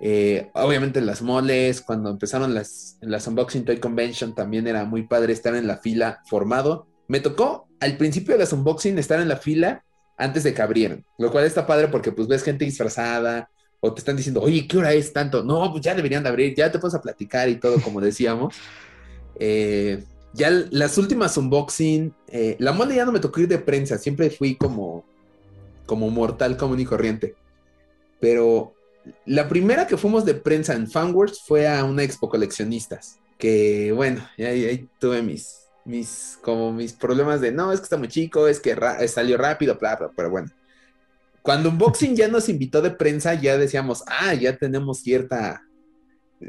[0.00, 5.32] Eh, obviamente las moles, cuando empezaron las, las Unboxing Toy Convention, también era muy padre
[5.32, 6.88] estar en la fila formado.
[7.06, 9.84] Me tocó al principio de las Unboxing estar en la fila
[10.16, 13.50] antes de que abrieran, lo cual está padre porque pues ves gente disfrazada,
[13.80, 15.42] o te están diciendo, oye, ¿qué hora es tanto?
[15.42, 18.54] No, pues ya deberían de abrir, ya te puedes a platicar y todo, como decíamos.
[19.40, 20.02] Eh,
[20.32, 24.30] ya las últimas unboxing, eh, la mole ya no me tocó ir de prensa, siempre
[24.30, 25.04] fui como,
[25.86, 27.36] como mortal común y corriente.
[28.18, 28.74] Pero
[29.26, 34.28] la primera que fuimos de prensa en Fanworks fue a una expo coleccionistas, que bueno,
[34.38, 38.58] ahí, tuve mis, mis, como mis problemas de, no, es que está muy chico, es
[38.58, 38.76] que
[39.06, 40.50] salió rápido, bla, pero bueno.
[41.48, 45.62] Cuando Unboxing ya nos invitó de prensa, ya decíamos, ah, ya tenemos cierta,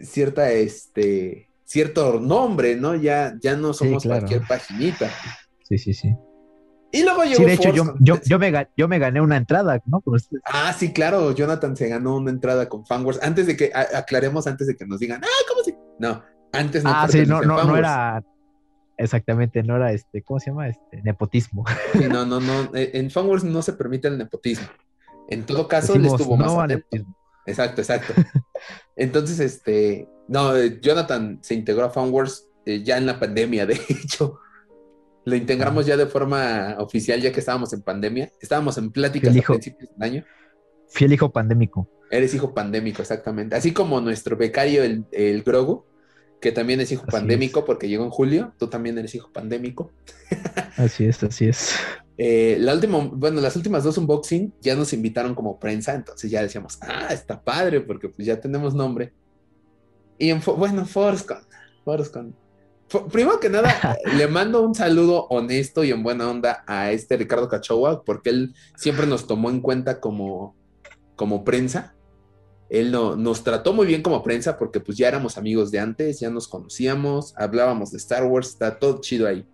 [0.01, 2.95] cierta, este, cierto nombre, ¿no?
[2.95, 5.09] Ya, ya no somos cualquier paginita.
[5.63, 6.13] Sí, sí, sí.
[6.91, 9.81] Y luego llegó Sí, de hecho, yo, yo, yo, me, yo me gané una entrada,
[9.85, 10.03] ¿no?
[10.43, 13.19] Ah, sí, claro, Jonathan se ganó una entrada con Fanwars.
[13.23, 15.77] Antes de que, aclaremos, antes de que nos digan, ah, ¿cómo se?
[15.97, 16.21] No,
[16.51, 16.89] antes no.
[16.93, 18.21] Ah, sí, no, no, no era,
[18.97, 20.67] exactamente, no era este, ¿cómo se llama?
[20.67, 21.63] Este, nepotismo.
[22.11, 24.67] no, no, no, en Fanwars no se permite el nepotismo.
[25.29, 27.05] En todo caso, él estuvo más atento.
[27.45, 28.13] Exacto, exacto.
[28.95, 34.39] Entonces, este, no, Jonathan se integró a Funwars eh, ya en la pandemia, de hecho.
[35.25, 38.31] Lo integramos ya de forma oficial, ya que estábamos en pandemia.
[38.41, 40.25] Estábamos en pláticas a principios del año.
[40.87, 41.87] Fiel hijo pandémico.
[42.09, 43.55] Eres hijo pandémico, exactamente.
[43.55, 45.85] Así como nuestro becario, el, el Grogu,
[46.41, 48.53] que también es hijo pandémico porque llegó en julio.
[48.57, 49.91] Tú también eres hijo pandémico.
[50.77, 51.75] así es, así es.
[52.21, 56.41] Eh, la última, bueno, las últimas dos unboxing ya nos invitaron como prensa, entonces ya
[56.41, 59.13] decíamos, ah, está padre, porque pues ya tenemos nombre.
[60.17, 61.37] Y en, bueno, Forscon,
[61.85, 62.35] Forscon.
[63.09, 67.47] primero que nada, le mando un saludo honesto y en buena onda a este Ricardo
[67.47, 70.57] Cachowa, porque él siempre nos tomó en cuenta como,
[71.15, 71.95] como prensa.
[72.69, 76.19] Él no, nos trató muy bien como prensa porque pues ya éramos amigos de antes,
[76.19, 79.47] ya nos conocíamos, hablábamos de Star Wars, está todo chido ahí.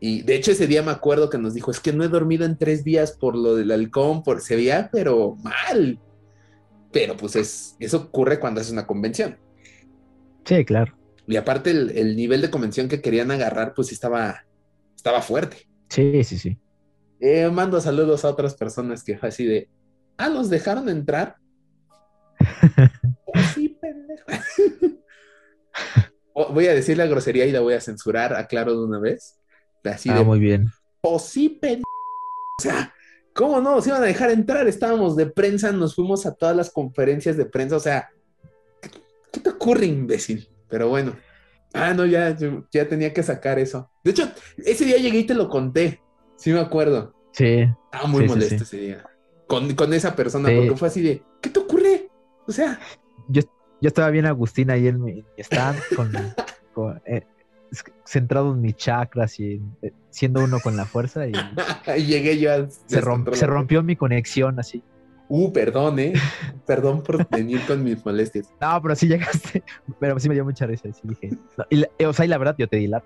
[0.00, 2.44] Y de hecho ese día me acuerdo que nos dijo, es que no he dormido
[2.44, 5.98] en tres días por lo del halcón, por se veía, pero mal.
[6.92, 9.38] Pero pues es, eso ocurre cuando haces una convención.
[10.44, 10.96] Sí, claro.
[11.26, 14.44] Y aparte el, nivel de convención que querían agarrar, pues estaba,
[14.96, 15.68] estaba fuerte.
[15.90, 16.58] Sí, sí, sí.
[17.20, 19.68] Eh, mando saludos a otras personas que fue así de,
[20.16, 21.36] ah, ¿los dejaron entrar?
[23.54, 24.26] sí, pendejo.
[26.52, 29.37] voy a decir la grosería y la voy a censurar, aclaro de una vez.
[29.88, 30.66] Así ah, muy bien.
[31.02, 32.92] O sí, O sea,
[33.34, 33.76] ¿cómo no?
[33.76, 34.66] Nos iban a dejar entrar.
[34.66, 37.76] Estábamos de prensa, nos fuimos a todas las conferencias de prensa.
[37.76, 38.10] O sea,
[38.80, 40.48] ¿qué, te ocurre, imbécil?
[40.68, 41.16] Pero bueno.
[41.72, 42.36] Ah, no, ya,
[42.72, 43.90] ya tenía que sacar eso.
[44.02, 46.00] De hecho, ese día llegué y te lo conté.
[46.36, 47.14] Sí, me acuerdo.
[47.32, 47.66] Sí.
[47.84, 49.04] Estaba muy molesto ese día.
[49.46, 52.08] Con, esa persona, porque fue así de, ¿qué te ocurre?
[52.46, 52.78] O sea.
[53.28, 53.42] Yo,
[53.80, 56.12] yo estaba bien Agustín ahí en mi stand con,
[56.74, 57.26] con eh,
[58.04, 61.32] centrado en mis chakras y eh, siendo uno con la fuerza y,
[62.06, 63.00] llegué yo a se,
[63.32, 64.82] se, rompió mi conexión así.
[65.28, 66.14] Uh, perdón, eh.
[66.66, 68.50] Perdón por venir con mis molestias.
[68.60, 69.62] No, pero sí llegaste.
[70.00, 70.88] Pero sí me dio mucha risa.
[70.92, 71.30] Sí dije.
[71.70, 73.02] y o sea, y la verdad, yo te di la.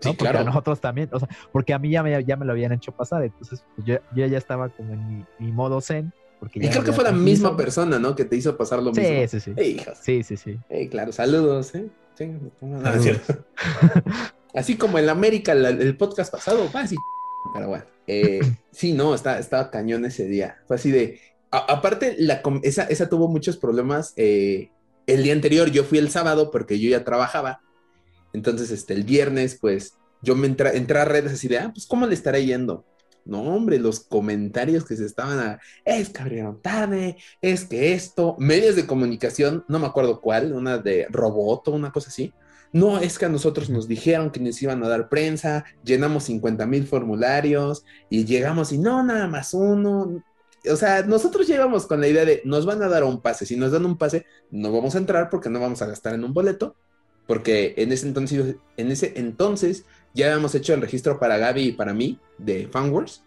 [0.00, 0.38] Sí, claro.
[0.38, 2.90] a nosotros también, o sea, porque a mí ya me, ya me lo habían hecho
[2.90, 6.12] pasar, entonces pues, yo, yo, ya estaba como en mi, modo zen.
[6.38, 8.16] Porque y creo que fue la misma persona, ¿no?
[8.16, 9.04] Que te hizo pasar lo mismo.
[9.04, 9.54] Sí, sí, sí.
[10.00, 10.88] Sí, sí, sí.
[10.88, 11.90] claro, saludos, ¿eh?
[14.54, 16.96] Así como en América, el podcast pasado, así.
[17.54, 18.40] Pero bueno, eh,
[18.72, 20.58] sí, no, estaba cañón ese día.
[20.66, 21.20] Fue así de.
[21.50, 24.12] aparte, la, esa, esa tuvo muchos problemas.
[24.16, 24.70] Eh,
[25.06, 27.60] el día anterior, yo fui el sábado porque yo ya trabajaba.
[28.32, 31.86] Entonces, este, el viernes, pues yo me entré, entré a redes así de, ah, pues,
[31.86, 32.84] ¿cómo le estaré yendo?
[33.24, 38.36] No, hombre, los comentarios que se estaban a, es que abrieron tarde, es que esto,
[38.38, 42.32] medios de comunicación, no me acuerdo cuál, una de Roboto, una cosa así.
[42.72, 46.66] No, es que a nosotros nos dijeron que nos iban a dar prensa, llenamos 50
[46.66, 50.22] mil formularios y llegamos y no, nada más uno.
[50.70, 53.44] O sea, nosotros llevamos con la idea de nos van a dar un pase.
[53.44, 56.22] Si nos dan un pase, no vamos a entrar porque no vamos a gastar en
[56.24, 56.76] un boleto.
[57.26, 59.84] Porque en ese entonces, en ese entonces
[60.14, 63.22] ya habíamos hecho el registro para Gaby y para mí de Fanwars,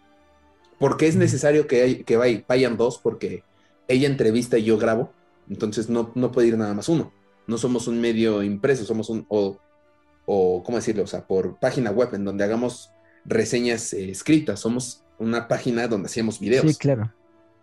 [0.78, 3.42] porque es necesario que, que vayan dos, porque
[3.88, 5.12] ella entrevista y yo grabo,
[5.48, 7.12] entonces no, no puede ir nada más uno.
[7.46, 9.58] No somos un medio impreso, somos un, o,
[10.26, 11.02] o ¿cómo decirlo?
[11.02, 12.90] O sea, por página web en donde hagamos
[13.24, 16.66] reseñas eh, escritas, somos una página donde hacemos videos.
[16.66, 17.12] Sí, claro.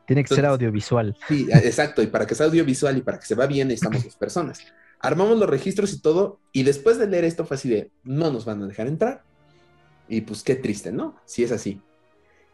[0.05, 1.15] Tiene que ser audiovisual.
[1.27, 2.01] Sí, exacto.
[2.01, 4.59] Y para que sea audiovisual y para que se va bien, estamos dos personas.
[5.01, 8.45] Armamos los registros y todo, y después de leer esto fue así de, no nos
[8.45, 9.23] van a dejar entrar.
[10.07, 11.15] Y pues qué triste, ¿no?
[11.25, 11.81] Si es así.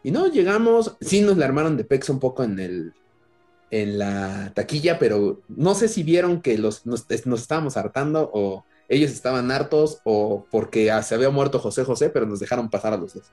[0.02, 2.94] Y no, llegamos, sí nos la armaron de pex un poco en el,
[3.70, 9.10] en la taquilla, pero no sé si vieron que los, nos, estábamos hartando o ellos
[9.10, 13.14] estaban hartos o porque se había muerto José José, pero nos dejaron pasar a los
[13.14, 13.32] dos.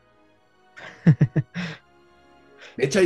[2.77, 2.99] De hecho,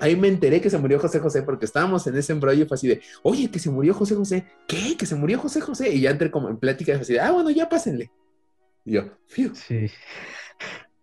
[0.00, 2.76] ahí, me enteré que se murió José José porque estábamos en ese embrollo y fue
[2.76, 4.46] así de, oye, que se murió José José.
[4.66, 4.96] ¿Qué?
[4.96, 5.90] Que se murió José José.
[5.90, 8.10] Y ya entré como en plática y así de, ah, bueno, ya pásenle.
[8.84, 9.54] Y yo, fiu.
[9.54, 9.90] Sí.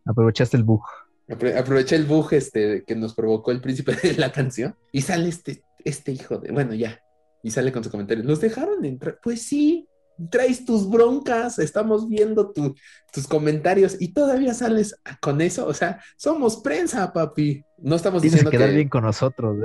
[0.05, 0.83] Aprovechaste el bug.
[1.27, 4.75] aproveché el bug este, que nos provocó el príncipe de la canción.
[4.91, 6.99] Y sale este, este hijo de, bueno, ya.
[7.41, 9.19] Y sale con su comentario, ¿los dejaron entrar?
[9.21, 9.82] Pues sí,
[10.29, 15.67] traes tus broncas, estamos viendo tus comentarios y todavía sales con eso.
[15.67, 17.63] O sea, somos prensa, papi.
[17.77, 19.57] No estamos diciendo que quedar bien con nosotros.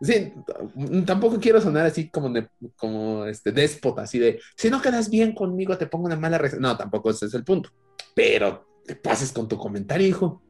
[0.00, 0.32] Sí,
[1.04, 2.32] tampoco quiero sonar así como,
[2.76, 6.40] como este déspota, así de si no quedas bien conmigo, te pongo una mala.
[6.58, 7.70] No, tampoco ese es el punto.
[8.14, 10.42] Pero te pases con tu comentario, hijo.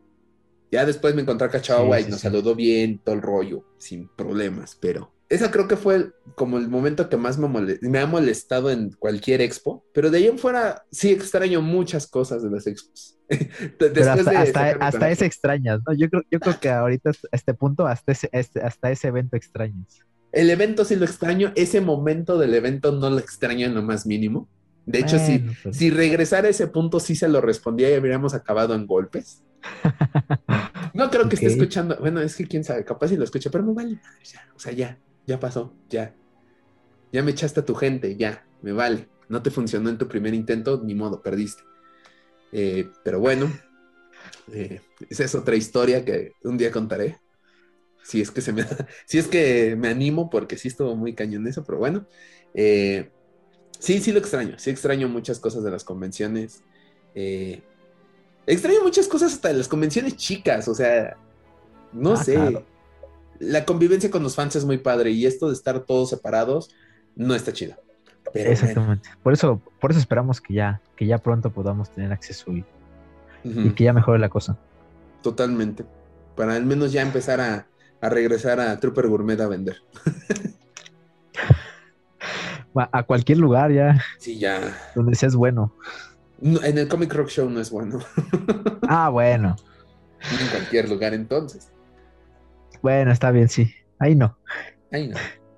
[0.71, 4.77] Ya después me encontré a Cachagua y nos saludó bien, todo el rollo, sin problemas,
[4.79, 7.49] pero esa creo que fue como el momento que más me,
[7.81, 12.43] me, ha molestado en cualquier expo, pero de ahí en fuera sí extraño muchas cosas
[12.43, 13.19] de las expos.
[14.09, 15.95] hasta, hasta, ese extrañas, ¿no?
[15.95, 19.37] Yo creo, yo creo que ahorita a este punto, hasta ese, este, hasta ese evento
[19.37, 20.01] extrañas.
[20.31, 24.07] el evento sí lo extraño, ese momento del evento no lo extraño en lo más
[24.07, 24.49] mínimo.
[24.85, 25.77] De hecho, si, pues.
[25.77, 29.43] si regresara a ese punto, sí se lo respondía y habríamos acabado en golpes.
[30.95, 31.99] No creo que esté escuchando.
[32.01, 34.01] Bueno, es que quién sabe, capaz si lo escucha, pero me vale.
[34.55, 36.15] o sea, ya, ya pasó, ya.
[37.13, 39.09] Ya me echaste a tu gente, ya, me vale.
[39.29, 41.63] No te funcionó en tu primer intento, ni modo, perdiste.
[42.53, 43.53] Eh, pero bueno,
[44.53, 44.81] eh,
[45.11, 47.19] esa es otra historia que un día contaré.
[48.05, 48.65] Si es que se me
[49.07, 52.07] si es que me animo, porque sí estuvo muy cañón eso, pero bueno.
[52.55, 53.11] Eh,
[53.79, 54.59] sí, sí lo extraño.
[54.59, 56.63] Sí extraño muchas cosas de las convenciones.
[58.47, 60.69] extraño muchas cosas hasta de las convenciones chicas.
[60.69, 61.17] O sea,
[61.93, 62.65] no ah, sé.
[63.39, 65.11] La convivencia con los fans es muy padre.
[65.11, 66.71] Y esto de estar todos separados
[67.15, 67.77] no está chido.
[68.35, 69.09] Exactamente.
[69.23, 72.65] Por eso, por eso esperamos que ya, que ya pronto podamos tener acceso y,
[73.73, 74.59] que ya mejore la cosa.
[75.23, 75.85] Totalmente.
[76.35, 77.67] Para al menos ya empezar a,
[78.03, 79.83] regresar a Trooper Gourmet a vender.
[82.75, 84.03] a cualquier lugar ya.
[84.19, 84.77] Sí, ya.
[84.95, 85.75] Donde seas bueno.
[86.43, 88.01] en el Comic Rock Show no es bueno.
[88.89, 89.57] ah, bueno.
[90.41, 91.71] En cualquier lugar entonces.
[92.83, 93.73] Bueno, está bien, sí.
[93.99, 94.39] Ahí no.
[94.93, 95.17] Ahí no.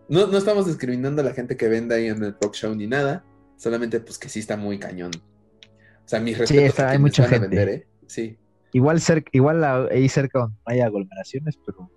[0.09, 2.86] No, no estamos discriminando a la gente que vende ahí en el rock show ni
[2.86, 3.24] nada.
[3.57, 5.11] Solamente pues que sí está muy cañón.
[5.15, 7.49] O sea, mis respetos sí, hay mucha gente.
[7.49, 7.86] vender, ¿eh?
[8.07, 8.39] Sí.
[8.73, 11.90] Igual, cerca, igual ahí cerca hay aglomeraciones, pero...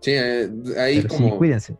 [0.00, 1.30] Sí, eh, ahí como...
[1.30, 1.76] Sí, cuídense.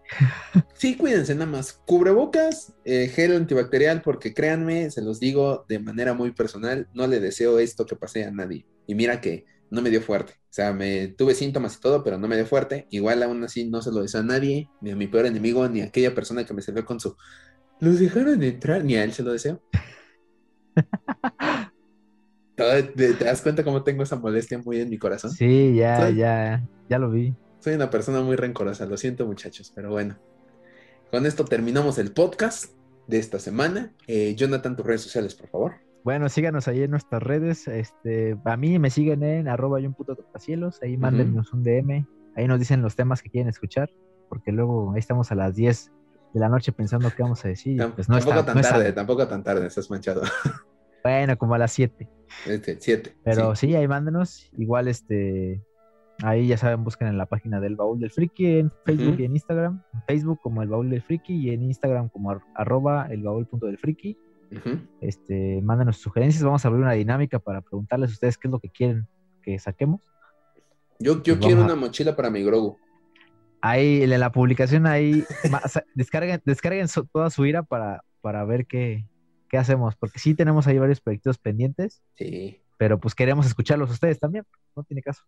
[0.75, 1.73] Sí, cuídense nada más.
[1.87, 7.19] Cubrebocas, eh, gel antibacterial, porque créanme, se los digo de manera muy personal, no le
[7.19, 8.67] deseo esto que pase a nadie.
[8.87, 10.35] Y mira que no me dio fuerte.
[10.35, 12.87] O sea, me tuve síntomas y todo, pero no me dio fuerte.
[12.91, 15.81] Igual aún así no se lo deseo a nadie, ni a mi peor enemigo, ni
[15.81, 17.17] a aquella persona que me sirvió con su...
[17.79, 19.63] Los dejaron entrar, ni a él se lo deseo.
[22.57, 25.31] ¿Te, das cuenta cómo tengo esa molestia muy en mi corazón?
[25.31, 27.35] Sí, ya, ya, ya lo vi.
[27.61, 30.19] Soy una persona muy rencorosa, lo siento muchachos, pero bueno.
[31.11, 32.75] Con esto terminamos el podcast
[33.07, 33.93] de esta semana.
[34.07, 35.90] Eh, Jonathan, tus redes sociales, por favor.
[36.05, 37.69] Bueno, síganos ahí en nuestras redes.
[37.69, 40.83] Este, a mí me siguen en arroba y un puto tocacielos.
[40.83, 42.07] Ahí mándenos un DM.
[42.37, 43.91] Ahí nos dicen los temas que quieren escuchar.
[44.29, 45.93] Porque luego ahí estamos a las 10
[46.33, 47.83] de la noche pensando qué vamos a decir.
[47.95, 50.23] pues no tampoco tan tarde, tampoco tan tarde, estás manchado.
[51.03, 52.07] Bueno, como a las 7.
[52.45, 52.73] 7.
[52.73, 53.75] Este, Pero sí.
[53.75, 54.51] ahí mándenos.
[54.59, 55.65] Igual, este,
[56.23, 59.33] ahí ya saben, busquen en la página del Baúl del Friki en Facebook y en
[59.33, 59.83] Instagram.
[59.95, 63.65] En Facebook como el Baúl del Friki y en Instagram como arroba el baúl punto
[63.65, 64.15] del Friki
[65.01, 68.59] este, mándanos sugerencias, vamos a abrir una dinámica para preguntarles a ustedes qué es lo
[68.59, 69.07] que quieren
[69.43, 70.01] que saquemos.
[70.99, 72.79] Yo, yo quiero una mochila para mi Grogu.
[73.63, 75.25] Ahí, en la publicación ahí,
[75.95, 79.07] descarguen, descarguen toda su ira para, para ver qué,
[79.49, 82.03] qué hacemos, porque sí tenemos ahí varios proyectos pendientes.
[82.15, 82.63] Sí.
[82.79, 84.45] Pero pues queremos escucharlos ustedes también,
[84.75, 85.23] no tiene caso.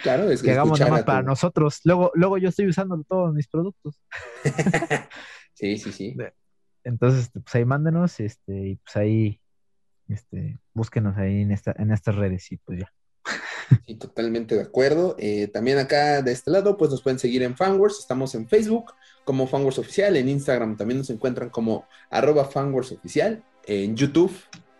[0.00, 1.80] Claro, es que, hagamos nada más para nosotros.
[1.84, 4.00] Luego, luego yo estoy usando todos mis productos.
[5.54, 6.16] sí, sí, sí.
[6.84, 9.40] Entonces, este, pues ahí mándenos, este, y pues ahí,
[10.08, 12.92] este, búsquenos ahí en, esta, en estas redes y pues ya.
[13.86, 15.16] Sí, totalmente de acuerdo.
[15.18, 17.98] Eh, también acá de este lado, pues nos pueden seguir en Fanworks.
[17.98, 18.94] Estamos en Facebook
[19.24, 20.16] como Fanworks Oficial.
[20.16, 23.42] En Instagram también nos encuentran como arroba Fanworks Oficial.
[23.66, 24.32] En YouTube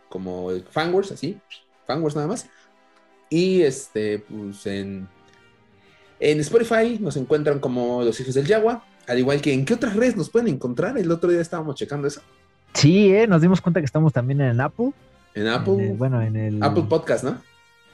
[0.08, 1.40] como Fanworks, así.
[1.86, 2.46] Fanworks nada más.
[3.30, 5.08] Y este, pues en,
[6.20, 8.84] en Spotify nos encuentran como Los Hijos del Yagua.
[9.06, 10.96] Al igual que en qué otras redes nos pueden encontrar.
[10.98, 12.20] El otro día estábamos checando eso.
[12.72, 14.92] Sí, eh, nos dimos cuenta que estamos también en Apple.
[15.34, 15.94] En Apple.
[15.96, 17.40] bueno, en el Apple Podcast, ¿no?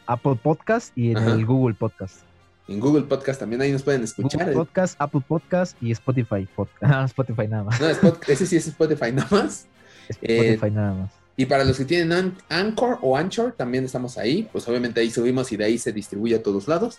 [0.06, 2.20] Apple Podcast y en el Google Podcast.
[2.68, 4.40] En Google Podcast también ahí nos pueden escuchar.
[4.40, 6.82] Google Podcast, Apple Podcast y Spotify Podcast.
[6.94, 7.80] Ah, Spotify nada más.
[7.80, 9.66] No, ese sí es Spotify nada más.
[10.08, 11.10] Spotify eh, nada más.
[11.36, 14.48] Y para los que tienen Anchor o Anchor, también estamos ahí.
[14.52, 16.98] Pues obviamente ahí subimos y de ahí se distribuye a todos lados.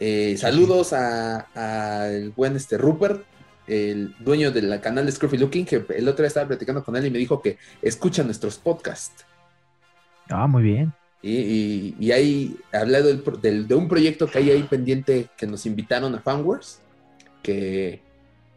[0.00, 3.24] Eh, saludos al buen este Rupert,
[3.68, 7.06] el dueño del canal de Scruffy Looking, que el otro día estaba platicando con él
[7.06, 9.24] y me dijo que escucha nuestros podcasts.
[10.28, 10.92] Ah, muy bien.
[11.20, 16.20] Y, y, ahí hablado de un proyecto que hay ahí pendiente que nos invitaron a
[16.20, 16.80] Fanworks,
[17.42, 18.00] que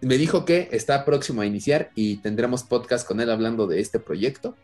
[0.02, 4.00] me dijo que está próximo a iniciar y tendremos podcast con él hablando de este
[4.00, 4.56] proyecto.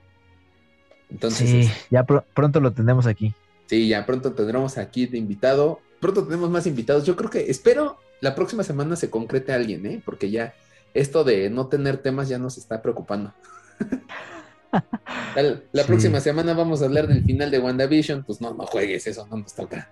[1.09, 3.33] Entonces, sí, ya pronto lo tendremos aquí.
[3.67, 5.79] Sí, ya pronto tendremos aquí de invitado.
[5.99, 7.05] Pronto tenemos más invitados.
[7.05, 10.01] Yo creo que espero la próxima semana se concrete alguien, ¿eh?
[10.03, 10.53] Porque ya
[10.93, 13.33] esto de no tener temas ya nos está preocupando.
[15.71, 19.27] la, próxima semana vamos a hablar del final de WandaVision, pues no, no juegues, eso
[19.27, 19.89] no nos toca.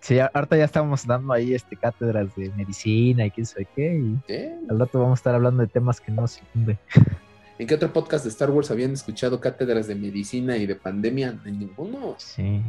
[0.00, 4.70] Sí, ahorita ya estamos dando ahí este cátedras de medicina y quién sabe qué, y
[4.70, 6.78] al rato vamos a estar hablando de temas que no se cumple.
[7.58, 11.38] ¿En qué otro podcast de Star Wars habían escuchado cátedras de medicina y de pandemia?
[11.46, 12.14] En ninguno.
[12.18, 12.62] Sí.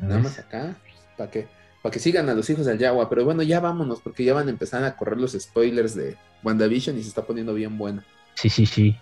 [0.00, 0.76] Nada más acá,
[1.16, 1.46] ¿para qué?
[1.86, 3.08] Para que sigan a los hijos del Yagua.
[3.08, 6.98] Pero bueno, ya vámonos, porque ya van a empezar a correr los spoilers de WandaVision
[6.98, 8.04] y se está poniendo bien buena.
[8.34, 8.96] Sí, sí, sí.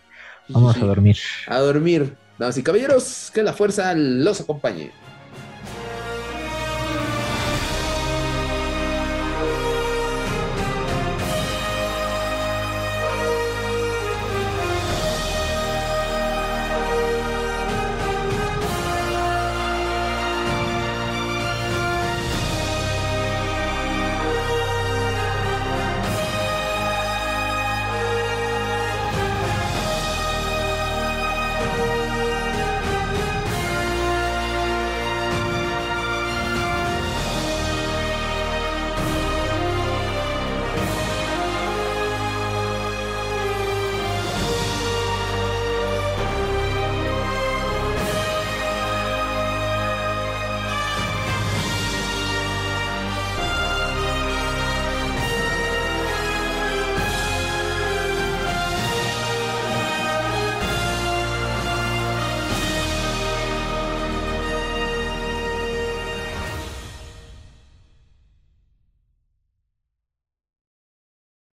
[0.50, 1.16] Vamos a dormir.
[1.46, 2.14] A dormir.
[2.38, 4.90] Damas y caballeros, que la fuerza los acompañe.